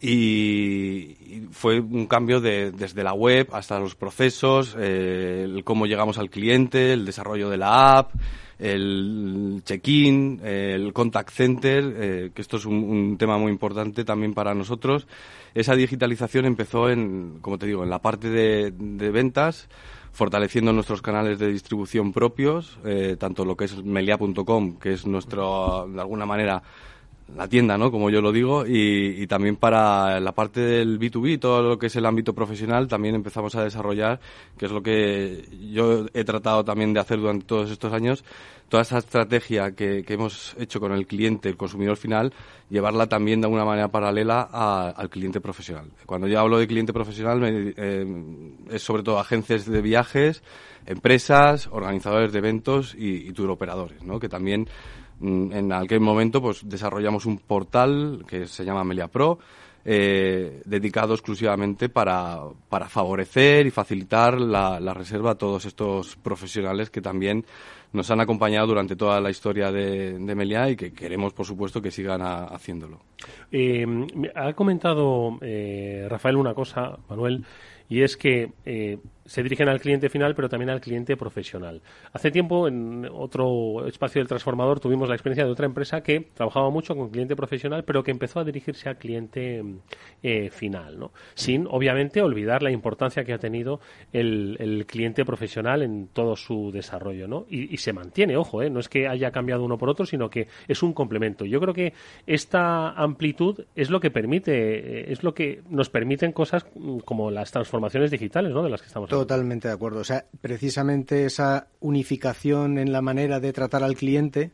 y, 0.00 1.16
fue 1.50 1.80
un 1.80 2.06
cambio 2.06 2.40
de, 2.40 2.72
desde 2.72 3.02
la 3.02 3.12
web 3.12 3.48
hasta 3.52 3.78
los 3.78 3.94
procesos, 3.94 4.76
eh, 4.78 5.42
el 5.44 5.64
cómo 5.64 5.86
llegamos 5.86 6.18
al 6.18 6.30
cliente, 6.30 6.92
el 6.92 7.04
desarrollo 7.04 7.48
de 7.48 7.56
la 7.56 7.98
app, 7.98 8.12
el 8.58 9.62
check-in, 9.64 10.40
el 10.42 10.92
contact 10.92 11.30
center, 11.30 11.94
eh, 11.96 12.30
que 12.34 12.42
esto 12.42 12.56
es 12.56 12.66
un, 12.66 13.16
tema 13.18 13.38
muy 13.38 13.50
importante 13.50 14.04
también 14.04 14.34
para 14.34 14.54
nosotros. 14.54 15.06
Esa 15.54 15.74
digitalización 15.74 16.46
empezó 16.46 16.88
en, 16.88 17.38
como 17.40 17.58
te 17.58 17.66
digo, 17.66 17.82
en 17.82 17.90
la 17.90 18.00
parte 18.00 18.30
de, 18.30 18.70
ventas 19.10 19.68
fortaleciendo 20.12 20.72
nuestros 20.72 21.02
canales 21.02 21.40
de 21.40 21.48
distribución 21.48 22.12
propios, 22.12 22.78
eh, 22.84 23.16
tanto 23.18 23.44
lo 23.44 23.56
que 23.56 23.64
es 23.64 23.82
melia.com, 23.82 24.78
que 24.78 24.92
es 24.92 25.06
nuestro, 25.06 25.88
de 25.92 26.00
alguna 26.00 26.24
manera, 26.24 26.62
la 27.36 27.48
tienda, 27.48 27.78
¿no? 27.78 27.90
Como 27.90 28.10
yo 28.10 28.20
lo 28.20 28.32
digo, 28.32 28.64
y, 28.66 29.26
también 29.26 29.56
para 29.56 30.20
la 30.20 30.32
parte 30.32 30.60
del 30.60 30.98
B2B, 31.00 31.40
todo 31.40 31.62
lo 31.62 31.78
que 31.78 31.86
es 31.86 31.96
el 31.96 32.06
ámbito 32.06 32.34
profesional, 32.34 32.86
también 32.86 33.14
empezamos 33.14 33.54
a 33.56 33.64
desarrollar, 33.64 34.20
que 34.58 34.66
es 34.66 34.72
lo 34.72 34.82
que 34.82 35.48
yo 35.72 36.06
he 36.12 36.24
tratado 36.24 36.64
también 36.64 36.92
de 36.92 37.00
hacer 37.00 37.18
durante 37.18 37.46
todos 37.46 37.70
estos 37.70 37.92
años, 37.92 38.24
toda 38.68 38.82
esa 38.82 38.98
estrategia 38.98 39.72
que, 39.72 40.04
hemos 40.06 40.54
hecho 40.58 40.80
con 40.80 40.92
el 40.92 41.06
cliente, 41.06 41.48
el 41.48 41.56
consumidor 41.56 41.96
final, 41.96 42.32
llevarla 42.68 43.06
también 43.08 43.40
de 43.40 43.46
alguna 43.46 43.64
manera 43.64 43.88
paralela 43.88 44.42
al 44.42 45.08
cliente 45.08 45.40
profesional. 45.40 45.90
Cuando 46.06 46.28
yo 46.28 46.38
hablo 46.38 46.58
de 46.58 46.66
cliente 46.66 46.92
profesional, 46.92 47.40
eh, 47.44 48.06
es 48.70 48.82
sobre 48.82 49.02
todo 49.02 49.18
agencias 49.18 49.66
de 49.66 49.82
viajes, 49.82 50.42
empresas, 50.86 51.68
organizadores 51.72 52.32
de 52.32 52.38
eventos 52.38 52.94
y, 52.94 53.28
y 53.28 53.32
tour 53.32 53.50
operadores, 53.50 54.02
¿no? 54.02 54.20
Que 54.20 54.28
también 54.28 54.68
en 55.20 55.72
aquel 55.72 56.00
momento 56.00 56.42
pues 56.42 56.68
desarrollamos 56.68 57.26
un 57.26 57.38
portal 57.38 58.24
que 58.26 58.46
se 58.46 58.64
llama 58.64 58.84
Melia 58.84 59.08
Pro 59.08 59.38
eh, 59.86 60.62
dedicado 60.64 61.12
exclusivamente 61.12 61.90
para, 61.90 62.38
para 62.70 62.88
favorecer 62.88 63.66
y 63.66 63.70
facilitar 63.70 64.40
la, 64.40 64.94
reserva 64.94 65.32
a 65.32 65.34
todos 65.34 65.66
estos 65.66 66.16
profesionales 66.16 66.88
que 66.88 67.02
también 67.02 67.44
nos 67.92 68.10
han 68.10 68.18
acompañado 68.20 68.68
durante 68.68 68.96
toda 68.96 69.20
la 69.20 69.28
historia 69.28 69.70
de, 69.70 70.18
de 70.18 70.34
Meliá 70.34 70.70
y 70.70 70.76
que 70.76 70.94
queremos, 70.94 71.34
por 71.34 71.44
supuesto, 71.44 71.82
que 71.82 71.90
sigan 71.90 72.22
haciéndolo. 72.22 73.00
Eh, 73.52 73.86
ha 74.34 74.54
comentado 74.54 75.38
eh, 75.42 76.06
Rafael 76.08 76.36
una 76.36 76.54
cosa, 76.54 76.98
Manuel, 77.10 77.44
y 77.86 78.00
es 78.00 78.16
que 78.16 78.52
se 79.24 79.42
dirigen 79.42 79.68
al 79.68 79.80
cliente 79.80 80.08
final, 80.08 80.34
pero 80.34 80.48
también 80.48 80.70
al 80.70 80.80
cliente 80.80 81.16
profesional. 81.16 81.80
Hace 82.12 82.30
tiempo, 82.30 82.68
en 82.68 83.08
otro 83.10 83.86
espacio 83.86 84.20
del 84.20 84.28
transformador, 84.28 84.80
tuvimos 84.80 85.08
la 85.08 85.14
experiencia 85.14 85.44
de 85.44 85.50
otra 85.50 85.66
empresa 85.66 86.02
que 86.02 86.20
trabajaba 86.34 86.70
mucho 86.70 86.94
con 86.94 87.10
cliente 87.10 87.34
profesional, 87.34 87.84
pero 87.84 88.02
que 88.02 88.10
empezó 88.10 88.40
a 88.40 88.44
dirigirse 88.44 88.88
al 88.88 88.98
cliente 88.98 89.64
eh, 90.22 90.50
final, 90.50 90.98
¿no? 90.98 91.12
Sin, 91.34 91.66
obviamente, 91.70 92.20
olvidar 92.20 92.62
la 92.62 92.70
importancia 92.70 93.24
que 93.24 93.32
ha 93.32 93.38
tenido 93.38 93.80
el, 94.12 94.84
cliente 94.86 95.24
profesional 95.24 95.82
en 95.82 96.08
todo 96.08 96.36
su 96.36 96.70
desarrollo, 96.70 97.26
¿no? 97.26 97.46
Y, 97.48 97.76
se 97.78 97.92
mantiene, 97.92 98.36
ojo, 98.36 98.62
¿eh? 98.62 98.70
no 98.70 98.80
es 98.80 98.88
que 98.88 99.08
haya 99.08 99.30
cambiado 99.30 99.64
uno 99.64 99.76
por 99.78 99.88
otro, 99.88 100.06
sino 100.06 100.30
que 100.30 100.48
es 100.68 100.82
un 100.82 100.92
complemento. 100.92 101.44
Yo 101.44 101.60
creo 101.60 101.74
que 101.74 101.92
esta 102.26 102.90
amplitud 102.90 103.64
es 103.74 103.90
lo 103.90 104.00
que 104.00 104.10
permite, 104.10 104.52
eh, 104.52 105.12
es 105.12 105.22
lo 105.22 105.34
que 105.34 105.62
nos 105.68 105.90
permiten 105.90 106.32
cosas 106.32 106.66
como 107.04 107.30
las 107.30 107.50
transformaciones 107.50 108.10
digitales, 108.10 108.52
¿no? 108.52 108.62
De 108.62 108.70
las 108.70 108.80
que 108.80 108.88
estamos 108.88 109.10
Totalmente 109.14 109.68
de 109.68 109.74
acuerdo. 109.74 110.00
O 110.00 110.04
sea, 110.04 110.26
precisamente 110.40 111.24
esa 111.24 111.68
unificación 111.78 112.78
en 112.78 112.90
la 112.90 113.00
manera 113.00 113.38
de 113.38 113.52
tratar 113.52 113.84
al 113.84 113.94
cliente 113.94 114.50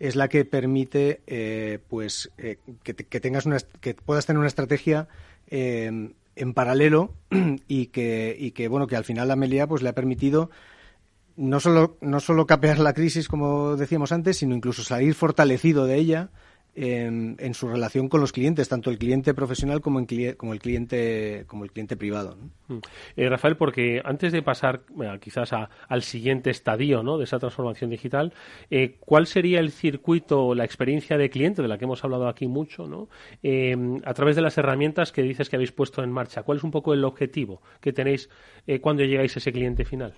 es 0.00 0.16
la 0.16 0.28
que 0.28 0.44
permite 0.44 1.22
eh, 1.26 1.78
pues 1.88 2.30
eh, 2.36 2.58
que, 2.82 2.92
tengas 2.92 3.46
una, 3.46 3.56
que 3.80 3.94
puedas 3.94 4.26
tener 4.26 4.36
una 4.36 4.48
estrategia 4.48 5.08
eh, 5.46 6.10
en 6.36 6.52
paralelo 6.52 7.14
y 7.68 7.86
que, 7.86 8.36
y 8.38 8.50
que 8.50 8.68
bueno 8.68 8.86
que 8.86 8.96
al 8.96 9.04
final 9.04 9.28
la 9.28 9.36
Melia 9.36 9.66
pues 9.66 9.80
le 9.80 9.88
ha 9.88 9.94
permitido 9.94 10.50
no 11.36 11.58
solo 11.58 11.96
no 12.02 12.20
solo 12.20 12.46
capear 12.46 12.80
la 12.80 12.92
crisis 12.92 13.28
como 13.28 13.76
decíamos 13.76 14.12
antes 14.12 14.36
sino 14.36 14.54
incluso 14.54 14.84
salir 14.84 15.14
fortalecido 15.14 15.86
de 15.86 15.96
ella 15.96 16.28
en, 16.74 17.54
su 17.54 17.68
relación 17.68 18.08
con 18.08 18.20
los 18.20 18.32
clientes, 18.32 18.68
tanto 18.68 18.90
el 18.90 18.98
cliente 18.98 19.34
profesional 19.34 19.80
como, 19.80 19.98
el 19.98 20.06
cliente 20.06 21.44
como 21.46 21.64
el 21.64 21.72
cliente 21.72 21.96
privado. 21.96 22.36
Mm. 22.68 22.78
Eh, 23.16 23.28
Rafael, 23.28 23.56
porque 23.56 24.00
antes 24.04 24.32
de 24.32 24.42
pasar 24.42 24.82
quizás 25.20 25.50
al 25.52 26.02
siguiente 26.02 26.50
estadio 26.50 27.02
¿no? 27.02 27.18
de 27.18 27.24
esa 27.24 27.38
transformación 27.38 27.90
digital, 27.90 28.32
eh, 28.70 28.96
¿cuál 29.00 29.26
sería 29.26 29.60
el 29.60 29.70
circuito 29.70 30.46
o 30.46 30.54
la 30.54 30.64
experiencia 30.64 31.18
de 31.18 31.28
cliente 31.28 31.60
de 31.60 31.68
la 31.68 31.76
que 31.76 31.84
hemos 31.84 32.02
hablado 32.04 32.26
aquí 32.26 32.46
mucho, 32.46 32.86
¿no? 32.86 33.08
Eh, 33.42 33.76
a 34.04 34.14
través 34.14 34.36
de 34.36 34.42
las 34.42 34.56
herramientas 34.56 35.12
que 35.12 35.22
dices 35.22 35.50
que 35.50 35.56
habéis 35.56 35.72
puesto 35.72 36.02
en 36.02 36.10
marcha? 36.10 36.42
¿Cuál 36.42 36.58
es 36.58 36.64
un 36.64 36.70
poco 36.70 36.94
el 36.94 37.04
objetivo 37.04 37.60
que 37.80 37.92
tenéis 37.92 38.30
cuando 38.80 39.02
llegáis 39.02 39.36
a 39.36 39.40
ese 39.40 39.52
cliente 39.52 39.84
final? 39.84 40.14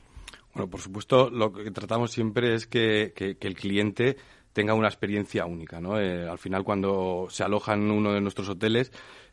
Bueno, 0.53 0.71
por 0.71 0.81
supuesto, 0.81 1.31
lo 1.31 1.53
que 1.53 1.71
tratamos 1.73 2.13
siempre 2.13 2.55
es 2.55 2.67
que 2.67 3.13
el 3.17 3.55
cliente 3.55 4.17
tenga 4.55 4.73
una 4.73 4.89
experiencia 4.89 5.45
única. 5.45 5.81
¿no? 5.81 6.01
Eh, 6.01 6.27
al 6.27 6.39
final, 6.39 6.65
cuando 6.65 7.27
se 7.29 7.45
aloja 7.45 7.75
en 7.75 7.91
uno 7.91 8.15
de 8.15 8.23
nuestros 8.23 8.49
hoteles, 8.49 8.91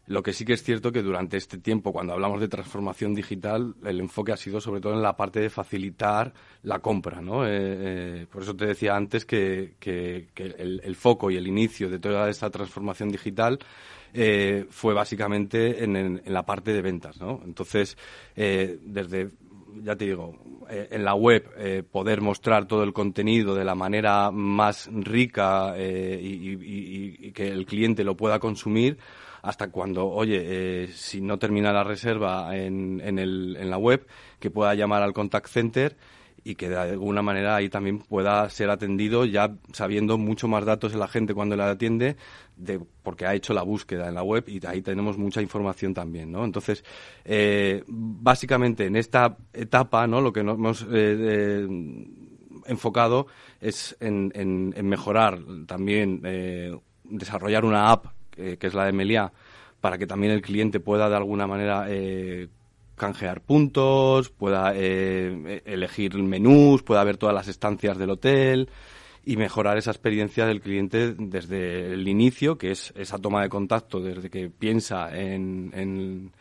lo 0.07 0.23
que 0.23 0.33
sí 0.33 0.43
que 0.43 0.53
es 0.53 0.63
cierto 0.63 0.91
que 0.91 1.03
durante 1.03 1.37
este 1.37 1.59
tiempo, 1.59 1.93
cuando 1.93 2.13
hablamos 2.13 2.41
de 2.41 2.47
transformación 2.47 3.13
digital, 3.13 3.75
el 3.85 3.99
enfoque 3.99 4.33
ha 4.33 4.37
sido 4.37 4.59
sobre 4.59 4.81
todo 4.81 4.93
en 4.93 5.03
la 5.03 5.15
parte 5.15 5.39
de 5.39 5.49
facilitar 5.49 6.33
la 6.63 6.79
compra. 6.79 7.21
¿no? 7.21 7.45
Eh, 7.45 7.49
eh, 7.51 8.27
por 8.29 8.41
eso 8.41 8.55
te 8.55 8.65
decía 8.65 8.95
antes 8.95 9.25
que, 9.25 9.75
el, 10.35 10.95
foco 10.95 11.29
y 11.29 11.37
el 11.37 11.47
inicio 11.47 11.87
de 11.89 11.99
toda 11.99 12.27
esta 12.27 12.49
transformación 12.49 13.09
digital 13.09 13.59
fue 14.69 14.93
básicamente 14.93 15.83
en, 15.83 15.95
en, 15.95 16.21
la 16.25 16.43
parte 16.43 16.73
de 16.73 16.81
ventas. 16.81 17.21
¿no? 17.21 17.41
Entonces, 17.45 17.95
desde 18.35 19.29
ya 19.83 19.95
te 19.95 20.05
digo, 20.05 20.35
eh, 20.69 20.89
en 20.91 21.03
la 21.03 21.15
web 21.15 21.49
eh, 21.57 21.83
poder 21.89 22.21
mostrar 22.21 22.67
todo 22.67 22.83
el 22.83 22.93
contenido 22.93 23.55
de 23.55 23.65
la 23.65 23.75
manera 23.75 24.31
más 24.31 24.89
rica 24.91 25.73
eh, 25.75 26.19
y, 26.21 27.31
que 27.31 27.47
el 27.47 27.65
cliente 27.65 28.03
lo 28.03 28.17
pueda 28.17 28.39
consumir 28.39 28.97
hasta 29.41 29.71
cuando, 29.71 30.07
oye, 30.07 30.87
si 30.87 31.21
no 31.21 31.39
termina 31.39 31.71
la 31.71 31.83
reserva 31.83 32.55
en, 32.55 33.01
en, 33.03 33.17
el, 33.17 33.57
en 33.59 33.69
la 33.69 33.77
web, 33.77 34.05
que 34.39 34.51
pueda 34.51 34.75
llamar 34.75 35.01
al 35.01 35.13
contact 35.13 35.47
center 35.47 35.95
y 36.43 36.55
que 36.55 36.69
de 36.69 36.77
alguna 36.77 37.21
manera 37.21 37.55
ahí 37.55 37.69
también 37.69 37.99
pueda 37.99 38.49
ser 38.49 38.69
atendido 38.69 39.25
ya 39.25 39.55
sabiendo 39.73 40.17
mucho 40.17 40.47
más 40.47 40.65
datos 40.65 40.91
de 40.91 40.97
la 40.97 41.07
gente 41.07 41.33
cuando 41.33 41.55
la 41.55 41.69
atiende 41.69 42.15
de, 42.55 42.79
porque 43.03 43.25
ha 43.25 43.35
hecho 43.35 43.53
la 43.53 43.61
búsqueda 43.61 44.07
en 44.07 44.15
la 44.15 44.23
web 44.23 44.45
y 44.47 44.65
ahí 44.65 44.81
tenemos 44.81 45.17
mucha 45.17 45.41
información 45.41 45.93
también, 45.93 46.31
¿no? 46.31 46.43
Entonces, 46.43 46.83
eh, 47.25 47.83
básicamente 47.87 48.85
en 48.85 48.95
esta 48.95 49.37
etapa, 49.53 50.07
¿no? 50.07 50.21
Lo 50.21 50.33
que 50.33 50.43
nos 50.43 50.57
hemos 50.57 50.87
eh, 50.91 51.67
enfocado 52.65 53.27
es 53.59 53.95
en, 53.99 54.31
en, 54.33 54.87
mejorar 54.87 55.39
también, 55.67 56.21
eh, 56.23 56.75
desarrollar 57.03 57.65
una 57.65 57.91
app 57.91 58.07
que 58.31 58.57
es 58.59 58.73
la 58.73 58.85
de 58.85 58.93
Melia 58.93 59.31
para 59.81 59.97
que 59.97 60.07
también 60.07 60.31
el 60.31 60.41
cliente 60.41 60.79
pueda 60.79 61.09
de 61.09 61.15
alguna 61.15 61.45
manera 61.45 61.87
canjear 63.01 63.41
puntos, 63.41 64.29
pueda 64.29 64.73
eh, 64.75 65.63
elegir 65.65 66.13
menús, 66.13 66.83
pueda 66.83 67.03
ver 67.03 67.17
todas 67.17 67.33
las 67.33 67.47
estancias 67.47 67.97
del 67.97 68.11
hotel 68.11 68.69
y 69.25 69.37
mejorar 69.37 69.79
esa 69.79 69.89
experiencia 69.89 70.45
del 70.45 70.61
cliente 70.61 71.15
desde 71.17 71.93
el 71.93 72.07
inicio, 72.07 72.59
que 72.59 72.69
es 72.69 72.93
esa 72.95 73.17
toma 73.17 73.41
de 73.41 73.49
contacto, 73.49 74.01
desde 74.01 74.29
que 74.29 74.51
piensa 74.51 75.17
en, 75.17 75.71
en 75.73 76.31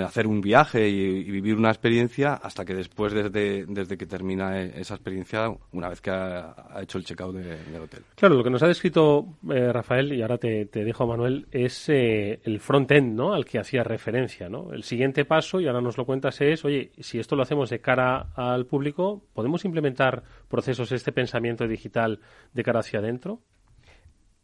hacer 0.00 0.26
un 0.26 0.40
viaje 0.40 0.88
y, 0.88 1.30
vivir 1.30 1.56
una 1.56 1.70
experiencia 1.70 2.34
hasta 2.34 2.64
que 2.64 2.74
después, 2.74 3.12
desde, 3.12 3.64
desde 3.66 3.96
que 3.96 4.06
termina 4.06 4.60
e, 4.60 4.80
esa 4.80 4.94
experiencia, 4.94 5.52
una 5.72 5.88
vez 5.88 6.00
que 6.00 6.10
ha, 6.10 6.54
hecho 6.80 6.98
el 6.98 7.04
checkout 7.04 7.34
de, 7.34 7.56
del 7.64 7.82
hotel. 7.82 8.02
Claro, 8.14 8.36
lo 8.36 8.44
que 8.44 8.50
nos 8.50 8.62
ha 8.62 8.68
descrito 8.68 9.26
eh, 9.50 9.72
Rafael, 9.72 10.12
y 10.12 10.22
ahora 10.22 10.38
te, 10.38 10.66
te 10.66 10.84
dejo, 10.84 11.06
Manuel, 11.06 11.46
es 11.50 11.88
eh, 11.88 12.40
el 12.44 12.60
front-end 12.60 13.14
¿no? 13.14 13.32
al 13.32 13.44
que 13.44 13.58
hacía 13.58 13.82
referencia. 13.82 14.48
¿no? 14.48 14.72
El 14.72 14.82
siguiente 14.82 15.24
paso, 15.24 15.60
y 15.60 15.66
ahora 15.66 15.80
nos 15.80 15.96
lo 15.96 16.04
cuentas, 16.04 16.40
es, 16.40 16.64
oye, 16.64 16.92
si 16.98 17.18
esto 17.18 17.36
lo 17.36 17.42
hacemos 17.42 17.70
de 17.70 17.80
cara 17.80 18.28
al 18.34 18.66
público, 18.66 19.22
¿podemos 19.32 19.64
implementar 19.64 20.22
procesos, 20.48 20.92
este 20.92 21.12
pensamiento 21.12 21.66
digital 21.66 22.20
de 22.52 22.62
cara 22.62 22.80
hacia 22.80 23.00
adentro? 23.00 23.40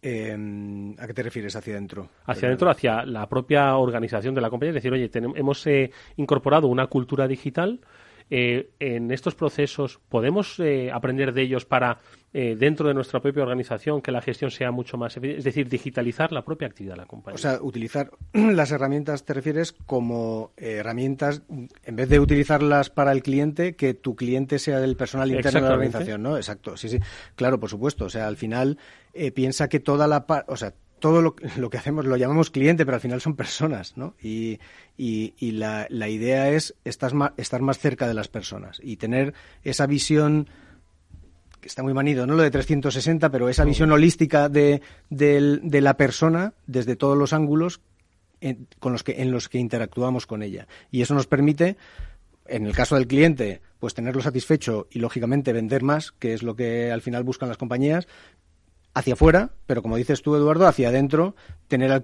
Eh, 0.01 0.95
¿A 0.99 1.07
qué 1.07 1.15
te 1.15 1.23
refieres 1.23 1.57
hacia 1.57 1.75
adentro? 1.75 2.09
Hacia 2.27 2.47
adentro, 2.49 2.71
hacia 2.71 3.05
la 3.05 3.29
propia 3.29 3.77
organización 3.77 4.35
de 4.35 4.41
la 4.41 4.51
compañía. 4.51 4.71
Es 4.71 4.83
decir, 4.83 4.93
oye, 4.93 5.11
hemos 5.13 5.67
eh, 5.67 5.91
incorporado 6.17 6.69
una 6.69 6.87
cultura 6.87 7.27
digital. 7.27 7.81
Eh, 8.31 8.70
en 8.79 9.11
estos 9.11 9.35
procesos 9.35 10.01
podemos 10.09 10.59
eh, 10.61 10.91
aprender 10.93 11.33
de 11.33 11.43
ellos 11.43 11.64
para 11.64 11.99
dentro 12.31 12.87
de 12.87 12.93
nuestra 12.93 13.20
propia 13.20 13.43
organización 13.43 14.03
que 14.03 14.12
la 14.12 14.20
gestión 14.20 14.51
sea 14.51 14.70
mucho 14.70 14.99
más 14.99 15.16
es 15.16 15.43
decir 15.43 15.66
digitalizar 15.66 16.31
la 16.31 16.45
propia 16.45 16.68
actividad 16.68 16.93
de 16.93 17.01
la 17.01 17.07
compañía 17.07 17.35
o 17.37 17.39
sea 17.39 17.59
utilizar 17.62 18.11
las 18.35 18.70
herramientas 18.70 19.24
te 19.24 19.33
refieres 19.33 19.72
como 19.72 20.53
herramientas 20.59 21.41
en 21.49 21.97
vez 21.97 22.11
de 22.11 22.20
utilizarlas 22.20 22.91
para 22.91 23.12
el 23.12 23.22
cliente 23.22 23.76
que 23.76 23.95
tu 23.95 24.14
cliente 24.14 24.59
sea 24.59 24.79
del 24.79 24.95
personal 24.95 25.31
interno 25.31 25.61
de 25.62 25.68
la 25.68 25.72
organización 25.72 26.22
no 26.22 26.37
exacto 26.37 26.76
sí 26.76 26.91
sí. 26.91 26.99
Claro 27.35 27.59
por 27.59 27.70
supuesto. 27.70 28.07
O 28.07 28.11
sea 28.11 28.26
al 28.26 28.37
final 28.37 28.79
eh, 29.14 29.31
piensa 29.33 29.68
que 29.68 29.81
toda 29.81 30.07
la 30.07 30.26
o 30.47 30.57
sea, 30.57 30.74
todo 30.99 31.23
lo, 31.23 31.37
lo, 31.57 31.71
que 31.71 31.79
hacemos 31.79 32.05
lo 32.05 32.17
llamamos 32.17 32.51
cliente, 32.51 32.85
pero 32.85 32.97
al 32.97 33.01
final 33.01 33.21
son 33.21 33.37
personas, 33.37 33.97
¿no? 33.97 34.15
Y, 34.23 34.59
y, 34.97 35.53
la, 35.53 35.87
la, 35.91 36.09
idea 36.09 36.51
es 36.51 36.75
estar 36.85 37.15
más, 37.15 37.33
estar 37.37 37.63
más 37.63 37.79
cerca 37.79 38.07
de 38.09 38.15
las 38.15 38.29
personas 38.29 38.81
y 38.83 38.97
tener 38.97 39.35
esa 39.63 39.87
visión 39.87 40.49
que 41.61 41.69
está 41.69 41.83
muy 41.83 41.95
manido, 41.95 42.27
no 42.27 42.35
lo 42.35 42.43
de 42.43 42.51
360, 42.51 43.31
pero 43.31 43.49
esa 43.49 43.65
visión 43.65 43.91
holística 43.91 44.49
de, 44.49 44.81
de, 45.11 45.81
la 45.81 45.97
persona 45.97 46.55
desde 46.67 46.95
todos 46.97 47.19
los 47.19 47.33
ángulos 47.33 47.81
en, 48.41 48.69
con 48.79 48.93
los 48.93 49.03
que, 49.03 49.23
en 49.23 49.33
los 49.33 49.49
que 49.49 49.59
interactuamos 49.59 50.27
con 50.27 50.43
ella. 50.43 50.69
Y 50.93 51.03
eso 51.03 51.15
nos 51.15 51.27
permite 51.27 51.77
en 52.49 52.67
el 52.67 52.75
caso 52.75 52.95
del 52.95 53.07
cliente, 53.07 53.61
pues 53.79 53.95
tenerlo 53.95 54.23
satisfecho 54.23 54.89
y 54.91 54.99
lógicamente 54.99 55.53
vender 55.53 55.83
más, 55.83 56.13
que 56.13 56.33
es 56.33 56.43
lo 56.43 56.57
que 56.57 56.91
al 56.91 57.03
final 57.03 57.23
buscan 57.23 57.49
las 57.49 57.59
compañías, 57.59 58.09
hacia 58.99 59.15
afuera, 59.15 59.53
pero 59.67 59.81
como 59.81 59.97
dices 59.97 60.23
tú, 60.23 60.35
Eduardo, 60.35 60.67
hacia 60.67 60.89
adentro, 60.89 61.37
tener 61.69 61.93
al, 61.93 62.03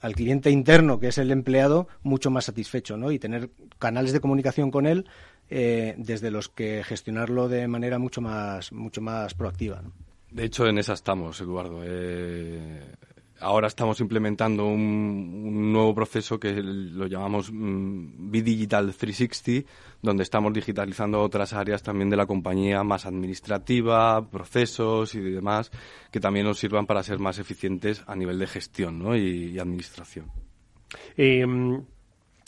al, 0.00 0.14
cliente 0.14 0.50
interno, 0.50 1.00
que 1.00 1.08
es 1.08 1.18
el 1.18 1.30
empleado, 1.30 1.88
mucho 2.02 2.30
más 2.30 2.44
satisfecho, 2.44 2.96
¿no? 2.96 3.10
Y 3.10 3.18
tener 3.18 3.50
canales 3.78 4.12
de 4.12 4.20
comunicación 4.20 4.70
con 4.70 4.86
él 4.86 5.06
eh, 5.48 5.94
desde 5.96 6.30
los 6.30 6.48
que 6.48 6.82
gestionarlo 6.84 7.48
de 7.48 7.66
manera 7.68 7.98
mucho 7.98 8.20
más, 8.20 8.72
mucho 8.72 9.00
más 9.00 9.34
proactiva. 9.34 9.82
De 10.30 10.44
hecho, 10.44 10.66
en 10.66 10.78
esa 10.78 10.92
estamos, 10.92 11.40
Eduardo. 11.40 11.80
Eh, 11.84 12.82
ahora 13.40 13.68
estamos 13.68 14.00
implementando 14.00 14.66
un, 14.66 15.72
nuevo 15.72 15.94
proceso 15.94 16.38
que 16.38 16.54
lo 16.62 17.06
llamamos 17.06 17.50
mm, 17.52 18.30
B-Digital 18.30 18.94
360, 18.94 19.70
donde 20.02 20.22
estamos 20.22 20.52
digitalizando 20.52 21.20
otras 21.20 21.52
áreas 21.52 21.82
también 21.82 22.10
de 22.10 22.16
la 22.16 22.26
compañía, 22.26 22.82
más 22.82 23.06
administrativa, 23.06 24.28
procesos 24.30 25.14
y 25.14 25.20
demás, 25.20 25.70
que 26.10 26.20
también 26.20 26.46
nos 26.46 26.58
sirvan 26.58 26.86
para 26.86 27.02
ser 27.02 27.18
más 27.18 27.38
eficientes 27.38 28.02
a 28.06 28.14
nivel 28.14 28.38
de 28.38 28.46
gestión 28.46 29.02
y 29.16 29.58
administración. 29.58 30.30
Em, 31.16 31.82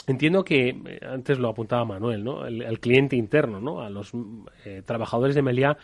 entiendo 0.06 0.44
que 0.44 0.68
eh, 0.68 1.00
antes 1.06 1.38
lo 1.38 1.48
apuntaba 1.48 1.84
Manuel, 1.84 2.24
¿no? 2.24 2.46
El, 2.46 2.80
cliente 2.80 3.16
interno, 3.16 3.60
¿no? 3.60 3.80
A 3.80 3.90
los 3.90 4.12
eh, 4.64 4.82
trabajadores 4.84 5.34
de 5.34 5.42
Meliá 5.42 5.76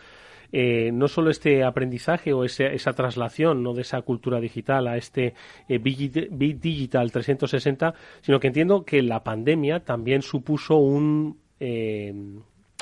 eh, 0.57 0.89
no 0.93 1.09
solo 1.09 1.31
este 1.31 1.65
aprendizaje 1.65 2.31
o 2.31 2.45
esa 2.45 2.93
traslación 2.93 3.61
¿no? 3.61 3.73
de 3.73 3.81
esa 3.81 4.01
cultura 4.03 4.39
digital 4.39 4.87
a 4.87 4.95
este 4.95 5.33
eh, 5.67 5.79
Big 5.79 6.61
Digital 6.61 7.11
360, 7.11 7.93
sino 8.21 8.39
que 8.39 8.47
entiendo 8.47 8.85
que 8.85 9.01
la 9.01 9.21
pandemia 9.21 9.81
también 9.81 10.21
supuso 10.21 10.77
un, 10.77 11.39
eh, 11.59 12.13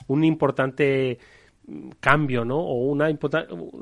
un 0.06 0.24
importante 0.24 1.18
cambio, 2.00 2.46
¿no? 2.46 2.60
O 2.60 2.76
una 2.92 3.08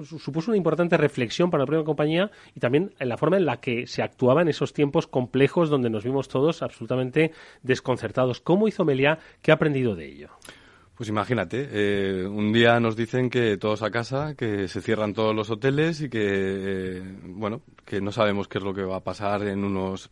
supuso 0.05 0.51
una 0.51 0.57
importante 0.57 0.95
reflexión 0.95 1.51
para 1.51 1.63
la 1.63 1.67
propia 1.67 1.83
compañía 1.83 2.31
y 2.55 2.61
también 2.61 2.93
en 2.97 3.09
la 3.09 3.17
forma 3.17 3.35
en 3.35 3.45
la 3.45 3.57
que 3.57 3.87
se 3.87 4.03
actuaba 4.03 4.41
en 4.41 4.47
esos 4.47 4.71
tiempos 4.71 5.05
complejos 5.05 5.69
donde 5.69 5.89
nos 5.89 6.05
vimos 6.05 6.29
todos 6.29 6.61
absolutamente 6.61 7.31
desconcertados. 7.61 8.39
¿Cómo 8.39 8.69
hizo 8.69 8.85
Meliá? 8.85 9.19
¿Qué 9.41 9.51
ha 9.51 9.55
aprendido 9.55 9.95
de 9.95 10.05
ello? 10.05 10.29
Pues 11.01 11.09
imagínate, 11.09 11.67
eh, 11.71 12.27
un 12.27 12.53
día 12.53 12.79
nos 12.79 12.95
dicen 12.95 13.31
que 13.31 13.57
todos 13.57 13.81
a 13.81 13.89
casa, 13.89 14.35
que 14.35 14.67
se 14.67 14.81
cierran 14.81 15.15
todos 15.15 15.35
los 15.35 15.49
hoteles 15.49 15.99
y 15.99 16.09
que, 16.11 16.19
eh, 16.21 17.01
bueno, 17.23 17.63
que 17.83 17.99
no 17.99 18.11
sabemos 18.11 18.47
qué 18.47 18.59
es 18.59 18.63
lo 18.63 18.71
que 18.71 18.83
va 18.83 18.97
a 18.97 18.99
pasar 18.99 19.47
en 19.47 19.63
unos... 19.63 20.11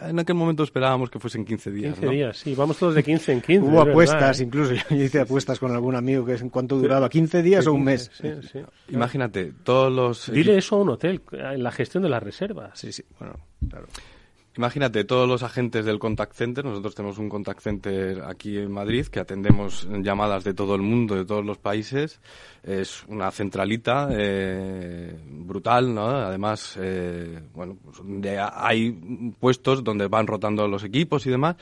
En 0.00 0.18
aquel 0.18 0.36
momento 0.36 0.62
esperábamos 0.62 1.10
que 1.10 1.18
fuesen 1.18 1.44
15 1.44 1.70
días. 1.72 1.94
15 1.98 2.14
días, 2.14 2.38
sí, 2.38 2.54
vamos 2.54 2.78
todos 2.78 2.94
de 2.94 3.02
15 3.02 3.32
en 3.32 3.40
15. 3.42 3.68
Hubo 3.68 3.82
apuestas, 3.82 4.40
¿eh? 4.40 4.44
incluso 4.44 4.72
yo 4.72 4.96
hice 4.96 5.20
apuestas 5.20 5.58
con 5.58 5.72
algún 5.72 5.94
amigo 5.94 6.24
que 6.24 6.32
es 6.32 6.40
en 6.40 6.48
cuánto 6.48 6.78
duraba, 6.78 7.10
15 7.10 7.42
días 7.42 7.66
o 7.66 7.74
un 7.74 7.84
mes. 7.84 8.10
Sí, 8.14 8.30
sí. 8.50 8.60
Imagínate, 8.88 9.52
todos 9.62 9.92
los... 9.92 10.32
Dile 10.32 10.56
eso 10.56 10.76
a 10.76 10.78
un 10.78 10.88
hotel, 10.88 11.20
en 11.32 11.62
la 11.62 11.70
gestión 11.70 12.02
de 12.02 12.08
las 12.08 12.22
reservas. 12.22 12.80
Sí, 12.80 12.92
sí, 12.92 13.04
bueno, 13.18 13.34
claro. 13.68 13.88
Imagínate, 14.60 15.04
todos 15.04 15.26
los 15.26 15.42
agentes 15.42 15.86
del 15.86 15.98
contact 15.98 16.34
center, 16.34 16.62
nosotros 16.62 16.94
tenemos 16.94 17.16
un 17.16 17.30
contact 17.30 17.62
center 17.62 18.22
aquí 18.26 18.58
en 18.58 18.70
Madrid 18.70 19.06
que 19.06 19.18
atendemos 19.18 19.88
llamadas 20.02 20.44
de 20.44 20.52
todo 20.52 20.74
el 20.74 20.82
mundo, 20.82 21.14
de 21.14 21.24
todos 21.24 21.42
los 21.42 21.56
países. 21.56 22.20
Es 22.62 23.02
una 23.08 23.30
centralita 23.30 24.10
eh, 24.12 25.18
brutal, 25.26 25.94
¿no? 25.94 26.08
Además, 26.08 26.76
eh, 26.78 27.40
bueno, 27.54 27.78
pues 27.82 28.02
hay 28.52 28.92
puestos 29.40 29.82
donde 29.82 30.08
van 30.08 30.26
rotando 30.26 30.68
los 30.68 30.84
equipos 30.84 31.24
y 31.24 31.30
demás, 31.30 31.56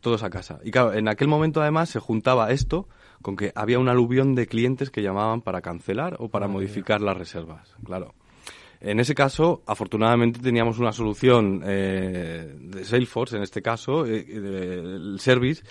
todos 0.00 0.24
a 0.24 0.30
casa. 0.30 0.58
Y 0.64 0.72
claro, 0.72 0.94
en 0.94 1.06
aquel 1.06 1.28
momento 1.28 1.62
además 1.62 1.90
se 1.90 2.00
juntaba 2.00 2.50
esto 2.50 2.88
con 3.22 3.36
que 3.36 3.52
había 3.54 3.78
un 3.78 3.88
aluvión 3.88 4.34
de 4.34 4.48
clientes 4.48 4.90
que 4.90 5.00
llamaban 5.00 5.42
para 5.42 5.60
cancelar 5.60 6.16
o 6.18 6.28
para 6.28 6.48
modificar 6.48 7.02
las 7.02 7.16
reservas. 7.16 7.76
Claro, 7.84 8.14
en 8.84 8.98
ese 8.98 9.14
caso, 9.14 9.62
afortunadamente 9.64 10.40
teníamos 10.40 10.80
una 10.80 10.90
solución 10.90 11.62
eh, 11.64 12.52
de 12.58 12.84
Salesforce, 12.84 13.36
en 13.36 13.44
este 13.44 13.62
caso, 13.62 14.04
eh, 14.04 14.26
el 14.28 15.20
service, 15.20 15.62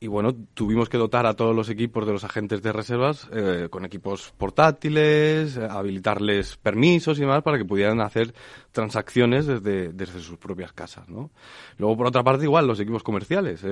y 0.00 0.06
bueno, 0.06 0.34
tuvimos 0.54 0.88
que 0.88 0.96
dotar 0.96 1.26
a 1.26 1.34
todos 1.34 1.54
los 1.54 1.68
equipos 1.68 2.06
de 2.06 2.12
los 2.12 2.24
agentes 2.24 2.62
de 2.62 2.72
reservas 2.72 3.28
eh, 3.30 3.68
con 3.70 3.84
equipos 3.84 4.32
portátiles, 4.38 5.58
habilitarles 5.58 6.56
permisos 6.56 7.18
y 7.18 7.22
demás 7.22 7.42
para 7.42 7.58
que 7.58 7.66
pudieran 7.66 8.00
hacer 8.00 8.34
transacciones 8.72 9.46
desde, 9.46 9.92
desde 9.92 10.20
sus 10.20 10.38
propias 10.38 10.72
casas, 10.72 11.10
¿no? 11.10 11.30
Luego, 11.76 11.94
por 11.98 12.06
otra 12.06 12.24
parte, 12.24 12.44
igual, 12.44 12.66
los 12.66 12.80
equipos 12.80 13.02
comerciales. 13.02 13.62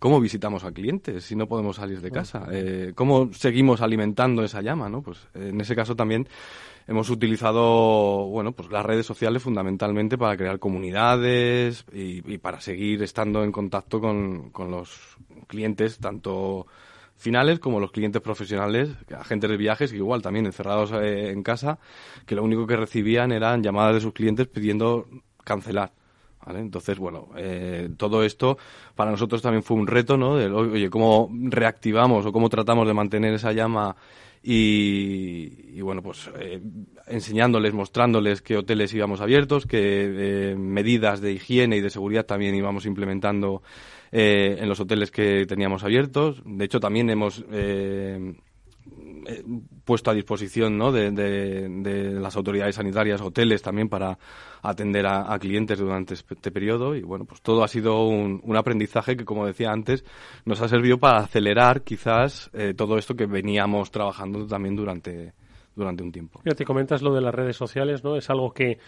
¿Cómo 0.00 0.18
visitamos 0.18 0.64
a 0.64 0.72
clientes 0.72 1.24
si 1.24 1.36
no 1.36 1.46
podemos 1.46 1.76
salir 1.76 2.00
de 2.00 2.10
casa? 2.10 2.48
¿Cómo 2.94 3.32
seguimos 3.34 3.82
alimentando 3.82 4.42
esa 4.42 4.62
llama? 4.62 4.88
¿no? 4.88 5.02
Pues 5.02 5.28
en 5.34 5.60
ese 5.60 5.76
caso 5.76 5.94
también 5.94 6.26
hemos 6.88 7.10
utilizado 7.10 8.26
bueno 8.26 8.52
pues 8.52 8.70
las 8.70 8.84
redes 8.84 9.04
sociales 9.04 9.42
fundamentalmente 9.42 10.18
para 10.18 10.36
crear 10.38 10.58
comunidades 10.58 11.84
y, 11.92 12.38
para 12.38 12.60
seguir 12.60 13.02
estando 13.02 13.44
en 13.44 13.52
contacto 13.52 14.00
con, 14.00 14.50
los 14.70 15.18
clientes 15.46 15.98
tanto 15.98 16.66
finales 17.14 17.58
como 17.58 17.78
los 17.78 17.92
clientes 17.92 18.22
profesionales, 18.22 18.88
agentes 19.14 19.50
de 19.50 19.56
viajes, 19.58 19.90
que 19.90 19.98
igual 19.98 20.22
también 20.22 20.46
encerrados 20.46 20.92
eh, 20.92 21.30
en 21.30 21.42
casa, 21.42 21.78
que 22.24 22.34
lo 22.34 22.42
único 22.42 22.66
que 22.66 22.76
recibían 22.76 23.32
eran 23.32 23.62
llamadas 23.62 23.96
de 23.96 24.00
sus 24.00 24.14
clientes 24.14 24.48
pidiendo 24.48 25.06
cancelar. 25.44 25.92
Entonces, 26.46 26.98
bueno, 26.98 27.28
eh, 27.36 27.90
todo 27.96 28.24
esto 28.24 28.58
para 28.94 29.10
nosotros 29.10 29.42
también 29.42 29.62
fue 29.62 29.76
un 29.76 29.86
reto, 29.86 30.16
¿no? 30.16 30.36
De, 30.36 30.50
oye, 30.50 30.90
¿cómo 30.90 31.30
reactivamos 31.32 32.26
o 32.26 32.32
cómo 32.32 32.48
tratamos 32.48 32.86
de 32.86 32.94
mantener 32.94 33.34
esa 33.34 33.52
llama 33.52 33.96
y, 34.42 35.80
bueno, 35.82 36.02
pues 36.02 36.30
eh, 36.38 36.60
enseñándoles, 37.06 37.74
mostrándoles 37.74 38.40
qué 38.40 38.56
hoteles 38.56 38.94
íbamos 38.94 39.20
abiertos, 39.20 39.66
qué 39.66 40.52
eh, 40.52 40.56
medidas 40.56 41.20
de 41.20 41.32
higiene 41.32 41.76
y 41.76 41.80
de 41.82 41.90
seguridad 41.90 42.24
también 42.24 42.54
íbamos 42.54 42.86
implementando 42.86 43.62
eh, 44.12 44.56
en 44.58 44.68
los 44.68 44.80
hoteles 44.80 45.10
que 45.10 45.44
teníamos 45.46 45.84
abiertos. 45.84 46.42
De 46.46 46.64
hecho, 46.64 46.80
también 46.80 47.10
hemos 47.10 47.44
puesto 49.84 50.10
a 50.10 50.14
disposición 50.14 50.76
¿no? 50.78 50.92
de, 50.92 51.10
las 52.20 52.36
autoridades 52.36 52.74
sanitarias, 52.76 53.20
hoteles 53.20 53.62
también 53.62 53.88
para 53.88 54.18
atender 54.62 55.06
a, 55.06 55.38
clientes 55.38 55.78
durante 55.78 56.14
este 56.14 56.50
periodo 56.50 56.94
y 56.94 57.02
bueno, 57.02 57.24
pues 57.24 57.40
todo 57.40 57.62
ha 57.64 57.68
sido 57.68 58.06
un, 58.06 58.56
aprendizaje 58.56 59.16
que, 59.16 59.24
como 59.24 59.46
decía 59.46 59.70
antes, 59.70 60.04
nos 60.44 60.60
ha 60.60 60.68
servido 60.68 60.98
para 60.98 61.18
acelerar 61.18 61.82
quizás 61.82 62.50
eh, 62.52 62.74
todo 62.76 62.98
esto 62.98 63.14
que 63.14 63.26
veníamos 63.26 63.90
trabajando 63.90 64.46
también 64.46 64.76
durante, 64.76 65.32
durante 65.74 66.02
un 66.02 66.12
tiempo. 66.12 66.42
te 66.44 66.64
comentas 66.64 67.02
lo 67.02 67.14
de 67.14 67.20
las 67.20 67.34
redes 67.34 67.56
sociales, 67.56 68.04
¿no? 68.04 68.16
Es 68.16 68.28
algo 68.28 68.52
que 68.52 68.78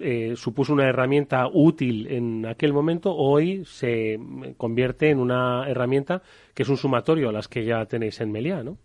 eh, 0.00 0.34
supuso 0.36 0.72
una 0.72 0.88
herramienta 0.88 1.46
útil 1.52 2.08
en 2.08 2.46
aquel 2.46 2.72
momento, 2.72 3.14
hoy 3.14 3.64
se 3.64 4.18
convierte 4.56 5.10
en 5.10 5.20
una 5.20 5.68
herramienta 5.68 6.22
que 6.52 6.64
es 6.64 6.68
un 6.68 6.76
sumatorio 6.76 7.28
a 7.28 7.32
las 7.32 7.48
que 7.48 7.64
ya 7.64 7.86
tenéis 7.86 8.20
en 8.20 8.32
Meliá, 8.32 8.62
¿no? 8.62 8.76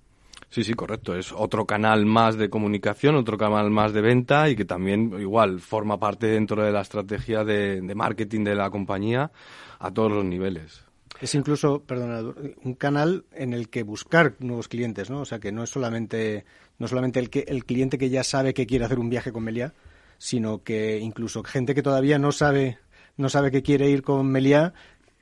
Sí, 0.54 0.64
sí, 0.64 0.76
correcto. 0.76 1.16
Es 1.16 1.32
otro 1.32 1.66
canal 1.66 2.06
más 2.06 2.38
de 2.38 2.47
comunicación, 2.47 3.16
otro 3.16 3.39
canal 3.39 3.72
más 3.72 3.91
de 3.91 4.01
venta 4.01 4.51
y 4.51 4.56
que 4.56 4.66
también 4.66 5.12
igual 5.20 5.60
forma 5.60 5.99
parte 5.99 6.28
dentro 6.28 6.64
de 6.64 6.72
la 6.72 6.82
estrategia 6.82 7.43
de, 7.43 7.82
marketing 7.95 8.43
de 8.43 8.54
la 8.54 8.70
compañía 8.70 9.32
a 9.80 9.89
todos 9.91 10.12
los 10.12 10.24
niveles. 10.24 10.86
Es 11.20 11.34
incluso, 11.34 11.82
perdona, 11.82 12.22
un 12.64 12.76
canal 12.76 13.26
en 13.32 13.54
el 13.54 13.70
que 13.70 13.82
buscar 13.82 14.36
nuevos 14.41 14.68
clientes, 14.68 15.10
¿no? 15.10 15.22
O 15.22 15.26
sea, 15.26 15.39
que 15.39 15.51
no 15.51 15.64
es 15.64 15.72
solamente, 15.72 16.45
no 16.78 16.88
solamente 16.88 17.20
el, 17.20 17.32
que, 17.32 17.45
el 17.47 17.66
cliente 17.66 17.97
que 17.97 18.12
ya 18.12 18.24
sabe 18.24 18.54
que 18.54 18.68
quiere 18.68 18.86
hacer 18.86 18.99
un 18.99 19.10
viaje 19.10 19.32
con 19.32 19.43
Meliá, 19.43 19.74
sino 20.20 20.62
que 20.62 20.99
incluso 20.99 21.43
gente 21.43 21.74
que 21.74 21.82
todavía 21.82 22.20
no 22.20 22.32
sabe 22.32 22.78
no 23.16 23.30
sabe 23.30 23.51
que 23.51 23.62
quiere 23.62 23.89
ir 23.89 24.01
con 24.01 24.28
Meliá 24.28 24.74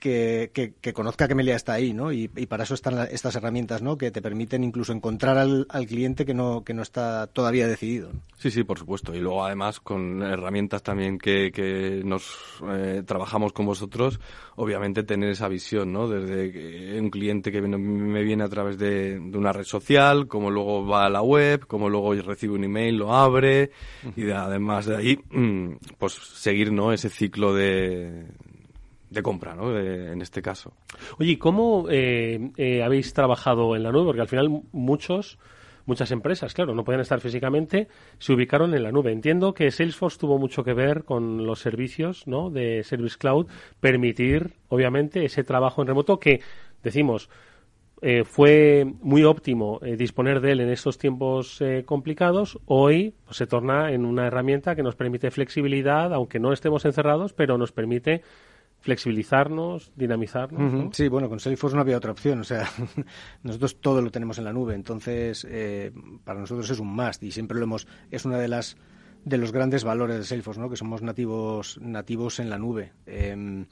que, 0.01 0.73
que, 0.81 0.93
conozca 0.93 1.27
que 1.27 1.35
Melia 1.35 1.55
está 1.55 1.73
ahí, 1.73 1.93
¿no? 1.93 2.11
Y, 2.11 2.27
para 2.27 2.63
eso 2.63 2.73
están 2.73 3.07
estas 3.11 3.35
herramientas, 3.35 3.83
¿no? 3.83 3.97
Que 3.97 4.09
te 4.09 4.21
permiten 4.21 4.63
incluso 4.63 4.91
encontrar 4.91 5.37
al, 5.37 5.67
cliente 5.87 6.25
que 6.25 6.33
no, 6.33 6.63
que 6.63 6.73
no 6.73 6.81
está 6.81 7.27
todavía 7.27 7.67
decidido. 7.67 8.09
Sí, 8.35 8.49
sí, 8.49 8.63
por 8.63 8.79
supuesto. 8.79 9.13
Y 9.13 9.19
luego 9.19 9.45
además 9.45 9.79
con 9.79 10.23
herramientas 10.23 10.81
también 10.81 11.19
que, 11.19 11.51
que 11.51 12.01
nos 12.03 12.61
eh, 12.67 13.03
trabajamos 13.05 13.53
con 13.53 13.67
vosotros, 13.67 14.19
obviamente 14.55 15.03
tener 15.03 15.29
esa 15.29 15.47
visión, 15.47 15.93
¿no? 15.93 16.09
Desde 16.09 16.99
un 16.99 17.11
cliente 17.11 17.51
que 17.51 17.61
me 17.61 18.23
viene 18.23 18.43
a 18.43 18.49
través 18.49 18.79
de, 18.79 19.19
una 19.19 19.53
red 19.53 19.65
social, 19.65 20.27
como 20.27 20.49
luego 20.49 20.85
va 20.85 21.05
a 21.05 21.09
la 21.11 21.21
web, 21.21 21.67
como 21.67 21.89
luego 21.89 22.15
recibe 22.15 22.55
un 22.55 22.63
email, 22.63 22.97
lo 22.97 23.13
abre, 23.13 23.69
y 24.15 24.31
además 24.31 24.87
de 24.87 24.97
ahí, 24.97 25.19
mm, 25.29 25.75
pues 25.99 26.13
seguir, 26.13 26.71
¿no? 26.71 26.91
Ese 26.91 27.09
ciclo 27.09 27.53
de 27.53 28.25
de 29.11 29.21
compra, 29.21 29.53
¿no? 29.53 29.77
en 29.77 30.21
este 30.21 30.41
caso. 30.41 30.73
Oye, 31.19 31.37
¿cómo 31.37 31.87
eh, 31.89 32.51
eh, 32.55 32.81
habéis 32.81 33.13
trabajado 33.13 33.75
en 33.75 33.83
la 33.83 33.91
nube? 33.91 34.05
Porque 34.05 34.21
al 34.21 34.29
final 34.29 34.63
muchos, 34.71 35.37
muchas 35.85 36.11
empresas, 36.11 36.53
claro, 36.53 36.73
no 36.73 36.85
pueden 36.85 37.01
estar 37.01 37.19
físicamente, 37.19 37.89
se 38.19 38.31
ubicaron 38.31 38.73
en 38.73 38.83
la 38.83 38.91
nube. 38.91 39.11
Entiendo 39.11 39.53
que 39.53 39.69
Salesforce 39.69 40.17
tuvo 40.17 40.39
mucho 40.39 40.63
que 40.63 40.73
ver 40.73 41.03
con 41.03 41.45
los 41.45 41.59
servicios, 41.59 42.25
¿no? 42.25 42.49
De 42.49 42.83
Service 42.85 43.17
Cloud, 43.19 43.47
permitir, 43.81 44.53
obviamente, 44.69 45.25
ese 45.25 45.43
trabajo 45.43 45.81
en 45.81 45.89
remoto 45.89 46.17
que, 46.17 46.39
decimos, 46.81 47.29
eh, 48.01 48.23
fue 48.23 48.85
muy 49.01 49.25
óptimo 49.25 49.79
disponer 49.97 50.39
de 50.39 50.53
él 50.53 50.61
en 50.61 50.69
estos 50.69 50.97
tiempos 50.97 51.61
complicados. 51.85 52.59
Hoy 52.65 53.13
pues, 53.25 53.35
se 53.35 53.45
torna 53.45 53.91
en 53.91 54.05
una 54.05 54.25
herramienta 54.25 54.73
que 54.73 54.83
nos 54.83 54.95
permite 54.95 55.31
flexibilidad, 55.31 56.13
aunque 56.13 56.39
no 56.39 56.53
estemos 56.53 56.85
encerrados, 56.85 57.33
pero 57.33 57.57
nos 57.57 57.73
permite 57.73 58.23
flexibilizarnos, 58.81 59.91
dinamizarnos. 59.95 60.95
Sí, 60.95 61.07
bueno, 61.07 61.29
con 61.29 61.39
Salesforce 61.39 61.75
no 61.75 61.81
había 61.81 61.97
otra 61.97 62.11
opción. 62.11 62.41
O 62.41 62.43
sea, 62.43 62.67
nosotros 63.43 63.79
todo 63.79 64.01
lo 64.01 64.11
tenemos 64.11 64.37
en 64.37 64.43
la 64.43 64.53
nube, 64.53 64.75
entonces 64.75 65.47
eh, 65.49 65.91
para 66.23 66.39
nosotros 66.39 66.69
es 66.69 66.79
un 66.79 66.93
must 66.93 67.23
y 67.23 67.31
siempre 67.31 67.57
lo 67.57 67.63
hemos. 67.63 67.87
Es 68.09 68.25
una 68.25 68.37
de 68.37 68.47
las 68.47 68.75
de 69.23 69.37
los 69.37 69.51
grandes 69.51 69.83
valores 69.83 70.17
de 70.17 70.23
Salesforce, 70.23 70.59
¿no? 70.59 70.69
Que 70.69 70.75
somos 70.75 71.03
nativos 71.03 71.79
nativos 71.79 72.39
en 72.39 72.49
la 72.49 72.57
nube. 72.57 72.91
Eh, 73.05 73.65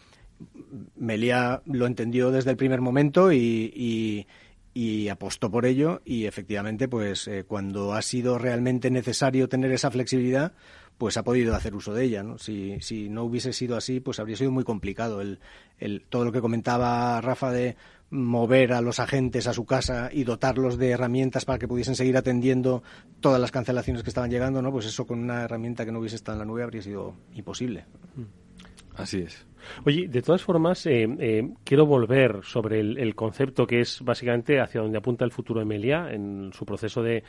Melia 0.95 1.61
lo 1.65 1.85
entendió 1.85 2.31
desde 2.31 2.51
el 2.51 2.57
primer 2.57 2.81
momento 2.81 3.31
y, 3.33 4.25
y, 4.73 5.09
apostó 5.09 5.51
por 5.51 5.65
ello 5.65 6.01
y 6.05 6.25
efectivamente, 6.25 6.87
pues 6.87 7.27
eh, 7.27 7.43
cuando 7.45 7.93
ha 7.93 8.01
sido 8.01 8.37
realmente 8.37 8.89
necesario 8.91 9.49
tener 9.49 9.71
esa 9.71 9.91
flexibilidad, 9.91 10.53
pues 10.99 11.15
ha 11.15 11.23
podido 11.23 11.55
hacer 11.55 11.73
uso 11.73 11.93
de 11.93 12.03
ella. 12.03 12.21
¿no? 12.21 12.37
Si, 12.37 12.79
si 12.81 13.09
no 13.09 13.23
hubiese 13.23 13.53
sido 13.53 13.77
así, 13.77 14.01
pues 14.01 14.19
habría 14.19 14.35
sido 14.35 14.51
muy 14.51 14.65
complicado. 14.65 15.21
El, 15.21 15.39
el, 15.79 16.03
todo 16.07 16.25
lo 16.25 16.31
que 16.33 16.41
comentaba 16.41 17.19
Rafa 17.21 17.51
de 17.51 17.77
mover 18.11 18.73
a 18.73 18.81
los 18.81 18.99
agentes 18.99 19.47
a 19.47 19.53
su 19.53 19.65
casa 19.65 20.09
y 20.11 20.25
dotarlos 20.25 20.77
de 20.77 20.89
herramientas 20.89 21.45
para 21.45 21.57
que 21.57 21.69
pudiesen 21.69 21.95
seguir 21.95 22.17
atendiendo 22.17 22.83
todas 23.21 23.39
las 23.39 23.51
cancelaciones 23.51 24.03
que 24.03 24.09
estaban 24.09 24.29
llegando, 24.29 24.61
¿no? 24.61 24.71
Pues 24.71 24.87
eso 24.87 25.07
con 25.07 25.19
una 25.19 25.43
herramienta 25.43 25.85
que 25.85 25.91
no 25.93 25.99
hubiese 25.99 26.17
estado 26.17 26.35
en 26.35 26.39
la 26.39 26.45
nube 26.45 26.63
habría 26.63 26.81
sido 26.81 27.15
imposible. 27.33 27.85
Así 28.97 29.19
es. 29.19 29.45
Oye, 29.85 30.09
de 30.09 30.21
todas 30.21 30.41
formas, 30.41 30.85
eh, 30.85 31.07
eh, 31.19 31.49
quiero 31.63 31.85
volver 31.85 32.41
sobre 32.43 32.81
el, 32.81 32.97
el, 32.97 33.15
concepto 33.15 33.65
que 33.65 33.79
es 33.79 34.01
básicamente 34.01 34.59
hacia 34.59 34.81
donde 34.81 34.97
apunta 34.97 35.23
el 35.23 35.31
futuro 35.31 35.61
de 35.61 35.65
Melia 35.65 36.11
en 36.11 36.51
su 36.53 36.65
proceso 36.65 37.01
de, 37.01 37.23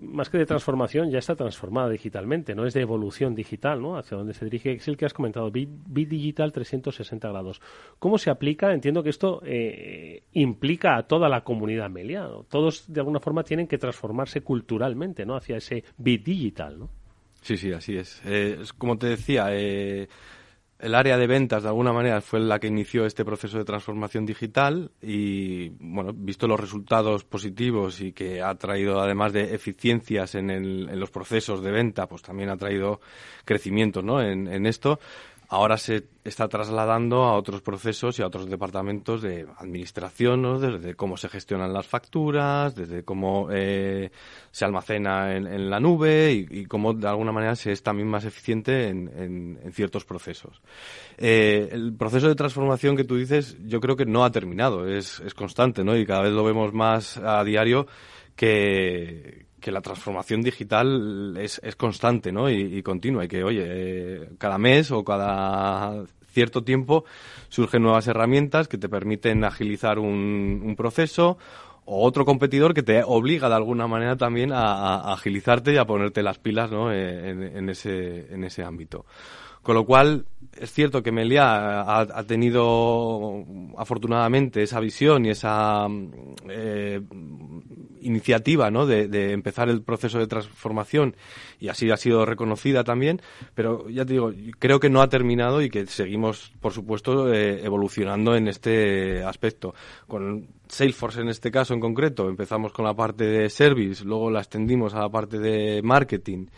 más 0.00 0.28
que 0.28 0.38
de 0.38 0.46
transformación, 0.46 1.10
ya 1.10 1.18
está 1.18 1.36
transformada 1.36 1.88
digitalmente, 1.88 2.54
no 2.54 2.66
es 2.66 2.74
de 2.74 2.80
evolución 2.80 3.34
digital, 3.34 3.80
¿no? 3.80 3.96
Hacia 3.96 4.16
donde 4.16 4.34
se 4.34 4.44
dirige 4.44 4.72
es 4.72 4.88
el 4.88 4.96
que 4.96 5.06
has 5.06 5.14
comentado, 5.14 5.50
Bit, 5.50 5.70
Digital 5.86 6.52
360 6.52 7.28
grados. 7.28 7.60
¿Cómo 7.98 8.18
se 8.18 8.30
aplica? 8.30 8.72
Entiendo 8.72 9.02
que 9.02 9.10
esto 9.10 9.40
eh, 9.44 10.24
implica 10.32 10.96
a 10.96 11.04
toda 11.04 11.28
la 11.28 11.42
comunidad 11.42 11.90
Melia. 11.90 12.28
Todos, 12.48 12.92
de 12.92 13.00
alguna 13.00 13.20
forma, 13.20 13.44
tienen 13.44 13.68
que 13.68 13.78
transformarse 13.78 14.40
culturalmente, 14.42 15.24
¿no? 15.24 15.36
Hacia 15.36 15.56
ese 15.56 15.84
Bit 15.96 16.24
Digital, 16.24 16.78
¿no? 16.78 16.90
Sí, 17.40 17.56
sí, 17.56 17.72
así 17.72 17.96
es. 17.96 18.22
Eh, 18.24 18.58
como 18.78 18.96
te 18.96 19.08
decía, 19.08 19.48
eh, 19.50 20.08
el 20.84 20.94
área 20.94 21.16
de 21.16 21.26
ventas 21.26 21.62
de 21.62 21.70
alguna 21.70 21.94
manera 21.94 22.20
fue 22.20 22.40
la 22.40 22.58
que 22.58 22.66
inició 22.66 23.06
este 23.06 23.24
proceso 23.24 23.56
de 23.56 23.64
transformación 23.64 24.26
digital 24.26 24.90
y 25.00 25.70
bueno 25.70 26.12
visto 26.14 26.46
los 26.46 26.60
resultados 26.60 27.24
positivos 27.24 28.02
y 28.02 28.12
que 28.12 28.42
ha 28.42 28.54
traído 28.56 29.00
además 29.00 29.32
de 29.32 29.54
eficiencias 29.54 30.34
en, 30.34 30.50
el, 30.50 30.90
en 30.90 31.00
los 31.00 31.10
procesos 31.10 31.62
de 31.62 31.70
venta 31.70 32.06
pues 32.06 32.20
también 32.20 32.50
ha 32.50 32.58
traído 32.58 33.00
crecimiento 33.46 34.02
¿no? 34.02 34.20
en, 34.20 34.46
en 34.46 34.66
esto 34.66 35.00
ahora 35.48 35.76
se 35.76 36.04
está 36.24 36.48
trasladando 36.48 37.24
a 37.24 37.34
otros 37.34 37.60
procesos 37.60 38.18
y 38.18 38.22
a 38.22 38.26
otros 38.26 38.48
departamentos 38.48 39.22
de 39.22 39.46
administración, 39.58 40.60
desde 40.60 40.94
cómo 40.94 41.16
se 41.16 41.28
gestionan 41.28 41.72
las 41.72 41.86
facturas, 41.86 42.74
desde 42.74 43.04
cómo 43.04 43.48
eh, 43.50 44.10
se 44.50 44.64
almacena 44.64 45.36
en, 45.36 45.70
la 45.70 45.80
nube 45.80 46.32
y, 46.32 46.66
cómo 46.66 46.94
de 46.94 47.08
alguna 47.08 47.32
manera 47.32 47.56
se 47.56 47.72
es 47.72 47.82
también 47.82 48.08
más 48.08 48.24
eficiente 48.24 48.88
en, 48.88 49.58
ciertos 49.72 50.04
procesos. 50.04 50.60
Eh, 51.18 51.68
el 51.72 51.94
proceso 51.94 52.28
de 52.28 52.34
transformación 52.34 52.96
que 52.96 53.04
tú 53.04 53.16
dices 53.16 53.56
yo 53.64 53.80
creo 53.80 53.96
que 53.96 54.06
no 54.06 54.24
ha 54.24 54.30
terminado, 54.30 54.88
es, 54.88 55.20
es 55.20 55.34
constante 55.34 55.84
¿no? 55.84 55.96
y 55.96 56.06
cada 56.06 56.22
vez 56.22 56.32
lo 56.32 56.44
vemos 56.44 56.72
más 56.72 57.16
a 57.18 57.42
diario 57.44 57.86
que, 58.36 59.43
que 59.64 59.72
la 59.72 59.80
transformación 59.80 60.42
digital 60.42 61.38
es, 61.38 61.58
es 61.64 61.74
constante 61.74 62.30
¿no? 62.32 62.50
y, 62.50 62.76
y, 62.76 62.82
continua 62.82 63.24
y 63.24 63.28
que, 63.28 63.42
oye, 63.42 63.64
eh, 63.66 64.28
cada 64.36 64.58
mes 64.58 64.90
o 64.90 65.02
cada 65.02 66.04
cierto 66.26 66.64
tiempo 66.64 67.06
surgen 67.48 67.82
nuevas 67.82 68.06
herramientas 68.06 68.68
que 68.68 68.76
te 68.76 68.90
permiten 68.90 69.42
agilizar 69.42 69.98
un, 69.98 70.60
un 70.62 70.76
proceso 70.76 71.38
o 71.86 72.04
otro 72.04 72.26
competidor 72.26 72.74
que 72.74 72.82
te 72.82 73.02
obliga 73.02 73.48
de 73.48 73.54
alguna 73.54 73.86
manera 73.86 74.16
también 74.16 74.52
a, 74.52 75.14
agilizarte 75.14 75.72
y 75.72 75.78
a 75.78 75.86
ponerte 75.86 76.22
las 76.22 76.38
pilas 76.38 76.70
¿no? 76.70 76.92
Eh, 76.92 77.30
en, 77.30 77.70
ese, 77.70 78.34
en 78.34 78.44
ese 78.44 78.64
ámbito. 78.64 79.06
Con 79.64 79.76
lo 79.76 79.86
cual, 79.86 80.26
es 80.60 80.72
cierto 80.72 81.02
que 81.02 81.10
Melia 81.10 81.80
ha, 81.80 82.22
tenido 82.24 83.42
afortunadamente 83.78 84.62
esa 84.62 84.78
visión 84.78 85.24
y 85.24 85.30
esa 85.30 85.88
eh, 86.50 87.00
iniciativa 88.02 88.70
¿no? 88.70 88.84
de, 88.84 89.32
empezar 89.32 89.70
el 89.70 89.80
proceso 89.80 90.18
de 90.18 90.26
transformación 90.26 91.16
y 91.58 91.68
así 91.68 91.90
ha 91.90 91.96
sido 91.96 92.26
reconocida 92.26 92.84
también, 92.84 93.22
pero 93.54 93.88
ya 93.88 94.04
te 94.04 94.12
digo, 94.12 94.32
creo 94.58 94.80
que 94.80 94.90
no 94.90 95.00
ha 95.00 95.08
terminado 95.08 95.62
y 95.62 95.70
que 95.70 95.86
seguimos, 95.86 96.52
por 96.60 96.74
supuesto, 96.74 97.32
eh, 97.32 97.64
evolucionando 97.64 98.36
en 98.36 98.48
este 98.48 99.24
aspecto. 99.24 99.74
Con 100.06 100.46
Salesforce 100.68 101.22
en 101.22 101.28
este 101.30 101.50
caso 101.50 101.72
en 101.72 101.80
concreto, 101.80 102.28
empezamos 102.28 102.70
con 102.74 102.84
la 102.84 102.92
parte 102.92 103.24
de 103.24 103.48
service, 103.48 104.04
luego 104.04 104.30
la 104.30 104.40
extendimos 104.40 104.92
a 104.92 105.00
la 105.00 105.08
parte 105.08 105.38
de 105.38 105.80
marketing 105.82 106.48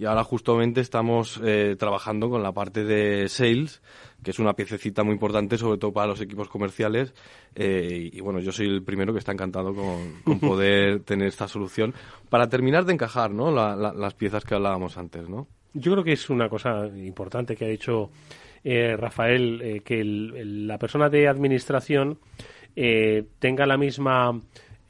y 0.00 0.06
ahora 0.06 0.24
justamente 0.24 0.80
estamos 0.80 1.38
eh, 1.44 1.76
trabajando 1.78 2.30
con 2.30 2.42
la 2.42 2.52
parte 2.52 2.84
de 2.84 3.28
sales, 3.28 3.82
que 4.22 4.30
es 4.30 4.38
una 4.38 4.54
piececita 4.54 5.04
muy 5.04 5.12
importante, 5.12 5.58
sobre 5.58 5.76
todo 5.76 5.92
para 5.92 6.06
los 6.06 6.22
equipos 6.22 6.48
comerciales. 6.48 7.12
Eh, 7.54 8.08
y, 8.10 8.18
bueno, 8.22 8.38
yo 8.40 8.50
soy 8.50 8.66
el 8.66 8.82
primero 8.82 9.12
que 9.12 9.18
está 9.18 9.32
encantado 9.32 9.74
con, 9.74 10.40
poder 10.40 11.00
tener 11.00 11.28
esta 11.28 11.46
solución 11.48 11.92
para 12.30 12.48
terminar 12.48 12.86
de 12.86 12.94
encajar 12.94 13.30
¿no? 13.30 13.50
las 13.50 14.14
piezas 14.14 14.42
que 14.42 14.54
hablábamos 14.54 14.96
antes. 14.96 15.28
¿no? 15.28 15.46
Yo 15.74 15.92
creo 15.92 16.02
que 16.02 16.12
es 16.12 16.30
una 16.30 16.48
cosa 16.48 16.86
importante 16.96 17.54
que 17.54 17.66
ha 17.66 17.68
dicho 17.68 18.08
eh, 18.64 18.96
Rafael, 18.96 19.82
que 19.84 20.02
la 20.02 20.78
persona 20.78 21.10
de 21.10 21.28
administración 21.28 22.18
tenga 22.74 23.66
la 23.66 23.76
misma 23.76 24.40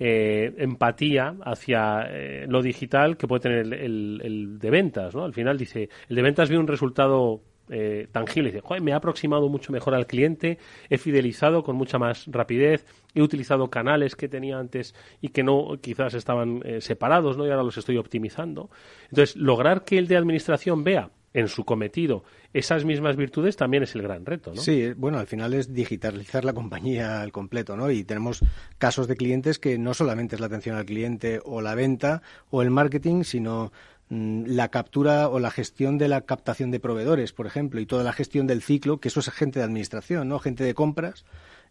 eh, 0.02 0.54
empatía 0.56 1.36
hacia 1.44 2.06
eh, 2.08 2.46
lo 2.48 2.62
digital 2.62 3.18
que 3.18 3.28
puede 3.28 3.40
tener 3.40 3.58
el, 3.58 4.18
el, 4.22 4.58
de 4.58 4.70
ventas, 4.70 5.14
¿no? 5.14 5.24
Al 5.24 5.34
final 5.34 5.58
dice, 5.58 5.90
el 6.08 6.16
de 6.16 6.22
ventas 6.22 6.48
ve 6.48 6.56
un 6.56 6.66
resultado 6.66 7.42
eh, 7.68 8.08
tangible. 8.10 8.50
Dice, 8.50 8.62
Joder, 8.62 8.82
me 8.82 8.94
ha 8.94 8.96
aproximado 8.96 9.50
mucho 9.50 9.72
mejor 9.72 9.94
al 9.94 10.06
cliente, 10.06 10.56
he 10.88 10.96
fidelizado 10.96 11.62
con 11.62 11.76
mucha 11.76 11.98
más 11.98 12.24
rapidez, 12.28 12.86
he 13.14 13.20
utilizado 13.20 13.68
canales 13.68 14.16
que 14.16 14.26
tenía 14.26 14.58
antes 14.58 14.94
y 15.20 15.28
que 15.28 15.42
no 15.42 15.76
quizás 15.82 16.14
estaban 16.14 16.62
separados, 16.80 17.36
¿no? 17.36 17.46
Y 17.46 17.50
ahora 17.50 17.62
los 17.62 17.76
estoy 17.76 17.98
optimizando. 17.98 18.70
Entonces, 19.10 19.36
lograr 19.36 19.84
que 19.84 19.98
el 19.98 20.08
de 20.08 20.16
administración 20.16 20.82
vea 20.82 21.10
en 21.32 21.48
su 21.48 21.64
cometido 21.64 22.24
esas 22.52 22.84
mismas 22.84 23.16
virtudes 23.16 23.56
también 23.56 23.84
es 23.84 23.94
el 23.94 24.02
gran 24.02 24.26
reto, 24.26 24.52
¿no? 24.52 24.60
Sí, 24.60 24.92
bueno, 24.96 25.18
al 25.18 25.26
final 25.28 25.54
es 25.54 25.72
digitalizar 25.72 26.44
la 26.44 26.52
compañía 26.52 27.20
al 27.20 27.30
completo, 27.30 27.76
¿no? 27.76 27.90
Y 27.90 28.02
tenemos 28.02 28.40
casos 28.78 29.06
de 29.06 29.16
clientes 29.16 29.58
que 29.58 29.78
no 29.78 29.94
solamente 29.94 30.34
es 30.34 30.40
la 30.40 30.46
atención 30.46 30.76
al 30.76 30.84
cliente 30.84 31.40
o 31.44 31.60
la 31.60 31.76
venta 31.76 32.22
o 32.50 32.62
el 32.62 32.70
marketing, 32.70 33.22
sino 33.22 33.72
mm, 34.08 34.46
la 34.46 34.68
captura 34.68 35.28
o 35.28 35.38
la 35.38 35.52
gestión 35.52 35.96
de 35.96 36.08
la 36.08 36.22
captación 36.22 36.72
de 36.72 36.80
proveedores, 36.80 37.32
por 37.32 37.46
ejemplo, 37.46 37.80
y 37.80 37.86
toda 37.86 38.02
la 38.02 38.12
gestión 38.12 38.48
del 38.48 38.62
ciclo, 38.62 38.98
que 38.98 39.08
eso 39.08 39.20
es 39.20 39.30
gente 39.30 39.60
de 39.60 39.64
administración, 39.64 40.28
¿no? 40.28 40.40
Gente 40.40 40.64
de 40.64 40.74
compras 40.74 41.24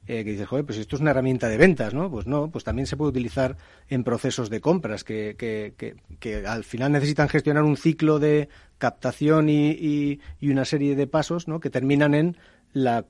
eh, 0.09 0.23
que 0.23 0.31
dices, 0.31 0.47
joder, 0.47 0.65
pues 0.65 0.79
esto 0.79 0.95
es 0.95 1.03
una 1.03 1.11
herramienta 1.11 1.47
de 1.49 1.57
ventas, 1.57 1.93
¿no? 1.93 2.09
Pues 2.09 2.25
no, 2.25 2.49
pues 2.49 2.63
también 2.63 2.87
se 2.87 2.97
puede 2.97 3.11
utilizar 3.11 3.57
en 3.89 4.03
procesos 4.03 4.49
de 4.49 4.59
compras 4.59 5.03
que, 5.03 5.35
que, 5.37 5.75
que, 5.77 5.97
que 6.17 6.47
al 6.47 6.63
final 6.63 6.91
necesitan 6.91 7.29
gestionar 7.29 7.61
un 7.61 7.77
ciclo 7.77 8.17
de 8.17 8.49
captación 8.79 9.49
y, 9.49 9.69
y, 9.69 10.49
una 10.49 10.65
serie 10.65 10.95
de 10.95 11.05
pasos, 11.05 11.47
¿no? 11.47 11.59
Que 11.59 11.69
terminan 11.69 12.15
en 12.15 12.37
la, 12.73 13.05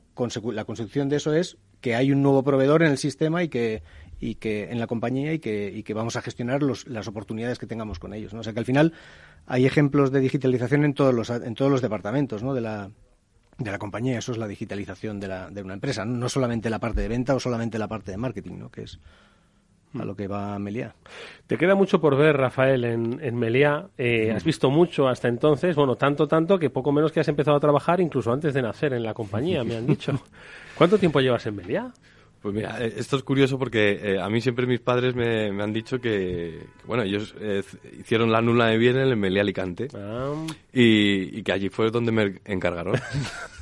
la 0.52 0.66
consecución 0.66 1.08
de 1.08 1.16
eso 1.16 1.34
es 1.34 1.56
que 1.80 1.96
hay 1.96 2.12
un 2.12 2.22
nuevo 2.22 2.44
proveedor 2.44 2.84
en 2.84 2.92
el 2.92 2.98
sistema 2.98 3.44
y 3.44 3.48
que, 3.48 3.82
y 4.20 4.36
que 4.36 4.66
en 4.70 4.78
la 4.78 4.88
compañía 4.88 5.32
y 5.32 5.40
que, 5.40 5.72
y 5.74 5.84
que 5.84 5.94
vamos 5.94 6.18
a 6.18 6.22
gestionar 6.22 6.62
los, 6.62 6.86
las 6.86 7.08
oportunidades 7.08 7.60
que 7.60 7.66
tengamos 7.66 7.98
con 7.98 8.14
ellos. 8.14 8.34
¿no? 8.34 8.42
O 8.42 8.44
sea 8.44 8.52
que 8.52 8.60
al 8.60 8.66
final 8.66 8.92
hay 9.48 9.66
ejemplos 9.66 10.12
de 10.12 10.20
digitalización 10.20 10.84
en 10.84 10.94
todos 10.94 11.14
los, 11.14 11.30
en 11.30 11.56
todos 11.56 11.72
los 11.72 11.82
departamentos 11.82 12.44
¿no? 12.44 12.54
de, 12.54 12.60
la, 12.60 12.92
de 13.60 13.72
la 13.72 13.78
compañía. 13.78 14.18
Eso 14.18 14.32
es 14.32 14.38
la 14.38 14.48
digitalización 14.48 15.20
de, 15.20 15.28
la, 15.28 15.50
de 15.50 15.62
una 15.62 15.76
empresa, 15.76 16.06
¿no? 16.06 16.18
no 16.18 16.30
solamente 16.30 16.70
la 16.70 16.80
parte 16.80 17.02
de 17.02 17.08
venta 17.08 17.36
o 17.36 17.40
solamente 17.40 17.78
la 17.78 17.88
parte 17.88 18.12
de 18.12 18.18
marketing, 18.18 18.58
¿no? 18.58 18.72
que 18.72 18.84
es 18.84 19.00
a 19.98 20.06
lo 20.06 20.16
que 20.16 20.28
va 20.28 20.58
Meliá. 20.60 20.94
Te 21.48 21.58
queda 21.58 21.76
mucho 21.76 22.00
por 22.00 22.16
ver, 22.16 22.38
Rafael, 22.38 22.84
en, 22.84 23.20
en 23.22 23.36
Meliá. 23.36 23.88
Eh, 23.98 24.32
has 24.32 24.44
visto 24.44 24.70
mucho 24.70 25.08
hasta 25.08 25.28
entonces, 25.28 25.76
bueno, 25.76 25.96
tanto, 25.96 26.28
tanto 26.28 26.60
que 26.60 26.70
poco 26.70 26.92
menos 26.92 27.12
que 27.12 27.20
has 27.20 27.28
empezado 27.28 27.58
a 27.58 27.60
trabajar 27.60 28.00
incluso 28.00 28.32
antes 28.32 28.54
de 28.54 28.62
nacer 28.62 28.94
en 28.94 29.04
la 29.04 29.14
compañía, 29.14 29.64
me 29.64 29.78
han 29.78 29.88
dicho. 29.88 30.12
¿Cuánto 30.78 30.98
tiempo 30.98 31.20
llevas 31.20 31.46
en 31.48 31.56
Meliá? 31.56 31.92
Pues 32.42 32.56
mira, 32.56 32.78
eh, 32.80 32.94
esto 32.96 33.18
es 33.18 33.24
curioso 33.24 33.60
porque 33.60 34.00
eh, 34.02 34.22
a 34.22 34.30
mí 34.30 34.40
siempre 34.40 34.66
mis 34.66 34.80
padres 34.80 35.14
me, 35.14 35.52
me 35.52 35.62
han 35.62 35.74
dicho 35.74 36.00
que, 36.00 36.10
que 36.80 36.86
bueno, 36.86 37.04
ellos 37.04 37.36
eh, 37.40 37.62
hicieron 38.00 38.32
la 38.32 38.42
nula 38.42 38.68
de 38.68 38.78
bien 38.78 38.96
en 38.96 39.10
el 39.10 39.18
Melé 39.18 39.42
Alicante 39.42 39.90
ah. 39.94 40.34
y, 40.72 41.38
y, 41.38 41.44
que 41.44 41.52
allí 41.52 41.70
fue 41.70 41.92
donde 41.92 42.14
me 42.14 42.40
encargaron. 42.46 42.96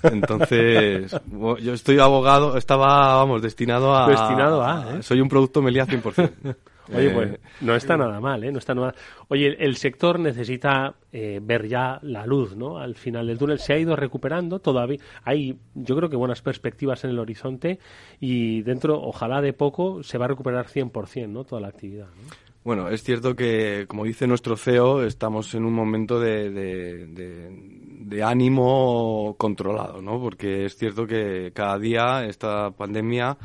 Entonces, 0.04 1.12
yo 1.62 1.74
estoy 1.74 1.98
abogado, 1.98 2.56
estaba, 2.56 3.16
vamos, 3.16 3.42
destinado 3.42 3.96
a... 3.96 4.08
Destinado 4.08 4.64
a, 4.64 4.98
¿eh? 4.98 5.04
Soy 5.04 5.22
un 5.22 5.30
producto 5.30 5.62
Melé 5.62 5.82
100%. 5.82 6.56
Oye, 6.96 7.10
pues 7.10 7.40
no 7.62 7.76
está 7.76 7.98
nada 7.98 8.20
mal, 8.20 8.44
¿eh? 8.44 8.52
No 8.52 8.60
está 8.60 8.74
nada... 8.74 8.94
Oye, 9.28 9.48
el, 9.48 9.58
el 9.60 9.76
sector 9.76 10.20
necesita 10.20 10.96
eh, 11.12 11.40
ver 11.42 11.68
ya 11.68 12.00
la 12.02 12.26
luz, 12.26 12.56
¿no? 12.56 12.78
Al 12.78 12.96
final 12.96 13.28
del 13.28 13.38
túnel 13.38 13.60
se 13.60 13.74
ha 13.74 13.78
ido 13.78 13.96
recuperando, 13.96 14.60
todavía 14.60 15.00
hay, 15.24 15.58
yo 15.76 15.96
creo 15.96 16.10
que 16.10 16.16
buenas 16.16 16.42
perspectivas 16.42 17.04
en 17.04 17.12
el 17.12 17.20
horizonte 17.20 17.80
y 18.20 18.62
dentro, 18.62 19.02
ojalá 19.02 19.42
de 19.42 19.54
poco, 19.54 20.04
se 20.04 20.18
va 20.18 20.26
a 20.26 20.30
recuperar 20.30 20.68
100%, 20.68 21.28
¿no? 21.30 21.44
Toda 21.44 21.62
la 21.62 21.68
actividad, 21.70 22.08
¿no? 22.08 22.48
Bueno, 22.68 22.90
es 22.90 23.02
cierto 23.02 23.34
que, 23.34 23.86
como 23.88 24.04
dice 24.04 24.28
nuestro 24.28 24.58
CEO, 24.58 25.04
estamos 25.04 25.56
en 25.56 25.64
un 25.64 25.74
momento 25.74 26.20
de, 26.20 26.50
de, 26.50 27.08
de, 27.08 27.50
de, 28.02 28.24
ánimo 28.24 29.36
controlado, 29.38 30.02
¿no? 30.02 30.20
Porque 30.20 30.66
es 30.66 30.76
cierto 30.76 31.08
que 31.08 31.54
cada 31.54 31.80
día 31.80 32.26
esta 32.26 32.72
pandemia 32.72 33.38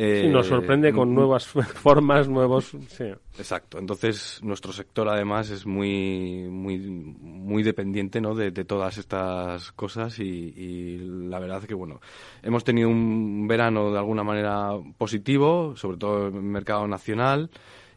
sí, 0.00 0.28
nos 0.28 0.46
sorprende 0.46 0.92
con 0.92 1.14
nuevas 1.14 1.46
formas, 1.74 2.28
nuevos... 2.28 2.76
Sí. 2.88 3.04
Exacto. 3.38 3.78
Entonces, 3.78 4.40
nuestro 4.42 4.72
sector 4.72 5.08
además 5.08 5.50
es 5.50 5.66
muy, 5.66 6.46
muy, 6.50 6.78
muy 6.78 7.62
dependiente 7.62 8.20
¿no? 8.20 8.34
de, 8.34 8.50
todas 8.64 8.98
estas 8.98 9.72
cosas 9.72 10.18
y, 10.18 10.24
y, 10.24 10.98
la 11.28 11.38
verdad 11.38 11.62
que, 11.62 11.74
bueno, 11.74 12.00
hemos 12.42 12.64
tenido 12.64 12.88
un 12.88 13.46
verano 13.48 13.90
de 13.90 13.98
alguna 13.98 14.24
manera 14.24 14.70
positivo, 14.96 15.74
sobre 15.76 15.96
todo 15.96 16.28
en 16.28 16.36
el 16.36 16.42
mercado 16.42 16.86
nacional. 16.86 17.50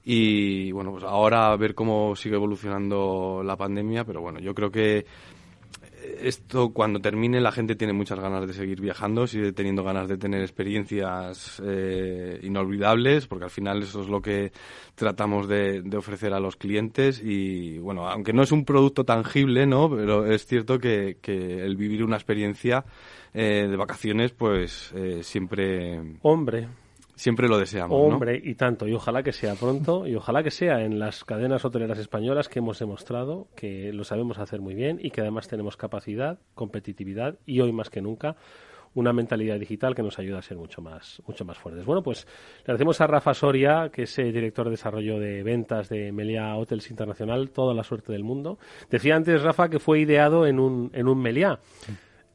Y 0.06 0.72
bueno, 0.74 0.91
pues 0.91 1.06
ahora 1.06 1.51
a 1.51 1.56
ver 1.56 1.74
cómo 1.74 2.16
sigue 2.16 2.36
evolucionando 2.36 3.41
la 3.43 3.56
pandemia, 3.56 4.04
pero 4.04 4.20
bueno, 4.20 4.39
yo 4.39 4.54
creo 4.54 4.70
que 4.70 5.06
esto 6.22 6.72
cuando 6.72 6.99
termine 6.99 7.41
la 7.41 7.51
gente 7.51 7.76
tiene 7.76 7.93
muchas 7.93 8.20
ganas 8.20 8.47
de 8.47 8.54
seguir 8.54 8.82
viajando, 8.82 9.28
sigue 9.28 9.51
teniendo 9.54 9.84
ganas 9.84 10.08
de 10.08 10.18
tener 10.18 10.41
experiencias 10.41 11.62
eh, 11.66 12.39
inolvidables, 12.43 13.28
porque 13.28 13.45
al 13.45 13.51
final 13.51 13.84
eso 13.84 14.01
es 14.01 14.08
lo 14.08 14.22
que 14.22 14.51
tratamos 14.95 15.47
de, 15.47 15.84
ofrecer 15.97 16.34
a 16.34 16.39
los 16.39 16.56
clientes 16.56 17.22
y 17.24 17.78
bueno, 17.78 18.08
aunque 18.10 18.34
no 18.34 18.43
es 18.43 18.51
un 18.51 18.66
producto 18.66 19.04
tangible, 19.04 19.66
¿no? 19.66 19.89
Pero 19.89 20.26
es 20.26 20.45
cierto 20.45 20.80
que, 20.80 21.18
el 21.24 21.76
vivir 21.76 22.04
una 22.04 22.16
experiencia 22.16 22.86
eh, 23.34 23.68
de 23.70 23.76
vacaciones, 23.78 24.32
pues 24.32 24.91
eh, 24.95 25.22
siempre... 25.24 26.01
Hombre, 26.22 26.68
Siempre 27.16 27.47
lo 27.47 27.57
deseamos. 27.57 27.99
Hombre, 27.99 28.41
y 28.43 28.55
tanto. 28.55 28.88
Y 28.88 28.93
ojalá 28.93 29.24
que 29.24 29.32
sea 29.32 29.55
pronto. 29.55 30.07
Y 30.07 30.16
ojalá 30.16 30.43
que 30.43 30.51
sea 30.51 30.84
en 30.84 30.99
las 30.99 31.24
cadenas 31.24 31.64
hoteleras 31.64 31.99
españolas 31.99 32.49
que 32.49 32.59
hemos 32.59 32.80
demostrado 32.80 33.47
que 33.55 33.93
lo 33.93 34.03
sabemos 34.03 34.39
hacer 34.39 34.61
muy 34.61 34.74
bien 34.74 34.99
y 35.01 35.11
que 35.11 35.22
además 35.22 35.47
tenemos 35.47 35.78
capacidad, 35.78 36.39
competitividad 36.55 37.38
y 37.45 37.61
hoy 37.61 37.72
más 37.72 37.89
que 37.89 38.01
nunca 38.01 38.36
una 38.95 39.14
mentalidad 39.14 39.59
digital 39.59 39.95
que 39.95 40.03
nos 40.03 40.20
ayuda 40.20 40.39
a 40.39 40.41
ser 40.41 40.57
mucho 40.57 40.82
más, 40.82 41.22
mucho 41.28 41.45
más 41.45 41.57
fuertes. 41.57 41.86
Bueno, 41.86 42.03
pues 42.03 42.28
le 42.57 42.61
agradecemos 42.61 43.01
a 43.01 43.07
Rafa 43.07 43.34
Soria, 43.34 43.89
que 43.91 44.03
es 44.03 44.16
director 44.16 44.66
de 44.66 44.72
desarrollo 44.72 45.20
de 45.20 45.43
ventas 45.43 45.89
de 45.89 46.11
Meliá 46.11 46.55
Hotels 46.55 46.89
Internacional, 46.89 47.49
toda 47.49 47.74
la 47.74 47.84
suerte 47.84 48.11
del 48.11 48.24
mundo. 48.24 48.59
Decía 48.89 49.16
antes, 49.16 49.41
Rafa, 49.41 49.70
que 49.70 49.80
fue 49.80 49.99
ideado 49.99 50.45
en 50.45 50.59
un, 50.59 50.91
en 50.93 51.07
un 51.07 51.20
Meliá. 51.20 51.59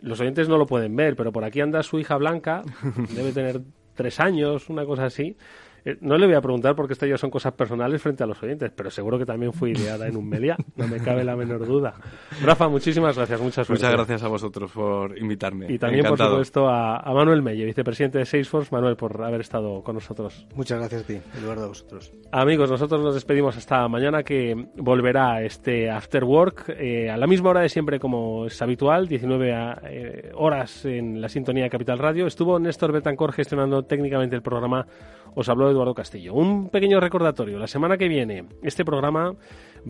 Los 0.00 0.20
oyentes 0.20 0.48
no 0.48 0.58
lo 0.58 0.66
pueden 0.66 0.94
ver, 0.96 1.16
pero 1.16 1.32
por 1.32 1.44
aquí 1.44 1.60
anda 1.60 1.82
su 1.82 1.98
hija 1.98 2.16
Blanca, 2.16 2.62
debe 3.14 3.32
tener 3.32 3.60
tres 3.98 4.20
años, 4.20 4.70
una 4.70 4.86
cosa 4.86 5.06
así, 5.06 5.36
eh, 5.84 5.96
no 6.00 6.16
le 6.16 6.26
voy 6.26 6.34
a 6.34 6.40
preguntar 6.40 6.74
porque 6.74 6.92
esto 6.92 7.06
ya 7.06 7.16
son 7.16 7.30
cosas 7.30 7.52
personales 7.52 8.02
frente 8.02 8.22
a 8.22 8.26
los 8.26 8.42
oyentes, 8.42 8.70
pero 8.74 8.90
seguro 8.90 9.18
que 9.18 9.26
también 9.26 9.52
fue 9.52 9.70
ideada 9.70 10.06
en 10.06 10.16
un 10.16 10.28
Meliá, 10.28 10.56
no 10.76 10.86
me 10.88 10.98
cabe 10.98 11.24
la 11.24 11.36
menor 11.36 11.66
duda. 11.66 11.94
Rafa, 12.42 12.68
muchísimas 12.68 13.16
gracias, 13.16 13.40
muchas 13.40 13.68
gracias. 13.68 13.90
Muchas 13.90 13.92
gracias 13.92 14.22
a 14.22 14.28
vosotros 14.28 14.70
por 14.72 15.16
invitarme. 15.18 15.66
Y 15.72 15.78
también, 15.78 16.04
por 16.06 16.18
supuesto, 16.18 16.68
a, 16.68 17.02
Manuel 17.12 17.42
Melle, 17.42 17.64
vicepresidente 17.64 18.18
de 18.18 18.26
Salesforce. 18.26 18.68
Manuel, 18.70 18.96
por 18.96 19.22
haber 19.22 19.40
estado 19.40 19.82
con 19.82 19.94
nosotros. 19.94 20.46
Muchas 20.54 20.78
gracias 20.78 21.02
a 21.02 21.06
ti, 21.06 21.18
Eduardo, 21.38 21.64
a 21.64 21.68
vosotros. 21.68 22.12
Amigos, 22.30 22.70
nosotros 22.70 23.02
nos 23.02 23.14
despedimos 23.14 23.56
hasta 23.56 23.88
mañana 23.88 24.22
que 24.22 24.68
volverá 24.76 25.42
este 25.42 25.90
After 25.90 26.24
Work 26.24 26.74
eh, 26.78 27.10
a 27.10 27.16
la 27.16 27.26
misma 27.26 27.50
hora 27.50 27.60
de 27.60 27.68
siempre 27.68 27.98
como 27.98 28.46
es 28.46 28.60
habitual, 28.62 29.08
19 29.08 29.54
eh, 29.84 30.32
horas 30.34 30.84
en 30.84 31.20
la 31.20 31.28
sintonía 31.28 31.64
de 31.64 31.70
Capital 31.70 31.98
Radio. 31.98 32.26
Estuvo 32.26 32.58
Néstor 32.58 32.92
Betancor 32.92 33.32
gestionando 33.32 33.84
técnicamente 33.84 34.36
el 34.36 34.42
programa 34.42 34.86
os 35.34 35.48
habló 35.48 35.70
Eduardo 35.70 35.94
Castillo. 35.94 36.34
Un 36.34 36.68
pequeño 36.70 37.00
recordatorio. 37.00 37.58
La 37.58 37.66
semana 37.66 37.96
que 37.96 38.08
viene 38.08 38.46
este 38.62 38.84
programa 38.84 39.34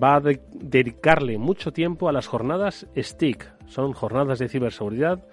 va 0.00 0.16
a 0.16 0.20
dedicarle 0.20 1.38
mucho 1.38 1.72
tiempo 1.72 2.08
a 2.08 2.12
las 2.12 2.26
jornadas 2.26 2.86
STIC. 2.96 3.50
Son 3.66 3.92
jornadas 3.92 4.38
de 4.38 4.48
ciberseguridad 4.48 5.24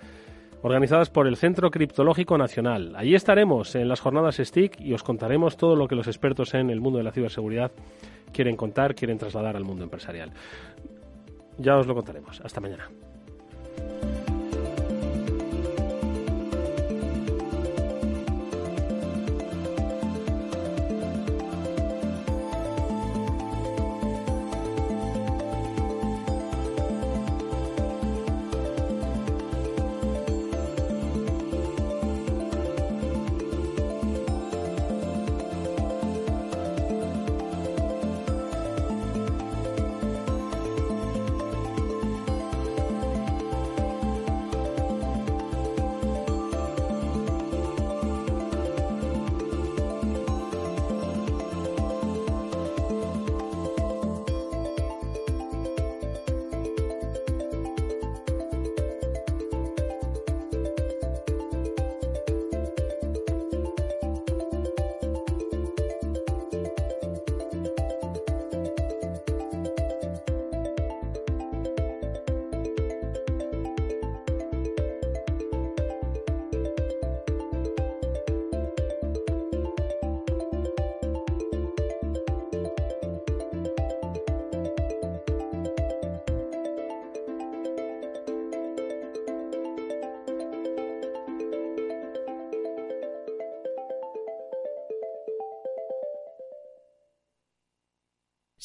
organizadas 0.61 1.11
por 1.11 1.27
el 1.27 1.37
Centro 1.37 1.69
Criptológico 1.69 2.37
Nacional. 2.37 2.95
Allí 2.95 3.13
estaremos 3.13 3.75
en 3.75 3.87
las 3.87 3.99
jornadas 3.99 4.37
STIC 4.37 4.81
y 4.81 4.93
os 4.93 5.03
contaremos 5.03 5.57
todo 5.57 5.75
lo 5.75 5.87
que 5.87 5.95
los 5.95 6.07
expertos 6.07 6.55
en 6.55 6.71
el 6.71 6.81
mundo 6.81 6.97
de 6.97 7.03
la 7.03 7.11
ciberseguridad 7.11 7.71
quieren 8.33 8.55
contar, 8.55 8.95
quieren 8.95 9.19
trasladar 9.19 9.55
al 9.55 9.63
mundo 9.63 9.83
empresarial. 9.83 10.31
Ya 11.57 11.77
os 11.77 11.85
lo 11.85 11.93
contaremos. 11.93 12.41
Hasta 12.41 12.59
mañana. 12.61 12.89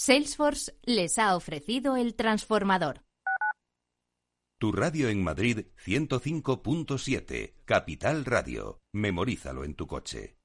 Salesforce 0.02 0.72
les 0.84 1.18
ha 1.18 1.36
ofrecido 1.36 1.94
el 1.94 2.14
transformador. 2.14 3.02
Tu 4.58 4.72
radio 4.72 5.10
en 5.10 5.22
Madrid 5.22 5.66
105.7, 5.84 7.52
Capital 7.66 8.24
Radio. 8.24 8.80
Memorízalo 8.94 9.62
en 9.62 9.74
tu 9.74 9.86
coche. 9.86 10.39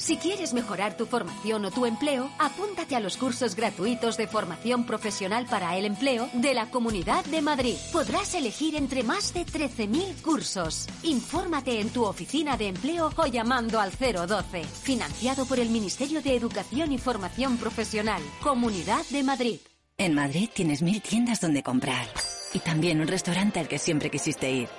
Si 0.00 0.16
quieres 0.16 0.54
mejorar 0.54 0.96
tu 0.96 1.04
formación 1.04 1.66
o 1.66 1.70
tu 1.70 1.84
empleo, 1.84 2.30
apúntate 2.38 2.96
a 2.96 3.00
los 3.00 3.18
cursos 3.18 3.54
gratuitos 3.54 4.16
de 4.16 4.26
formación 4.26 4.86
profesional 4.86 5.44
para 5.44 5.76
el 5.76 5.84
empleo 5.84 6.30
de 6.32 6.54
la 6.54 6.70
Comunidad 6.70 7.22
de 7.26 7.42
Madrid. 7.42 7.76
Podrás 7.92 8.34
elegir 8.34 8.76
entre 8.76 9.02
más 9.02 9.34
de 9.34 9.44
13.000 9.44 10.22
cursos. 10.22 10.86
Infórmate 11.02 11.80
en 11.80 11.90
tu 11.90 12.04
oficina 12.04 12.56
de 12.56 12.68
empleo 12.68 13.10
o 13.14 13.26
llamando 13.26 13.78
al 13.78 13.90
012. 13.90 14.64
Financiado 14.64 15.44
por 15.44 15.60
el 15.60 15.68
Ministerio 15.68 16.22
de 16.22 16.34
Educación 16.34 16.92
y 16.92 16.98
Formación 16.98 17.58
Profesional. 17.58 18.22
Comunidad 18.42 19.04
de 19.10 19.22
Madrid. 19.22 19.60
En 19.98 20.14
Madrid 20.14 20.48
tienes 20.50 20.80
mil 20.80 21.02
tiendas 21.02 21.42
donde 21.42 21.62
comprar. 21.62 22.06
Y 22.54 22.60
también 22.60 23.02
un 23.02 23.06
restaurante 23.06 23.60
al 23.60 23.68
que 23.68 23.78
siempre 23.78 24.10
quisiste 24.10 24.50
ir. 24.50 24.70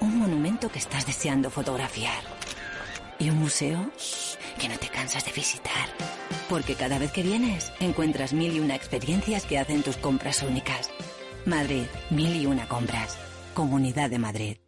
Un 0.00 0.18
monumento 0.18 0.68
que 0.68 0.80
estás 0.80 1.06
deseando 1.06 1.48
fotografiar. 1.48 2.24
Y 3.20 3.30
un 3.30 3.38
museo 3.38 3.92
que 4.58 4.68
no 4.68 4.78
te 4.78 4.88
cansas 4.88 5.24
de 5.24 5.32
visitar. 5.32 5.88
Porque 6.48 6.74
cada 6.74 6.98
vez 6.98 7.12
que 7.12 7.22
vienes, 7.22 7.72
encuentras 7.80 8.32
mil 8.32 8.54
y 8.54 8.60
una 8.60 8.74
experiencias 8.74 9.44
que 9.44 9.58
hacen 9.58 9.82
tus 9.82 9.96
compras 9.96 10.42
únicas. 10.42 10.90
Madrid, 11.46 11.84
mil 12.10 12.34
y 12.34 12.46
una 12.46 12.68
compras. 12.68 13.18
Comunidad 13.54 14.10
de 14.10 14.18
Madrid. 14.18 14.63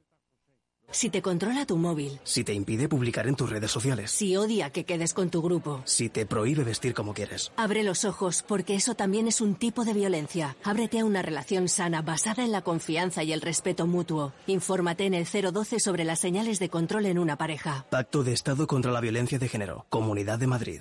Si 0.90 1.10
te 1.10 1.20
controla 1.20 1.66
tu 1.66 1.76
móvil. 1.76 2.20
Si 2.24 2.44
te 2.44 2.54
impide 2.54 2.88
publicar 2.88 3.26
en 3.26 3.34
tus 3.34 3.50
redes 3.50 3.70
sociales. 3.70 4.10
Si 4.10 4.36
odia 4.36 4.70
que 4.70 4.84
quedes 4.84 5.12
con 5.12 5.30
tu 5.30 5.42
grupo. 5.42 5.82
Si 5.84 6.08
te 6.08 6.26
prohíbe 6.26 6.64
vestir 6.64 6.94
como 6.94 7.12
quieres. 7.12 7.52
Abre 7.56 7.82
los 7.82 8.04
ojos, 8.04 8.44
porque 8.46 8.76
eso 8.76 8.94
también 8.94 9.26
es 9.26 9.40
un 9.40 9.56
tipo 9.56 9.84
de 9.84 9.92
violencia. 9.92 10.56
Ábrete 10.62 11.00
a 11.00 11.04
una 11.04 11.22
relación 11.22 11.68
sana 11.68 12.02
basada 12.02 12.44
en 12.44 12.52
la 12.52 12.62
confianza 12.62 13.22
y 13.24 13.32
el 13.32 13.42
respeto 13.42 13.86
mutuo. 13.86 14.32
Infórmate 14.46 15.06
en 15.06 15.14
el 15.14 15.26
012 15.26 15.80
sobre 15.80 16.04
las 16.04 16.20
señales 16.20 16.58
de 16.58 16.70
control 16.70 17.06
en 17.06 17.18
una 17.18 17.36
pareja. 17.36 17.84
Pacto 17.90 18.22
de 18.22 18.32
Estado 18.32 18.66
contra 18.66 18.92
la 18.92 19.00
Violencia 19.00 19.38
de 19.38 19.48
Género. 19.48 19.86
Comunidad 19.90 20.38
de 20.38 20.46
Madrid. 20.46 20.80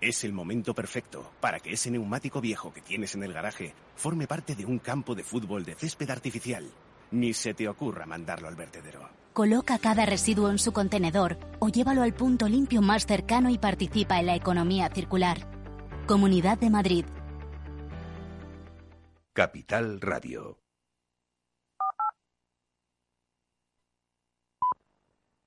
Es 0.00 0.24
el 0.24 0.32
momento 0.32 0.74
perfecto 0.74 1.30
para 1.40 1.60
que 1.60 1.72
ese 1.72 1.90
neumático 1.90 2.40
viejo 2.40 2.72
que 2.72 2.80
tienes 2.80 3.14
en 3.14 3.22
el 3.22 3.32
garaje 3.32 3.72
forme 3.94 4.26
parte 4.26 4.56
de 4.56 4.66
un 4.66 4.80
campo 4.80 5.14
de 5.14 5.22
fútbol 5.22 5.64
de 5.64 5.76
césped 5.76 6.10
artificial. 6.10 6.68
Ni 7.12 7.34
se 7.34 7.54
te 7.54 7.68
ocurra 7.68 8.06
mandarlo 8.06 8.48
al 8.48 8.56
vertedero. 8.56 9.08
Coloca 9.32 9.78
cada 9.78 10.04
residuo 10.04 10.50
en 10.50 10.58
su 10.58 10.72
contenedor 10.72 11.38
o 11.58 11.68
llévalo 11.68 12.02
al 12.02 12.14
punto 12.14 12.48
limpio 12.48 12.82
más 12.82 13.06
cercano 13.06 13.48
y 13.50 13.58
participa 13.58 14.18
en 14.18 14.26
la 14.26 14.34
economía 14.34 14.90
circular. 14.92 15.46
Comunidad 16.06 16.58
de 16.58 16.70
Madrid. 16.70 17.04
Capital 19.32 20.00
Radio. 20.00 20.61